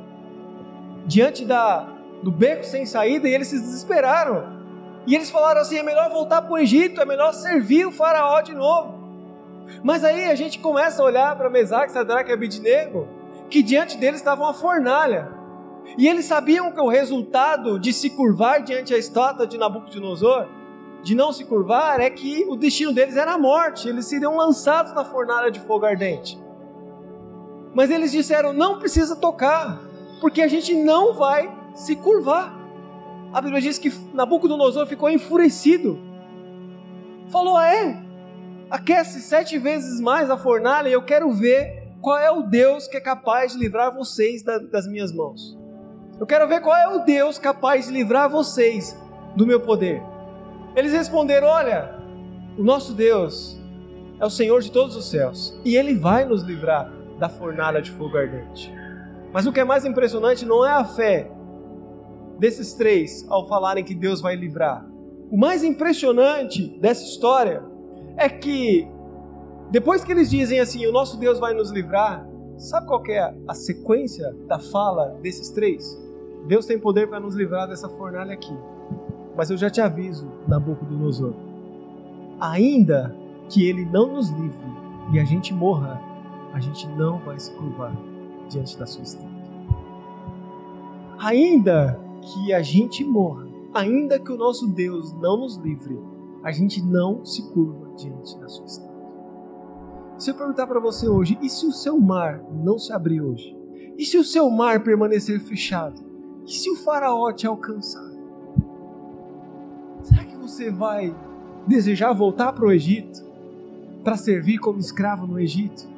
diante 1.07 1.45
da 1.45 1.97
do 2.23 2.31
beco 2.31 2.65
sem 2.65 2.85
saída 2.85 3.29
e 3.29 3.35
eles 3.35 3.49
se 3.49 3.59
desesperaram. 3.59 4.61
E 5.07 5.15
eles 5.15 5.31
falaram 5.31 5.61
assim: 5.61 5.79
é 5.79 5.83
melhor 5.83 6.11
voltar 6.11 6.43
para 6.43 6.53
o 6.53 6.59
Egito, 6.59 7.01
é 7.01 7.05
melhor 7.05 7.33
servir 7.33 7.87
o 7.87 7.93
Faraó 7.93 8.41
de 8.41 8.55
novo. 8.55 9.00
Mas 9.83 10.05
aí 10.05 10.27
a 10.27 10.35
gente 10.35 10.59
começa 10.59 11.03
a 11.03 11.05
olhar 11.05 11.37
para 11.37 11.51
Mesaque, 11.51 11.93
Sadraque 11.93 12.31
e 12.31 12.33
Abidnego, 12.33 13.09
que 13.49 13.63
diante 13.63 13.97
deles 13.97 14.21
estava 14.21 14.43
uma 14.43 14.55
fornalha. 14.55 15.29
E 15.97 16.07
eles 16.07 16.25
sabiam 16.25 16.71
que 16.71 16.81
o 16.81 16.89
resultado 16.89 17.79
de 17.79 17.93
se 17.93 18.11
curvar 18.11 18.63
diante 18.63 18.93
da 18.93 18.99
estátua 18.99 19.47
de 19.47 19.59
Nabucodonosor, 19.59 20.47
de 21.03 21.15
não 21.15 21.33
se 21.33 21.45
curvar, 21.45 22.01
é 22.01 22.11
que 22.11 22.45
o 22.49 22.57
destino 22.57 22.93
deles 22.93 23.17
era 23.17 23.33
a 23.33 23.39
morte, 23.39 23.89
eles 23.89 24.07
seriam 24.07 24.37
lançados 24.37 24.93
na 24.93 25.05
fornalha 25.05 25.51
de 25.51 25.59
fogo 25.61 25.87
ardente. 25.87 26.39
Mas 27.75 27.91
eles 27.91 28.13
disseram: 28.13 28.53
não 28.53 28.79
precisa 28.79 29.17
tocar, 29.17 29.81
porque 30.21 30.43
a 30.43 30.49
gente 30.49 30.75
não 30.75 31.15
vai 31.15 31.53
se 31.75 31.97
curvar. 31.97 32.59
A 33.33 33.41
Bíblia 33.41 33.61
diz 33.61 33.79
que 33.79 33.93
Nabucodonosor 34.13 34.87
ficou 34.87 35.09
enfurecido. 35.09 35.99
Falou: 37.29 37.57
ah, 37.57 37.69
é? 37.69 38.10
Aquece 38.71 39.21
sete 39.21 39.59
vezes 39.59 40.01
mais 40.01 40.31
a 40.31 40.37
fornalha 40.37 40.89
e 40.89 40.93
eu 40.93 41.03
quero 41.03 41.33
ver 41.33 41.89
qual 42.01 42.17
é 42.17 42.31
o 42.31 42.43
Deus 42.43 42.87
que 42.87 42.97
é 42.97 43.01
capaz 43.01 43.53
de 43.53 43.59
livrar 43.59 43.93
vocês 43.93 44.45
das 44.45 44.87
minhas 44.87 45.13
mãos. 45.13 45.59
Eu 46.21 46.27
quero 46.27 46.47
ver 46.47 46.61
qual 46.61 46.77
é 46.77 46.87
o 46.87 47.01
Deus 47.05 47.37
capaz 47.37 47.87
de 47.87 47.93
livrar 47.93 48.31
vocês 48.31 48.97
do 49.35 49.45
meu 49.45 49.59
poder. 49.59 50.01
Eles 50.77 50.93
responderam: 50.93 51.49
Olha, 51.49 51.97
o 52.57 52.63
nosso 52.63 52.95
Deus 52.95 53.61
é 54.21 54.25
o 54.25 54.31
Senhor 54.31 54.61
de 54.61 54.71
todos 54.71 54.95
os 54.95 55.11
céus 55.11 55.59
e 55.65 55.75
ele 55.75 55.97
vai 55.97 56.25
nos 56.25 56.43
livrar 56.45 56.93
da 57.19 57.29
fornalha 57.29 57.83
de 57.83 57.91
fogo 57.91 58.17
ardente. 58.17 58.73
Mas 59.33 59.47
o 59.47 59.53
que 59.53 59.59
é 59.59 59.65
mais 59.65 59.85
impressionante 59.85 60.47
não 60.47 60.65
é 60.65 60.71
a 60.71 60.85
fé 60.85 61.29
desses 62.39 62.73
três 62.75 63.27
ao 63.29 63.49
falarem 63.49 63.83
que 63.83 63.97
Deus 63.97 64.21
vai 64.21 64.37
livrar. 64.37 64.87
O 65.29 65.37
mais 65.37 65.65
impressionante 65.65 66.69
dessa 66.81 67.03
história 67.03 67.70
é 68.21 68.29
que 68.29 68.87
depois 69.71 70.05
que 70.05 70.13
eles 70.13 70.29
dizem 70.31 70.61
assim, 70.61 70.87
o 70.87 70.93
nosso 70.93 71.17
Deus 71.19 71.39
vai 71.39 71.55
nos 71.55 71.71
livrar, 71.71 72.29
sabe 72.59 72.87
qual 72.87 73.03
é 73.07 73.35
a 73.49 73.55
sequência 73.55 74.37
da 74.47 74.59
fala 74.59 75.17
desses 75.23 75.49
três? 75.51 75.99
Deus 76.47 76.67
tem 76.67 76.79
poder 76.79 77.09
para 77.09 77.19
nos 77.19 77.35
livrar 77.35 77.67
dessa 77.67 77.89
fornalha 77.89 78.35
aqui. 78.35 78.55
Mas 79.37 79.51
eu 79.51 79.57
já 79.57 79.71
te 79.71 79.81
aviso, 79.81 80.31
Nabucodonosor, 80.47 81.33
ainda 82.39 83.17
que 83.49 83.67
ele 83.67 83.87
não 83.87 84.13
nos 84.13 84.29
livre 84.31 84.71
e 85.13 85.19
a 85.19 85.25
gente 85.25 85.55
morra, 85.55 86.01
a 86.53 86.61
gente 86.61 86.87
não 86.89 87.19
vai 87.21 87.39
se 87.39 87.51
curvar 87.53 87.97
diante 88.49 88.79
da 88.79 88.87
sua 88.87 89.03
estátua. 89.03 89.31
Ainda 91.21 91.99
que 92.21 92.53
a 92.53 92.61
gente 92.61 93.03
morra, 93.03 93.47
ainda 93.73 94.19
que 94.19 94.33
o 94.33 94.37
nosso 94.37 94.67
Deus 94.67 95.13
não 95.15 95.39
nos 95.39 95.57
livre, 95.57 95.99
a 96.43 96.51
gente 96.51 96.83
não 96.83 97.25
se 97.25 97.43
curva 97.53 97.95
diante 97.97 98.39
da 98.39 98.49
sua 98.49 98.65
estátua. 98.65 98.91
Se 100.19 100.31
eu 100.31 100.35
perguntar 100.35 100.67
para 100.67 100.81
você 100.81 101.09
hoje, 101.09 101.39
e 101.41 101.49
se 101.49 101.67
o 101.67 101.73
seu 101.73 101.99
mar 101.99 102.43
não 102.53 102.79
se 102.79 102.93
abrir 102.93 103.21
hoje? 103.21 103.57
E 103.97 104.05
se 104.05 104.19
o 104.19 104.25
seu 104.25 104.51
mar 104.51 104.83
permanecer 104.83 105.41
fechado? 105.41 106.01
E 106.47 106.53
se 106.53 106.71
o 106.71 106.77
faraó 106.77 107.33
te 107.33 107.47
alcançar? 107.47 108.11
Será 110.03 110.25
que 110.25 110.37
você 110.37 110.71
vai 110.71 111.15
desejar 111.67 112.13
voltar 112.13 112.53
para 112.53 112.67
o 112.67 112.73
Egito 112.73 113.23
para 114.03 114.17
servir 114.17 114.59
como 114.59 114.79
escravo 114.79 115.27
no 115.27 115.39
Egito? 115.39 115.89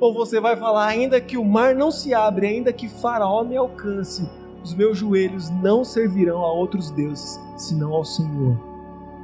Ou 0.00 0.12
você 0.12 0.40
vai 0.40 0.56
falar, 0.56 0.86
ainda 0.86 1.20
que 1.20 1.36
o 1.36 1.44
mar 1.44 1.74
não 1.74 1.90
se 1.90 2.12
abre, 2.12 2.46
ainda 2.46 2.72
que 2.72 2.88
Faraó 2.88 3.44
me 3.44 3.56
alcance, 3.56 4.28
os 4.62 4.74
meus 4.74 4.98
joelhos 4.98 5.48
não 5.62 5.84
servirão 5.84 6.44
a 6.44 6.52
outros 6.52 6.90
deuses, 6.90 7.40
senão 7.56 7.92
ao 7.92 8.04
Senhor 8.04 8.75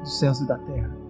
dos 0.03 0.19
céus 0.19 0.41
e 0.41 0.47
da 0.47 0.59
terra. 0.59 1.03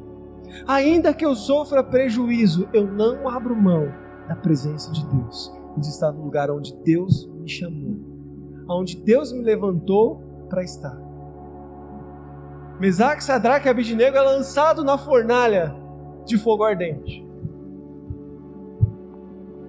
Ainda 0.67 1.15
que 1.15 1.25
eu 1.25 1.35
sofra 1.35 1.83
prejuízo, 1.83 2.69
eu 2.73 2.87
não 2.87 3.29
abro 3.29 3.57
mão 3.57 3.93
da 4.29 4.37
presença 4.37 4.93
de 4.93 5.05
Deus 5.07 5.53
e 5.77 5.81
de 5.81 5.89
estar 5.89 6.13
no 6.13 6.23
lugar 6.23 6.51
onde 6.51 6.75
Deus 6.85 7.27
me 7.41 7.49
chamou, 7.49 7.97
onde 8.69 8.97
Deus 8.97 9.33
me 9.33 9.43
levantou 9.43 10.23
para 10.49 10.63
estar. 10.63 10.97
Mesaque, 12.79 13.25
Sadraque 13.25 13.67
e 13.67 13.71
Abidinego 13.71 14.17
é 14.17 14.23
lançado 14.23 14.85
na 14.85 14.99
fornalha 14.99 15.75
de 16.27 16.37
fogo 16.39 16.65
ardente. 16.65 17.27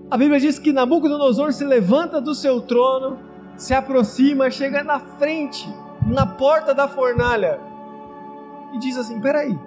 A 0.09 0.17
Bíblia 0.17 0.39
diz 0.39 0.59
que 0.59 0.71
Nabucodonosor 0.71 1.53
se 1.53 1.63
levanta 1.63 2.21
do 2.21 2.35
seu 2.35 2.61
trono, 2.61 3.17
se 3.55 3.73
aproxima, 3.73 4.51
chega 4.51 4.83
na 4.83 4.99
frente, 4.99 5.67
na 6.05 6.25
porta 6.25 6.73
da 6.73 6.87
fornalha 6.87 7.59
e 8.73 8.79
diz 8.79 8.97
assim: 8.97 9.21
Peraí, 9.21 9.57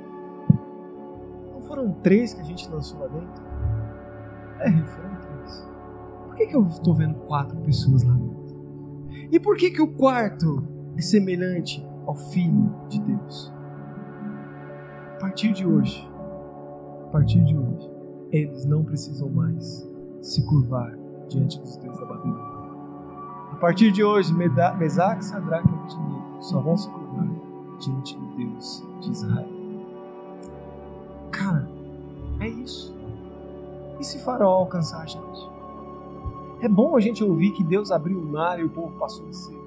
foram 1.66 1.92
três 2.02 2.32
que 2.32 2.40
a 2.40 2.44
gente 2.44 2.68
lançou 2.70 3.00
lá 3.00 3.08
dentro? 3.08 3.42
É, 4.60 4.70
foram 4.70 5.16
três. 5.16 5.68
Por 6.26 6.34
que, 6.36 6.46
que 6.46 6.56
eu 6.56 6.62
estou 6.62 6.94
vendo 6.94 7.14
quatro 7.26 7.56
pessoas 7.58 8.02
lá 8.02 8.14
dentro? 8.14 8.46
E 9.30 9.40
por 9.40 9.56
que, 9.56 9.70
que 9.70 9.82
o 9.82 9.92
quarto 9.92 10.62
é 10.96 11.02
semelhante 11.02 11.86
ao 12.06 12.14
Filho 12.14 12.72
de 12.88 13.00
Deus? 13.00 13.52
A 15.16 15.18
partir 15.20 15.52
de 15.52 15.66
hoje, 15.66 16.08
a 17.04 17.08
partir 17.08 17.42
de 17.42 17.56
hoje, 17.56 17.90
eles 18.30 18.64
não 18.64 18.84
precisam 18.84 19.28
mais 19.28 19.88
se 20.20 20.44
curvar 20.46 20.96
diante 21.28 21.58
dos 21.60 21.76
deuses 21.78 22.00
da 22.00 22.06
Babilônia. 22.06 22.56
A 23.52 23.56
partir 23.56 23.90
de 23.90 24.04
hoje, 24.04 24.32
Mesaque, 24.34 25.24
Sadraque 25.24 25.68
e 25.68 25.74
Abednego 25.74 26.42
só 26.42 26.60
vão 26.60 26.76
se 26.76 26.90
curvar 26.90 27.26
diante 27.78 28.16
do 28.16 28.26
Deus 28.36 28.84
de 29.00 29.10
Israel. 29.10 29.48
Cara, 31.30 31.68
é 32.40 32.48
isso. 32.48 32.94
E 33.98 34.04
se 34.04 34.18
Faraó 34.18 34.52
alcançar 34.52 35.02
a 35.02 35.06
gente? 35.06 35.50
É 36.60 36.68
bom 36.68 36.96
a 36.96 37.00
gente 37.00 37.22
ouvir 37.22 37.52
que 37.52 37.62
Deus 37.62 37.90
abriu 37.90 38.18
o 38.18 38.24
mar 38.24 38.58
e 38.58 38.64
o 38.64 38.70
povo 38.70 38.98
passou 38.98 39.26
em 39.28 39.32
seco. 39.32 39.66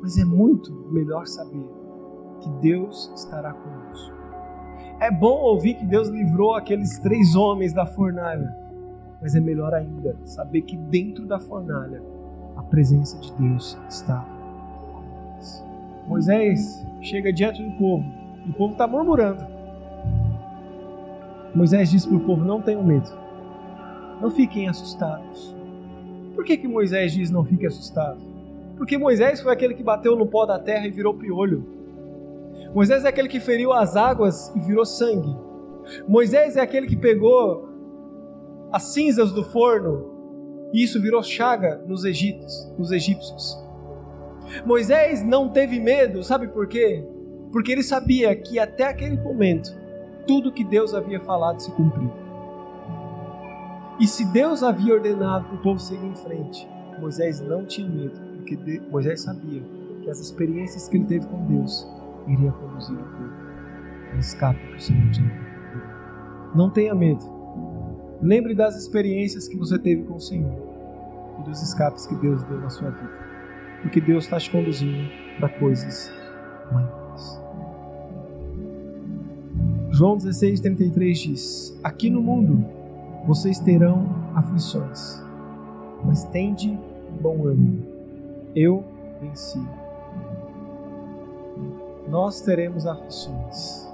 Mas 0.00 0.18
é 0.18 0.24
muito 0.24 0.72
melhor 0.90 1.26
saber 1.26 1.68
que 2.40 2.48
Deus 2.60 3.10
estará 3.14 3.52
conosco. 3.52 4.16
É 5.00 5.10
bom 5.10 5.40
ouvir 5.40 5.74
que 5.74 5.86
Deus 5.86 6.08
livrou 6.08 6.54
aqueles 6.54 6.98
três 6.98 7.34
homens 7.34 7.72
da 7.72 7.86
fornalha. 7.86 8.54
Mas 9.20 9.34
é 9.34 9.40
melhor 9.40 9.74
ainda 9.74 10.16
saber 10.24 10.62
que 10.62 10.76
dentro 10.76 11.26
da 11.26 11.40
fornalha 11.40 12.02
a 12.56 12.62
presença 12.62 13.18
de 13.18 13.32
Deus 13.34 13.78
está. 13.88 14.37
Moisés 16.08 16.82
chega 17.02 17.30
diante 17.30 17.62
do 17.62 17.70
povo 17.72 18.04
e 18.46 18.50
o 18.50 18.54
povo 18.54 18.72
está 18.72 18.86
murmurando. 18.86 19.46
Moisés 21.54 21.90
disse 21.90 22.08
para 22.08 22.16
o 22.16 22.20
povo: 22.20 22.44
Não 22.44 22.62
tenham 22.62 22.82
medo, 22.82 23.10
não 24.18 24.30
fiquem 24.30 24.68
assustados. 24.68 25.54
Por 26.34 26.44
que, 26.44 26.56
que 26.56 26.66
Moisés 26.66 27.12
diz 27.12 27.30
não 27.30 27.44
fiquem 27.44 27.66
assustados? 27.66 28.24
Porque 28.78 28.96
Moisés 28.96 29.42
foi 29.42 29.52
aquele 29.52 29.74
que 29.74 29.82
bateu 29.82 30.16
no 30.16 30.26
pó 30.26 30.46
da 30.46 30.58
terra 30.58 30.86
e 30.86 30.90
virou 30.90 31.12
piolho. 31.12 31.66
Moisés 32.74 33.04
é 33.04 33.08
aquele 33.08 33.28
que 33.28 33.40
feriu 33.40 33.72
as 33.72 33.94
águas 33.94 34.50
e 34.56 34.60
virou 34.60 34.86
sangue. 34.86 35.36
Moisés 36.08 36.56
é 36.56 36.60
aquele 36.60 36.86
que 36.86 36.96
pegou 36.96 37.68
as 38.72 38.84
cinzas 38.84 39.30
do 39.32 39.44
forno 39.44 40.70
e 40.72 40.82
isso 40.82 41.00
virou 41.02 41.22
chaga 41.22 41.82
nos 41.86 42.04
egípcios, 42.04 42.72
nos 42.78 42.92
egípcios. 42.92 43.67
Moisés 44.64 45.22
não 45.22 45.48
teve 45.48 45.78
medo, 45.80 46.22
sabe 46.22 46.48
por 46.48 46.66
quê? 46.66 47.04
Porque 47.52 47.72
ele 47.72 47.82
sabia 47.82 48.34
que 48.36 48.58
até 48.58 48.84
aquele 48.84 49.16
momento 49.16 49.76
tudo 50.26 50.52
que 50.52 50.62
Deus 50.62 50.94
havia 50.94 51.20
falado 51.20 51.60
se 51.60 51.70
cumpriu. 51.72 52.12
E 53.98 54.06
se 54.06 54.24
Deus 54.26 54.62
havia 54.62 54.94
ordenado 54.94 55.46
para 55.46 55.56
o 55.56 55.62
povo 55.62 55.80
seguir 55.80 56.06
em 56.06 56.14
frente, 56.14 56.68
Moisés 57.00 57.40
não 57.40 57.64
tinha 57.64 57.88
medo, 57.88 58.20
porque 58.36 58.80
Moisés 58.90 59.22
sabia 59.22 59.62
que 60.02 60.10
as 60.10 60.20
experiências 60.20 60.88
que 60.88 60.96
ele 60.96 61.06
teve 61.06 61.26
com 61.26 61.44
Deus 61.46 61.88
iriam 62.26 62.52
conduzir 62.52 62.96
o 62.96 63.02
povo 63.02 63.32
ao 64.12 64.18
escape 64.18 64.60
que 64.68 64.76
o 64.76 64.80
Senhor 64.80 65.10
tinha. 65.10 65.48
Não 66.54 66.70
tenha 66.70 66.94
medo. 66.94 67.24
Lembre 68.20 68.54
das 68.54 68.76
experiências 68.76 69.48
que 69.48 69.56
você 69.56 69.78
teve 69.78 70.02
com 70.04 70.14
o 70.14 70.20
Senhor 70.20 70.58
e 71.38 71.42
dos 71.42 71.62
escapes 71.62 72.06
que 72.06 72.14
Deus 72.16 72.42
deu 72.44 72.60
na 72.60 72.70
sua 72.70 72.90
vida, 72.90 73.27
porque 73.82 74.00
Deus 74.00 74.24
está 74.24 74.38
te 74.38 74.50
conduzindo 74.50 75.08
para 75.38 75.48
coisas 75.48 76.12
maiores. 76.72 77.40
João 79.90 80.16
16,33 80.16 81.12
diz: 81.14 81.80
Aqui 81.82 82.10
no 82.10 82.20
mundo 82.20 82.64
vocês 83.26 83.58
terão 83.58 84.06
aflições, 84.34 85.22
mas 86.04 86.24
tende 86.24 86.78
bom 87.20 87.46
ânimo. 87.46 87.84
Eu 88.54 88.84
venci. 89.20 89.60
Nós 92.08 92.40
teremos 92.40 92.86
aflições, 92.86 93.86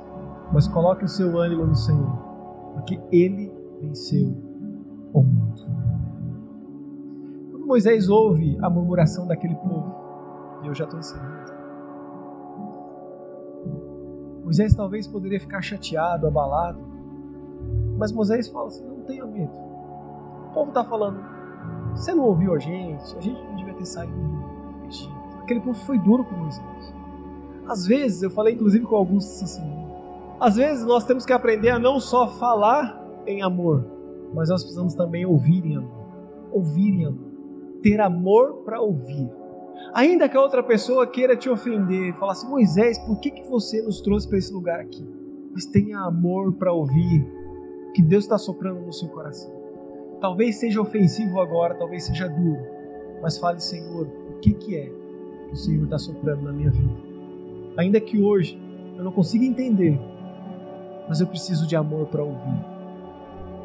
mas 0.53 0.69
coloque 0.69 1.05
o 1.05 1.09
seu 1.09 1.39
ânimo 1.39 1.67
no 1.67 1.75
Senhor, 1.75 2.17
porque 2.75 3.01
Ele 3.11 3.53
venceu 3.81 4.33
Moisés 7.65 8.09
ouve 8.09 8.59
a 8.63 8.69
murmuração 8.69 9.27
daquele 9.27 9.55
povo, 9.57 9.95
e 10.63 10.67
eu 10.67 10.75
já 10.75 10.85
estou 10.85 10.99
ensinando, 10.99 11.45
Moisés 14.45 14.75
talvez 14.75 15.07
poderia 15.07 15.41
ficar 15.41 15.63
chateado, 15.63 16.27
abalado, 16.27 16.79
mas 17.97 18.13
Moisés 18.13 18.49
fala 18.49 18.67
assim: 18.67 18.87
não 18.87 19.01
tenha 19.05 19.25
medo. 19.25 19.53
O 20.51 20.55
povo 20.55 20.69
está 20.69 20.85
falando, 20.85 21.19
você 21.95 22.15
não 22.15 22.25
ouviu 22.25 22.55
a 22.55 22.59
gente, 22.59 23.17
a 23.17 23.21
gente 23.21 23.43
não 23.43 23.57
devia 23.57 23.75
ter 23.75 23.87
saído 23.87 24.15
do 24.15 24.87
Egito. 24.87 25.15
Aquele 25.43 25.61
povo 25.61 25.79
foi 25.81 25.99
duro 25.99 26.25
com 26.25 26.35
Moisés. 26.37 26.95
Às 27.67 27.87
vezes, 27.87 28.23
eu 28.23 28.31
falei 28.31 28.55
inclusive 28.55 28.85
com 28.85 28.95
alguns 28.95 29.43
assim, 29.43 29.63
às 30.39 30.57
vezes 30.57 30.85
nós 30.85 31.05
temos 31.05 31.25
que 31.25 31.33
aprender 31.33 31.71
a 31.71 31.79
não 31.79 31.99
só 31.99 32.29
falar 32.29 33.03
em 33.27 33.43
amor, 33.43 33.85
mas 34.35 34.51
nós 34.51 34.63
precisamos 34.63 34.95
também 34.95 35.25
ouvir 35.25 35.65
em 35.65 35.77
amor. 35.77 36.05
Ouvir 36.53 37.01
em 37.01 37.07
amor. 37.07 37.34
Ter 37.85 38.01
amor 38.01 38.63
para 38.65 38.81
ouvir. 38.81 39.31
Ainda 39.93 40.27
que 40.27 40.39
a 40.39 40.41
outra 40.41 40.63
pessoa 40.63 41.07
queira 41.07 41.37
te 41.37 41.51
ofender, 41.51 42.15
falar 42.15 42.33
assim: 42.33 42.49
Moisés, 42.49 42.99
por 43.01 43.21
que, 43.21 43.31
que 43.31 43.47
você 43.47 43.83
nos 43.83 44.01
trouxe 44.01 44.27
para 44.27 44.39
esse 44.39 44.51
lugar 44.55 44.81
aqui? 44.81 45.07
Mas 45.53 45.67
tenha 45.67 45.99
amor 45.99 46.55
para 46.55 46.73
ouvir 46.73 47.31
que 47.95 48.01
Deus 48.01 48.25
está 48.25 48.39
soprando 48.39 48.81
no 48.81 48.93
seu 48.93 49.09
coração. 49.09 49.53
talvez 50.19 50.57
seja 50.57 50.81
ofensivo 50.81 51.39
agora, 51.39 51.75
talvez 51.75 52.05
seja 52.05 52.27
duro, 52.27 52.63
mas 53.21 53.37
fale, 53.37 53.61
Senhor, 53.61 54.09
o 54.31 54.39
que, 54.41 54.55
que 54.55 54.77
é 54.77 54.87
que 54.87 55.53
o 55.53 55.57
Senhor 55.57 55.85
está 55.85 55.99
soprando 55.99 56.43
na 56.43 56.53
minha 56.53 56.71
vida? 56.71 56.95
Ainda 57.77 58.01
que 58.01 58.19
hoje 58.19 58.59
eu 58.97 59.05
não 59.05 59.13
consiga 59.13 59.45
entender, 59.45 60.01
mas 61.07 61.21
eu 61.21 61.27
preciso 61.27 61.67
de 61.67 61.77
amor 61.77 62.07
para 62.07 62.25
ouvir, 62.25 62.65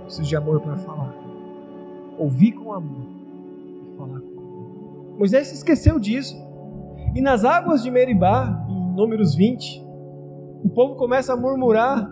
preciso 0.04 0.28
de 0.28 0.36
amor 0.36 0.60
para 0.60 0.76
falar. 0.76 1.16
Ouvir 2.18 2.52
com 2.52 2.74
amor 2.74 3.19
falar 4.00 4.18
amor. 4.18 5.16
Moisés 5.18 5.48
se 5.48 5.56
esqueceu 5.56 6.00
disso. 6.00 6.36
E 7.14 7.22
nas 7.22 7.44
águas 7.44 7.84
de 7.84 7.92
Meribá, 7.92 8.66
em 8.70 8.96
Números 8.96 9.36
20, 9.36 9.86
o 10.64 10.70
povo 10.70 10.96
começa 10.96 11.34
a 11.34 11.38
murmurar 11.38 12.10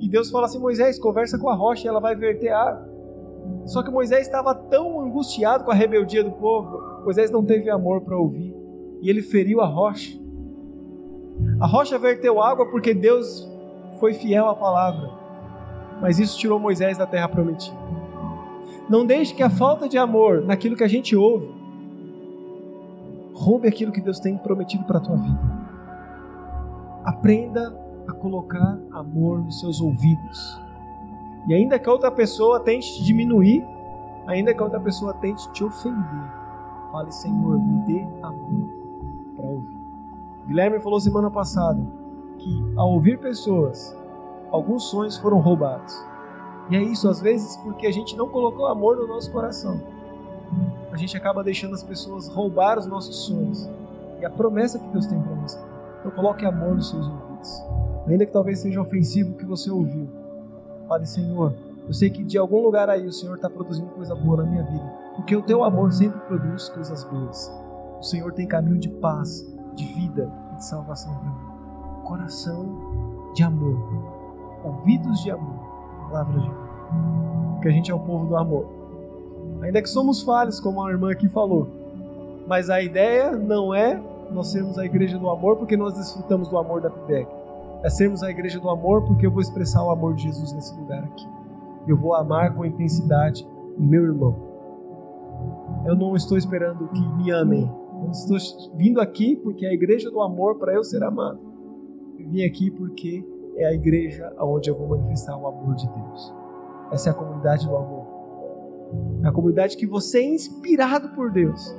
e 0.00 0.08
Deus 0.08 0.30
fala 0.30 0.46
assim: 0.46 0.58
Moisés, 0.58 0.98
conversa 0.98 1.38
com 1.38 1.48
a 1.48 1.54
rocha 1.54 1.88
ela 1.88 2.00
vai 2.00 2.14
verter 2.14 2.50
água. 2.50 2.86
Só 3.64 3.82
que 3.82 3.90
Moisés 3.90 4.26
estava 4.26 4.54
tão 4.54 5.00
angustiado 5.00 5.64
com 5.64 5.70
a 5.70 5.74
rebeldia 5.74 6.22
do 6.22 6.32
povo, 6.32 7.02
Moisés 7.04 7.30
não 7.30 7.44
teve 7.44 7.70
amor 7.70 8.02
para 8.02 8.16
ouvir 8.16 8.54
e 9.00 9.10
ele 9.10 9.22
feriu 9.22 9.60
a 9.60 9.66
rocha. 9.66 10.18
A 11.60 11.66
rocha 11.66 11.98
verteu 11.98 12.42
água 12.42 12.66
porque 12.70 12.94
Deus 12.94 13.48
foi 13.98 14.14
fiel 14.14 14.48
à 14.48 14.54
palavra, 14.54 15.10
mas 16.00 16.18
isso 16.18 16.38
tirou 16.38 16.58
Moisés 16.58 16.98
da 16.98 17.06
terra 17.06 17.28
prometida. 17.28 17.76
Não 18.88 19.04
deixe 19.04 19.34
que 19.34 19.42
a 19.42 19.50
falta 19.50 19.88
de 19.88 19.98
amor 19.98 20.42
naquilo 20.42 20.76
que 20.76 20.84
a 20.84 20.88
gente 20.88 21.16
ouve 21.16 21.66
roube 23.36 23.68
aquilo 23.68 23.92
que 23.92 24.00
Deus 24.00 24.18
tem 24.18 24.38
prometido 24.38 24.84
para 24.84 24.96
a 24.98 25.00
tua 25.00 25.16
vida. 25.16 25.40
Aprenda 27.04 27.78
a 28.08 28.12
colocar 28.12 28.78
amor 28.92 29.40
nos 29.40 29.60
seus 29.60 29.80
ouvidos. 29.80 30.60
E 31.46 31.54
ainda 31.54 31.78
que 31.78 31.88
a 31.88 31.92
outra 31.92 32.10
pessoa 32.10 32.60
tente 32.60 32.94
te 32.94 33.04
diminuir, 33.04 33.64
ainda 34.26 34.54
que 34.54 34.62
outra 34.62 34.80
pessoa 34.80 35.12
tente 35.14 35.50
te 35.52 35.62
ofender, 35.62 36.32
fale, 36.90 37.12
Senhor, 37.12 37.58
me 37.58 37.84
dê 37.86 38.02
amor 38.22 38.68
para 39.36 39.46
ouvir. 39.46 39.76
Guilherme 40.46 40.80
falou 40.80 40.98
semana 40.98 41.30
passada 41.30 41.80
que 42.38 42.72
ao 42.76 42.92
ouvir 42.92 43.18
pessoas, 43.18 43.96
alguns 44.50 44.84
sonhos 44.84 45.16
foram 45.18 45.40
roubados. 45.40 45.94
E 46.70 46.76
é 46.76 46.82
isso, 46.82 47.08
às 47.08 47.20
vezes, 47.20 47.56
porque 47.58 47.86
a 47.86 47.92
gente 47.92 48.16
não 48.16 48.28
colocou 48.28 48.66
amor 48.66 48.96
no 48.96 49.06
nosso 49.06 49.30
coração. 49.30 49.80
A 50.92 50.96
gente 50.96 51.16
acaba 51.16 51.44
deixando 51.44 51.74
as 51.74 51.82
pessoas 51.82 52.28
roubar 52.28 52.78
os 52.78 52.86
nossos 52.86 53.16
sonhos 53.26 53.68
e 54.20 54.24
a 54.24 54.30
promessa 54.30 54.78
que 54.78 54.88
Deus 54.88 55.06
tem 55.06 55.20
para 55.20 55.34
nós. 55.34 55.58
Então 56.00 56.10
coloque 56.10 56.44
amor 56.44 56.74
nos 56.74 56.90
seus 56.90 57.06
ouvidos 57.06 57.26
ainda 58.06 58.24
que 58.24 58.32
talvez 58.32 58.60
seja 58.60 58.80
ofensivo 58.80 59.32
o 59.32 59.36
que 59.36 59.44
você 59.44 59.70
ouviu. 59.70 60.08
Fale, 60.88 61.06
Senhor, 61.06 61.54
eu 61.86 61.92
sei 61.92 62.10
que 62.10 62.22
de 62.22 62.38
algum 62.38 62.62
lugar 62.62 62.88
aí 62.88 63.06
o 63.06 63.12
Senhor 63.12 63.34
está 63.36 63.50
produzindo 63.50 63.90
coisa 63.90 64.14
boa 64.14 64.38
na 64.38 64.44
minha 64.44 64.62
vida, 64.62 64.84
porque 65.16 65.34
o 65.34 65.42
teu 65.42 65.64
amor 65.64 65.92
sempre 65.92 66.20
produz 66.20 66.68
coisas 66.68 67.04
boas. 67.04 67.52
O 67.98 68.02
Senhor 68.02 68.32
tem 68.32 68.46
caminho 68.46 68.78
de 68.78 68.88
paz, 68.88 69.44
de 69.74 69.84
vida 69.84 70.32
e 70.52 70.56
de 70.56 70.64
salvação 70.64 71.14
para 71.14 71.28
mim. 71.28 72.02
Coração 72.04 73.32
de 73.34 73.42
amor, 73.42 73.76
ouvidos 74.64 75.20
de 75.22 75.30
amor, 75.30 75.55
palavras 76.08 76.42
de. 76.42 76.50
Porque 77.54 77.68
a 77.68 77.72
gente 77.72 77.90
é 77.90 77.94
o 77.94 78.00
povo 78.00 78.26
do 78.26 78.36
amor. 78.36 78.66
Ainda 79.62 79.80
que 79.80 79.88
somos 79.88 80.22
falhos, 80.22 80.60
como 80.60 80.84
a 80.84 80.90
irmã 80.90 81.10
aqui 81.10 81.28
falou, 81.28 81.68
mas 82.46 82.70
a 82.70 82.82
ideia 82.82 83.32
não 83.32 83.74
é 83.74 84.00
nós 84.30 84.48
sermos 84.48 84.78
a 84.78 84.84
igreja 84.84 85.18
do 85.18 85.28
amor 85.28 85.56
porque 85.56 85.76
nós 85.76 85.94
desfrutamos 85.94 86.48
do 86.48 86.58
amor 86.58 86.80
da 86.80 86.90
PIBEC 86.90 87.36
é 87.82 87.90
sermos 87.90 88.22
a 88.22 88.30
igreja 88.30 88.58
do 88.58 88.68
amor, 88.68 89.04
porque 89.04 89.26
eu 89.26 89.30
vou 89.30 89.40
expressar 89.40 89.84
o 89.84 89.90
amor 89.90 90.14
de 90.14 90.24
Jesus 90.24 90.52
nesse 90.52 90.74
lugar 90.76 91.04
aqui. 91.04 91.26
Eu 91.86 91.96
vou 91.96 92.14
amar 92.14 92.54
com 92.54 92.64
intensidade 92.64 93.46
o 93.78 93.82
meu 93.82 94.02
irmão. 94.02 94.34
Eu 95.84 95.94
não 95.94 96.16
estou 96.16 96.36
esperando 96.36 96.88
que 96.88 97.00
me 97.16 97.30
amem. 97.30 97.70
Eu 98.02 98.10
estou 98.10 98.36
vindo 98.74 99.00
aqui 99.00 99.36
porque 99.36 99.64
é 99.64 99.68
a 99.68 99.72
igreja 99.72 100.10
do 100.10 100.20
amor 100.20 100.58
para 100.58 100.74
eu 100.74 100.82
ser 100.82 101.02
amado. 101.04 101.38
Eu 102.18 102.28
vim 102.28 102.44
aqui 102.44 102.70
porque 102.70 103.24
é 103.56 103.66
a 103.66 103.72
igreja 103.72 104.32
onde 104.38 104.70
eu 104.70 104.76
vou 104.76 104.88
manifestar 104.88 105.36
o 105.36 105.46
amor 105.46 105.74
de 105.74 105.88
Deus. 105.88 106.34
Essa 106.92 107.10
é 107.10 107.12
a 107.12 107.14
comunidade 107.14 107.66
do 107.66 107.76
amor. 107.76 108.06
É 109.24 109.28
a 109.28 109.32
comunidade 109.32 109.76
que 109.76 109.86
você 109.86 110.18
é 110.18 110.34
inspirado 110.34 111.08
por 111.10 111.30
Deus 111.30 111.74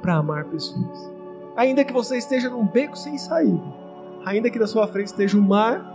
para 0.00 0.16
amar 0.16 0.44
pessoas. 0.46 1.10
Ainda 1.56 1.84
que 1.84 1.92
você 1.92 2.16
esteja 2.16 2.48
num 2.48 2.66
beco 2.66 2.96
sem 2.96 3.18
saída, 3.18 3.64
ainda 4.24 4.50
que 4.50 4.58
na 4.58 4.66
sua 4.66 4.86
frente 4.86 5.08
esteja 5.08 5.38
o 5.38 5.42
mar, 5.42 5.90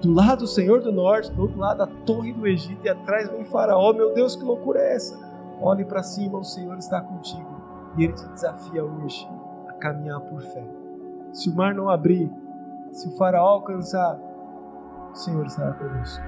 do 0.00 0.12
lado 0.12 0.40
do 0.40 0.46
Senhor 0.46 0.82
do 0.82 0.92
Norte, 0.92 1.32
do 1.32 1.42
outro 1.42 1.58
lado 1.58 1.82
a 1.82 1.86
torre 1.86 2.32
do 2.32 2.46
Egito 2.46 2.84
e 2.84 2.88
atrás 2.88 3.30
vem 3.30 3.44
Faraó. 3.44 3.92
Meu 3.92 4.12
Deus, 4.12 4.36
que 4.36 4.44
loucura 4.44 4.80
é 4.80 4.94
essa? 4.94 5.18
Olhe 5.60 5.84
para 5.84 6.02
cima, 6.02 6.38
o 6.38 6.44
Senhor 6.44 6.76
está 6.76 7.00
contigo 7.00 7.56
e 7.96 8.04
ele 8.04 8.12
te 8.12 8.28
desafia 8.28 8.84
hoje 8.84 9.26
a 9.68 9.72
caminhar 9.74 10.20
por 10.20 10.42
fé. 10.42 10.64
Se 11.32 11.48
o 11.48 11.54
mar 11.54 11.74
não 11.74 11.88
abrir, 11.88 12.30
se 12.92 13.08
o 13.08 13.12
Faraó 13.12 13.48
alcançar, 13.48 14.18
o 15.16 15.18
Senhor 15.18 15.46
estará 15.46 15.72
conosco. 15.72 16.22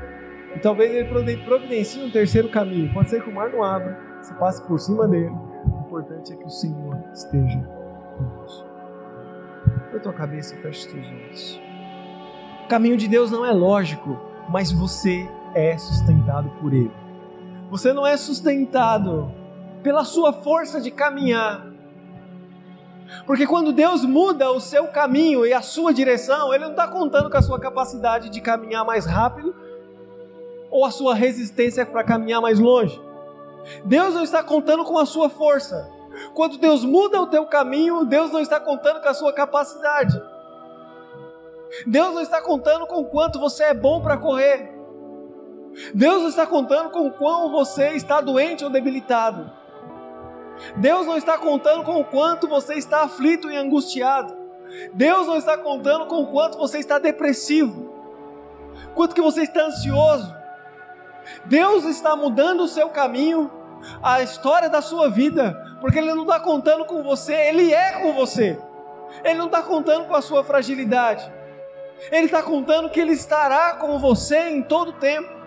E 0.54 0.58
talvez 0.60 0.92
ele 0.92 1.36
providencie 1.44 2.02
um 2.02 2.10
terceiro 2.10 2.48
caminho. 2.48 2.92
Pode 2.92 3.10
ser 3.10 3.22
que 3.22 3.28
o 3.28 3.34
mar 3.34 3.50
não 3.50 3.62
abra, 3.62 3.98
você 4.20 4.34
passe 4.34 4.62
por 4.66 4.80
cima 4.80 5.06
dele. 5.06 5.30
O 5.30 5.84
importante 5.86 6.32
é 6.32 6.36
que 6.36 6.44
o 6.44 6.50
Senhor 6.50 6.96
esteja 7.12 7.60
conosco. 8.16 8.66
Põe 9.90 10.00
tua 10.00 10.12
cabeça 10.12 10.54
e 10.54 10.62
feche 10.62 10.86
os 10.86 10.92
teus 10.92 11.06
olhos. 11.06 11.60
O 12.64 12.68
caminho 12.68 12.96
de 12.96 13.08
Deus 13.08 13.30
não 13.30 13.44
é 13.44 13.52
lógico, 13.52 14.18
mas 14.48 14.72
você 14.72 15.28
é 15.54 15.76
sustentado 15.76 16.50
por 16.60 16.72
Ele. 16.72 16.90
Você 17.70 17.92
não 17.92 18.06
é 18.06 18.16
sustentado 18.16 19.30
pela 19.82 20.04
sua 20.04 20.32
força 20.32 20.80
de 20.80 20.90
caminhar. 20.90 21.67
Porque 23.26 23.46
quando 23.46 23.72
Deus 23.72 24.04
muda 24.04 24.50
o 24.50 24.60
seu 24.60 24.88
caminho 24.88 25.46
e 25.46 25.52
a 25.52 25.62
sua 25.62 25.92
direção, 25.92 26.52
Ele 26.52 26.64
não 26.64 26.72
está 26.72 26.86
contando 26.86 27.30
com 27.30 27.36
a 27.36 27.42
sua 27.42 27.58
capacidade 27.58 28.28
de 28.28 28.40
caminhar 28.40 28.84
mais 28.84 29.06
rápido 29.06 29.54
ou 30.70 30.84
a 30.84 30.90
sua 30.90 31.14
resistência 31.14 31.86
para 31.86 32.04
caminhar 32.04 32.40
mais 32.40 32.58
longe. 32.58 33.00
Deus 33.84 34.14
não 34.14 34.22
está 34.22 34.42
contando 34.42 34.84
com 34.84 34.98
a 34.98 35.06
sua 35.06 35.28
força. 35.28 35.90
Quando 36.34 36.58
Deus 36.58 36.84
muda 36.84 37.20
o 37.20 37.26
teu 37.26 37.46
caminho, 37.46 38.04
Deus 38.04 38.30
não 38.30 38.40
está 38.40 38.58
contando 38.58 39.00
com 39.00 39.08
a 39.08 39.14
sua 39.14 39.32
capacidade. 39.32 40.20
Deus 41.86 42.14
não 42.14 42.22
está 42.22 42.40
contando 42.40 42.86
com 42.86 43.04
quanto 43.04 43.38
você 43.38 43.64
é 43.64 43.74
bom 43.74 44.00
para 44.00 44.16
correr. 44.16 44.74
Deus 45.94 46.22
não 46.22 46.28
está 46.28 46.46
contando 46.46 46.90
com 46.90 47.10
quão 47.10 47.50
você 47.50 47.90
está 47.90 48.20
doente 48.20 48.64
ou 48.64 48.70
debilitado. 48.70 49.50
Deus 50.76 51.06
não 51.06 51.16
está 51.16 51.38
contando 51.38 51.84
com 51.84 52.00
o 52.00 52.04
quanto 52.04 52.48
você 52.48 52.74
está 52.74 53.02
aflito 53.02 53.50
e 53.50 53.56
angustiado. 53.56 54.36
Deus 54.92 55.26
não 55.26 55.36
está 55.36 55.56
contando 55.56 56.06
com 56.06 56.22
o 56.22 56.26
quanto 56.28 56.58
você 56.58 56.78
está 56.78 56.98
depressivo. 56.98 57.92
Quanto 58.94 59.14
que 59.14 59.22
você 59.22 59.42
está 59.42 59.66
ansioso. 59.66 60.34
Deus 61.44 61.84
está 61.84 62.16
mudando 62.16 62.62
o 62.62 62.68
seu 62.68 62.88
caminho, 62.88 63.50
a 64.02 64.22
história 64.22 64.68
da 64.68 64.80
sua 64.80 65.08
vida, 65.08 65.78
porque 65.80 65.98
Ele 65.98 66.14
não 66.14 66.22
está 66.22 66.40
contando 66.40 66.84
com 66.84 67.02
você, 67.02 67.34
Ele 67.34 67.72
é 67.72 68.00
com 68.00 68.12
você. 68.12 68.58
Ele 69.24 69.38
não 69.38 69.46
está 69.46 69.62
contando 69.62 70.06
com 70.06 70.14
a 70.14 70.22
sua 70.22 70.44
fragilidade. 70.44 71.30
Ele 72.10 72.26
está 72.26 72.42
contando 72.42 72.90
que 72.90 73.00
Ele 73.00 73.12
estará 73.12 73.74
com 73.74 73.98
você 73.98 74.50
em 74.50 74.62
todo 74.62 74.92
tempo. 74.92 75.37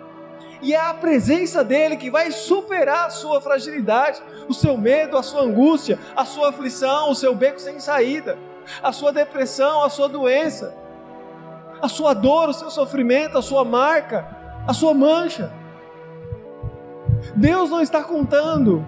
E 0.62 0.74
é 0.74 0.80
a 0.80 0.94
presença 0.94 1.64
dele 1.64 1.98
que 1.98 2.12
vai 2.12 2.32
superar 2.32 3.08
a 3.08 3.10
sua 3.10 3.42
fragilidade, 3.42 4.22
o 4.48 4.54
seu 4.54 4.78
medo, 4.78 5.18
a 5.18 5.24
sua 5.24 5.42
angústia, 5.42 5.98
a 6.16 6.24
sua 6.24 6.50
aflição, 6.50 7.10
o 7.10 7.16
seu 7.16 7.34
beco 7.34 7.60
sem 7.60 7.80
saída, 7.80 8.38
a 8.82 8.92
sua 8.92 9.12
depressão, 9.12 9.84
a 9.84 9.90
sua 9.90 10.08
doença, 10.08 10.76
a 11.82 11.88
sua 11.88 12.14
dor, 12.14 12.50
o 12.50 12.54
seu 12.54 12.70
sofrimento, 12.70 13.38
a 13.38 13.42
sua 13.42 13.66
marca, 13.66 14.28
a 14.68 14.74
sua 14.74 14.94
mancha. 14.94 15.52
Deus 17.36 17.72
não 17.72 17.82
está 17.82 18.04
contando 18.04 18.86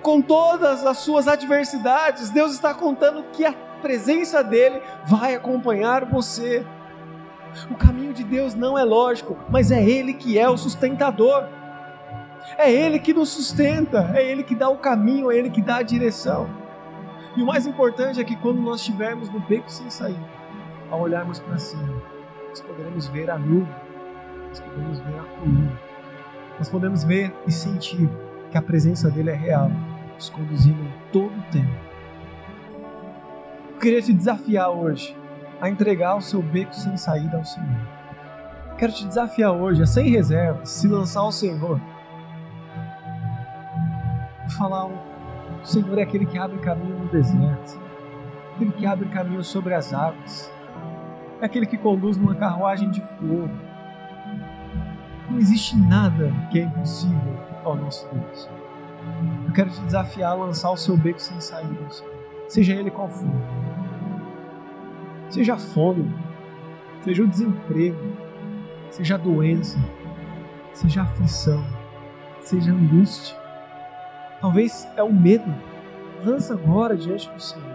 com 0.00 0.20
todas 0.22 0.84
as 0.86 0.98
suas 0.98 1.26
adversidades, 1.26 2.30
Deus 2.30 2.52
está 2.52 2.72
contando 2.72 3.24
que 3.32 3.44
a 3.44 3.52
presença 3.82 4.44
dele 4.44 4.80
vai 5.06 5.34
acompanhar 5.34 6.04
você. 6.04 6.64
O 7.70 7.74
caminho 7.74 8.12
de 8.12 8.24
Deus 8.24 8.54
não 8.54 8.76
é 8.78 8.84
lógico, 8.84 9.36
mas 9.48 9.70
é 9.70 9.82
Ele 9.82 10.14
que 10.14 10.38
é 10.38 10.48
o 10.48 10.56
sustentador. 10.56 11.44
É 12.58 12.70
Ele 12.70 12.98
que 12.98 13.14
nos 13.14 13.30
sustenta, 13.30 14.10
é 14.14 14.24
Ele 14.24 14.42
que 14.42 14.54
dá 14.54 14.68
o 14.68 14.78
caminho, 14.78 15.30
é 15.30 15.36
Ele 15.36 15.50
que 15.50 15.62
dá 15.62 15.76
a 15.76 15.82
direção. 15.82 16.48
E 17.36 17.42
o 17.42 17.46
mais 17.46 17.66
importante 17.66 18.20
é 18.20 18.24
que 18.24 18.36
quando 18.36 18.60
nós 18.60 18.80
estivermos 18.80 19.28
no 19.28 19.40
beco 19.40 19.70
sem 19.70 19.88
saída, 19.90 20.28
ao 20.90 21.00
olharmos 21.00 21.40
para 21.40 21.58
cima, 21.58 22.02
nós 22.48 22.60
poderemos 22.60 23.06
ver 23.08 23.30
a 23.30 23.38
nuvem, 23.38 23.74
nós 24.48 24.60
podemos 24.60 25.00
ver 25.00 25.18
a 25.18 25.22
coluna, 25.38 25.80
nós 26.58 26.68
podemos 26.68 27.02
ver 27.02 27.34
e 27.46 27.50
sentir 27.50 28.08
que 28.50 28.58
a 28.58 28.62
presença 28.62 29.10
dele 29.10 29.30
é 29.30 29.34
real 29.34 29.70
nos 30.14 30.28
conduzindo 30.30 30.88
todo 31.12 31.36
o 31.36 31.42
tempo. 31.50 31.74
Eu 33.72 33.80
queria 33.80 34.00
te 34.00 34.12
desafiar 34.12 34.70
hoje 34.70 35.16
a 35.60 35.68
entregar 35.68 36.16
o 36.16 36.20
seu 36.20 36.42
beco 36.42 36.74
sem 36.74 36.96
saída 36.96 37.36
ao 37.36 37.44
Senhor. 37.44 37.94
Quero 38.78 38.92
te 38.92 39.06
desafiar 39.06 39.52
hoje 39.52 39.82
a, 39.82 39.86
sem 39.86 40.10
reservas, 40.10 40.68
se 40.68 40.88
lançar 40.88 41.20
ao 41.20 41.32
Senhor 41.32 41.80
e 44.46 44.52
falar: 44.52 44.86
o 44.86 45.64
Senhor 45.64 45.98
é 45.98 46.02
aquele 46.02 46.26
que 46.26 46.38
abre 46.38 46.58
caminho 46.58 46.98
no 46.98 47.08
deserto, 47.08 47.80
aquele 48.54 48.72
que 48.72 48.84
abre 48.86 49.08
caminho 49.08 49.44
sobre 49.44 49.74
as 49.74 49.92
águas, 49.92 50.52
é 51.40 51.46
aquele 51.46 51.66
que 51.66 51.78
conduz 51.78 52.16
numa 52.16 52.34
carruagem 52.34 52.90
de 52.90 53.00
fogo. 53.00 53.50
Não 55.30 55.38
existe 55.38 55.76
nada 55.76 56.32
que 56.50 56.60
é 56.60 56.64
impossível 56.64 57.38
ao 57.64 57.76
nosso 57.76 58.06
Deus. 58.12 58.48
Eu 59.46 59.52
quero 59.52 59.70
te 59.70 59.80
desafiar 59.82 60.32
a 60.32 60.34
lançar 60.34 60.70
o 60.70 60.76
seu 60.76 60.96
beco 60.96 61.20
sem 61.20 61.40
saída, 61.40 61.86
seja 62.48 62.74
ele 62.74 62.90
qual 62.90 63.08
for. 63.08 63.30
Seja 65.34 65.54
a 65.54 65.58
fome, 65.58 66.14
seja 67.02 67.24
o 67.24 67.26
desemprego, 67.26 67.98
seja 68.88 69.16
a 69.16 69.18
doença, 69.18 69.76
seja 70.72 71.00
a 71.00 71.02
aflição, 71.02 71.60
seja 72.40 72.70
a 72.70 72.74
angústia. 72.76 73.36
Talvez 74.40 74.88
é 74.96 75.02
o 75.02 75.12
medo. 75.12 75.52
Lança 76.24 76.54
agora 76.54 76.96
diante 76.96 77.28
do 77.30 77.40
Senhor. 77.40 77.66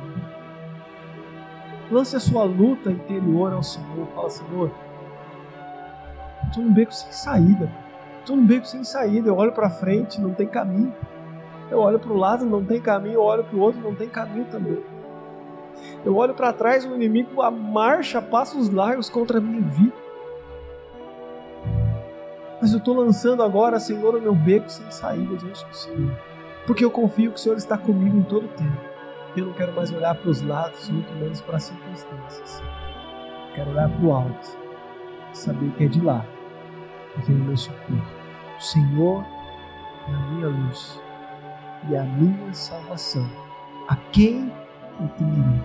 Lance 1.91 2.15
a 2.15 2.21
sua 2.21 2.45
luta 2.45 2.91
interior 2.91 3.51
ao 3.51 3.61
Senhor. 3.61 4.07
Fala, 4.15 4.29
Senhor, 4.29 4.71
estou 6.47 6.63
num 6.63 6.73
beco 6.73 6.93
sem 6.93 7.11
saída. 7.11 7.69
Estou 8.21 8.37
num 8.37 8.45
beco 8.45 8.65
sem 8.65 8.85
saída. 8.85 9.27
Eu 9.27 9.35
olho 9.35 9.51
para 9.51 9.69
frente, 9.69 10.21
não 10.21 10.33
tem 10.33 10.47
caminho. 10.47 10.95
Eu 11.69 11.79
olho 11.79 11.99
para 11.99 12.13
o 12.13 12.17
lado, 12.17 12.45
não 12.45 12.63
tem 12.63 12.79
caminho. 12.79 13.15
Eu 13.15 13.21
olho 13.23 13.43
para 13.43 13.57
o 13.57 13.59
outro, 13.59 13.81
não 13.81 13.93
tem 13.93 14.07
caminho 14.07 14.45
também. 14.45 14.81
Eu 16.05 16.15
olho 16.15 16.33
para 16.33 16.53
trás, 16.53 16.85
o 16.85 16.95
inimigo 16.95 17.41
a 17.41 17.51
marcha, 17.51 18.21
passos 18.21 18.69
largos 18.69 19.09
contra 19.09 19.37
a 19.37 19.41
minha 19.41 19.61
vida. 19.61 19.93
Mas 22.61 22.73
eu 22.73 22.79
estou 22.79 22.95
lançando 22.95 23.41
agora, 23.41 23.79
Senhor, 23.79 24.15
o 24.15 24.21
meu 24.21 24.35
beco 24.35 24.69
sem 24.69 24.89
saída 24.91 25.35
diante 25.37 25.65
do 25.65 25.75
Senhor. 25.75 26.11
Porque 26.65 26.83
eu 26.83 26.91
confio 26.91 27.31
que 27.31 27.37
o 27.37 27.41
Senhor 27.41 27.57
está 27.57 27.77
comigo 27.77 28.17
em 28.17 28.23
todo 28.23 28.45
o 28.45 28.49
tempo. 28.49 28.77
Eu 29.35 29.45
não 29.45 29.53
quero 29.53 29.73
mais 29.73 29.91
olhar 29.91 30.15
para 30.15 30.29
os 30.29 30.41
lados, 30.41 30.89
muito 30.89 31.11
menos 31.13 31.39
para 31.41 31.57
as 31.57 31.63
circunstâncias. 31.63 32.61
Eu 33.49 33.55
quero 33.55 33.71
olhar 33.71 33.89
para 33.89 34.05
o 34.05 34.11
alto, 34.11 34.57
saber 35.33 35.71
que 35.71 35.85
é 35.85 35.87
de 35.87 36.01
lá 36.01 36.25
que 37.13 37.21
vem 37.21 37.41
o 37.41 37.45
meu 37.45 37.57
socorro. 37.57 38.01
O 38.57 38.61
Senhor 38.61 39.25
é 40.07 40.13
a 40.13 40.17
minha 40.31 40.47
luz 40.47 41.01
e 41.89 41.95
a 41.95 42.03
minha 42.03 42.53
salvação. 42.53 43.29
A 43.87 43.95
quem 44.11 44.51
eu 45.01 45.09
temerei? 45.09 45.61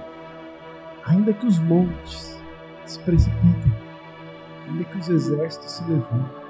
Ainda 1.06 1.32
que 1.32 1.46
os 1.46 1.58
montes 1.58 2.40
se 2.86 2.98
precipitem, 3.00 3.74
ainda 4.66 4.84
que 4.84 4.98
os 4.98 5.08
exércitos 5.08 5.70
se 5.72 5.84
levantem, 5.84 6.44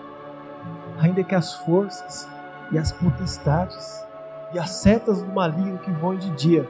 ainda 1.01 1.24
que 1.24 1.35
as 1.35 1.55
forças 1.55 2.28
e 2.70 2.78
as 2.78 2.93
potestades 2.93 4.05
e 4.53 4.59
as 4.59 4.70
setas 4.70 5.22
do 5.22 5.32
maligno 5.32 5.78
que 5.78 5.91
voem 5.91 6.18
de 6.18 6.30
dia 6.30 6.68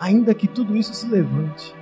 ainda 0.00 0.34
que 0.34 0.46
tudo 0.46 0.76
isso 0.76 0.94
se 0.94 1.06
levante, 1.08 1.74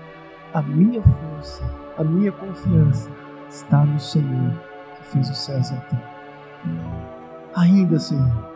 a 0.52 0.62
minha 0.62 1.02
força, 1.02 1.62
a 1.98 2.04
minha 2.04 2.32
confiança 2.32 3.10
está 3.48 3.84
no 3.84 3.98
Senhor 3.98 4.52
que 4.96 5.04
fez 5.08 5.30
os 5.30 5.38
céus 5.38 5.70
e 5.70 5.74
a 5.74 5.80
terra. 5.80 6.14
Ainda, 7.56 7.98
Senhor, 7.98 8.50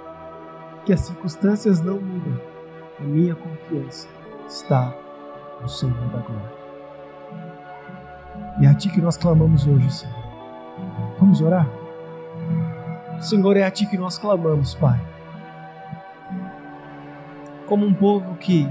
que 0.84 0.92
as 0.92 1.00
circunstâncias 1.00 1.80
não 1.80 2.00
mudam, 2.00 2.40
a 2.98 3.02
minha 3.02 3.34
confiança 3.34 4.08
está 4.48 4.94
no 5.60 5.68
Senhor 5.68 6.08
da 6.08 6.18
glória. 6.18 6.58
E 8.60 8.66
é 8.66 8.68
a 8.68 8.74
Ti 8.74 8.88
que 8.90 9.00
nós 9.00 9.16
clamamos 9.16 9.66
hoje, 9.66 9.90
Senhor. 9.90 10.16
Vamos 11.18 11.40
orar? 11.40 11.68
Senhor, 13.20 13.56
é 13.56 13.64
a 13.64 13.70
Ti 13.70 13.86
que 13.86 13.98
nós 13.98 14.18
clamamos, 14.18 14.74
Pai. 14.74 15.00
Como 17.66 17.86
um 17.86 17.92
povo 17.92 18.34
que 18.36 18.68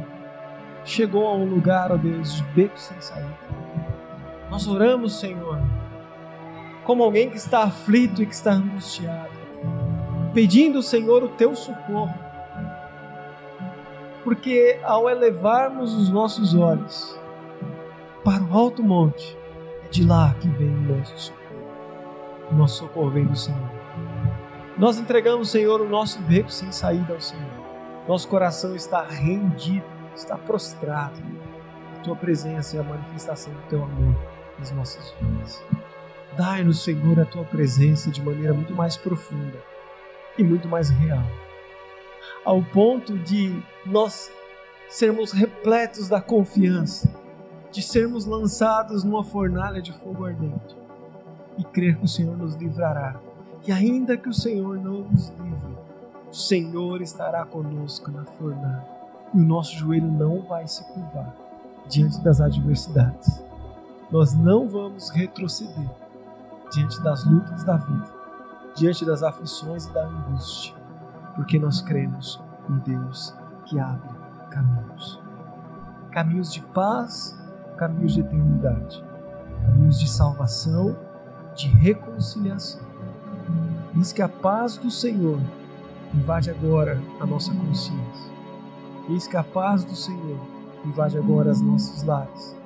chegou 0.84 1.28
a 1.28 1.36
um 1.36 1.46
lugar, 1.46 1.92
ó 1.92 1.98
Deus, 1.98 2.36
de 2.36 2.44
beco 2.44 2.80
sem 2.80 3.00
saída. 3.00 3.38
Nós 4.50 4.68
oramos, 4.68 5.20
Senhor, 5.20 5.62
como 6.84 7.04
alguém 7.04 7.30
que 7.30 7.38
está 7.38 7.64
aflito 7.64 8.24
e 8.24 8.26
que 8.26 8.34
está 8.34 8.54
angustiado, 8.54 9.30
pedindo, 10.34 10.82
Senhor, 10.82 11.24
o 11.24 11.30
teu 11.30 11.56
socorro. 11.56 12.27
Porque 14.28 14.78
ao 14.84 15.10
elevarmos 15.10 15.94
os 15.94 16.10
nossos 16.10 16.54
olhos 16.54 17.18
para 18.26 18.44
o 18.44 18.54
alto 18.54 18.84
monte, 18.84 19.38
é 19.86 19.88
de 19.88 20.06
lá 20.06 20.36
que 20.42 20.50
vem 20.50 20.68
o 20.68 20.98
nosso 20.98 21.18
socorro. 21.18 22.52
O 22.52 22.56
nosso 22.56 22.78
socorro 22.80 23.10
vem 23.10 23.26
do 23.26 23.38
Senhor. 23.38 23.72
Nós 24.78 25.00
entregamos, 25.00 25.50
Senhor, 25.50 25.80
o 25.80 25.88
nosso 25.88 26.20
beco 26.24 26.52
sem 26.52 26.74
saída 26.74 27.14
ao 27.14 27.22
Senhor. 27.22 27.50
Nosso 28.06 28.28
coração 28.28 28.76
está 28.76 29.02
rendido 29.02 29.86
está 30.14 30.38
prostrado. 30.38 31.22
A 31.96 32.00
tua 32.02 32.18
presença 32.18 32.76
e 32.76 32.80
a 32.80 32.84
manifestação 32.84 33.54
do 33.54 33.62
teu 33.70 33.82
amor 33.82 34.14
nas 34.60 34.72
nossas 34.72 35.10
vidas. 35.22 35.64
Dai-nos, 36.36 36.84
Senhor, 36.84 37.18
a 37.18 37.26
tua 37.26 37.46
presença 37.46 38.12
de 38.12 38.22
maneira 38.22 38.54
muito 38.54 38.76
mais 38.76 38.98
profunda 38.98 39.58
e 40.38 40.44
muito 40.44 40.68
mais 40.68 40.90
real, 40.90 41.24
ao 42.48 42.64
ponto 42.64 43.20
de 43.20 43.62
nós 43.86 44.32
sermos 44.88 45.34
repletos 45.34 46.08
da 46.08 46.22
confiança, 46.22 47.14
de 47.74 47.82
sermos 47.82 48.26
lançados 48.26 49.04
numa 49.04 49.22
fornalha 49.22 49.82
de 49.82 49.92
fogo 49.92 50.24
ardente 50.24 50.78
e 51.58 51.64
crer 51.66 51.98
que 51.98 52.06
o 52.06 52.08
Senhor 52.08 52.38
nos 52.38 52.56
livrará. 52.56 53.20
E 53.68 53.72
ainda 53.74 54.16
que 54.16 54.30
o 54.30 54.34
Senhor 54.34 54.78
não 54.78 55.02
nos 55.02 55.28
livre, 55.28 55.78
o 56.32 56.34
Senhor 56.34 57.02
estará 57.02 57.46
conosco 57.46 58.10
na 58.10 58.24
fornalha 58.24 58.88
e 59.34 59.42
o 59.42 59.44
nosso 59.44 59.76
joelho 59.76 60.10
não 60.10 60.42
vai 60.44 60.66
se 60.70 60.86
curvar 60.94 61.36
diante 61.90 62.22
das 62.22 62.40
adversidades. 62.40 63.44
Nós 64.10 64.34
não 64.34 64.70
vamos 64.70 65.10
retroceder 65.10 65.90
diante 66.72 67.04
das 67.04 67.26
lutas 67.26 67.66
da 67.66 67.76
vida, 67.76 68.10
diante 68.74 69.04
das 69.04 69.22
aflições 69.22 69.86
e 69.88 69.94
da 69.94 70.06
angústia, 70.06 70.77
porque 71.38 71.58
nós 71.58 71.82
cremos 71.82 72.44
em 72.70 72.78
Deus 72.80 73.34
que 73.66 73.80
abre 73.80 74.10
caminhos 74.52 75.22
caminhos 76.12 76.52
de 76.52 76.62
paz, 76.62 77.40
caminhos 77.78 78.14
de 78.14 78.22
eternidade, 78.22 79.06
caminhos 79.62 80.00
de 80.00 80.10
salvação, 80.10 80.98
de 81.56 81.68
reconciliação. 81.68 82.82
Diz 83.94 84.12
que 84.12 84.22
a 84.22 84.28
paz 84.28 84.78
do 84.78 84.90
Senhor 84.90 85.40
invade 86.14 86.50
agora 86.50 87.00
a 87.20 87.26
nossa 87.26 87.54
consciência 87.54 88.38
Eis 89.10 89.26
que 89.26 89.38
a 89.38 89.44
paz 89.44 89.86
do 89.86 89.96
Senhor 89.96 90.38
invade 90.84 91.18
agora 91.18 91.50
os 91.50 91.62
nossos 91.62 92.04
lares. 92.04 92.58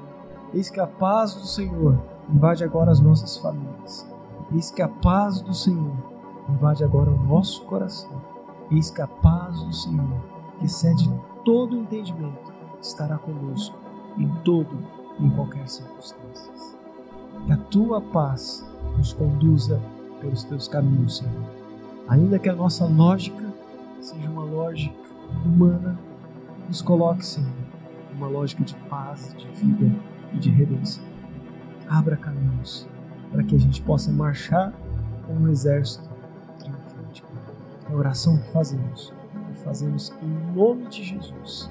Eis 0.51 0.71
que 0.71 0.79
a 0.79 0.87
paz 0.87 1.35
do 1.35 1.45
Senhor 1.45 2.01
invade 2.27 2.63
agora 2.63 2.89
as 2.89 2.99
nossas 2.99 3.37
famílias. 3.37 4.07
Eis 4.51 4.71
que 4.71 4.81
a 4.81 4.87
paz 4.87 5.39
do 5.39 5.53
Senhor 5.53 5.93
invade 6.49 6.83
agora 6.83 7.11
o 7.11 7.23
nosso 7.25 7.63
coração. 7.65 8.19
Eis 8.71 8.89
que 8.89 9.01
a 9.01 9.07
paz 9.07 9.61
do 9.63 9.73
Senhor, 9.73 10.21
que 10.57 10.65
excede 10.65 11.11
todo 11.43 11.77
entendimento, 11.77 12.53
estará 12.81 13.17
conosco 13.17 13.77
em 14.17 14.27
todo 14.43 14.77
e 15.19 15.25
em 15.25 15.29
qualquer 15.29 15.67
circunstância. 15.67 16.51
Que 17.45 17.51
a 17.51 17.57
tua 17.57 18.01
paz 18.01 18.65
nos 18.97 19.13
conduza 19.13 19.81
pelos 20.19 20.43
teus 20.43 20.67
caminhos, 20.67 21.17
Senhor. 21.17 21.43
Ainda 22.07 22.39
que 22.39 22.49
a 22.49 22.55
nossa 22.55 22.85
lógica 22.85 23.53
seja 23.99 24.29
uma 24.29 24.43
lógica 24.43 24.95
humana, 25.45 25.99
nos 26.67 26.81
coloque, 26.81 27.25
Senhor, 27.25 27.51
numa 28.13 28.27
lógica 28.27 28.63
de 28.63 28.75
paz, 28.89 29.35
de 29.37 29.47
vida 29.49 29.93
e 30.33 30.37
de 30.37 30.49
redenção. 30.49 31.03
Abra 31.89 32.15
caminhos 32.15 32.87
para 33.31 33.43
que 33.43 33.55
a 33.55 33.59
gente 33.59 33.81
possa 33.81 34.11
marchar 34.11 34.73
com 35.25 35.33
um 35.33 35.47
exército. 35.47 36.10
É 37.91 37.93
a 37.93 37.97
oração 37.97 38.37
que 38.37 38.49
fazemos, 38.51 39.13
e 39.51 39.53
fazemos 39.65 40.13
em 40.23 40.55
nome 40.55 40.87
de 40.87 41.03
Jesus. 41.03 41.69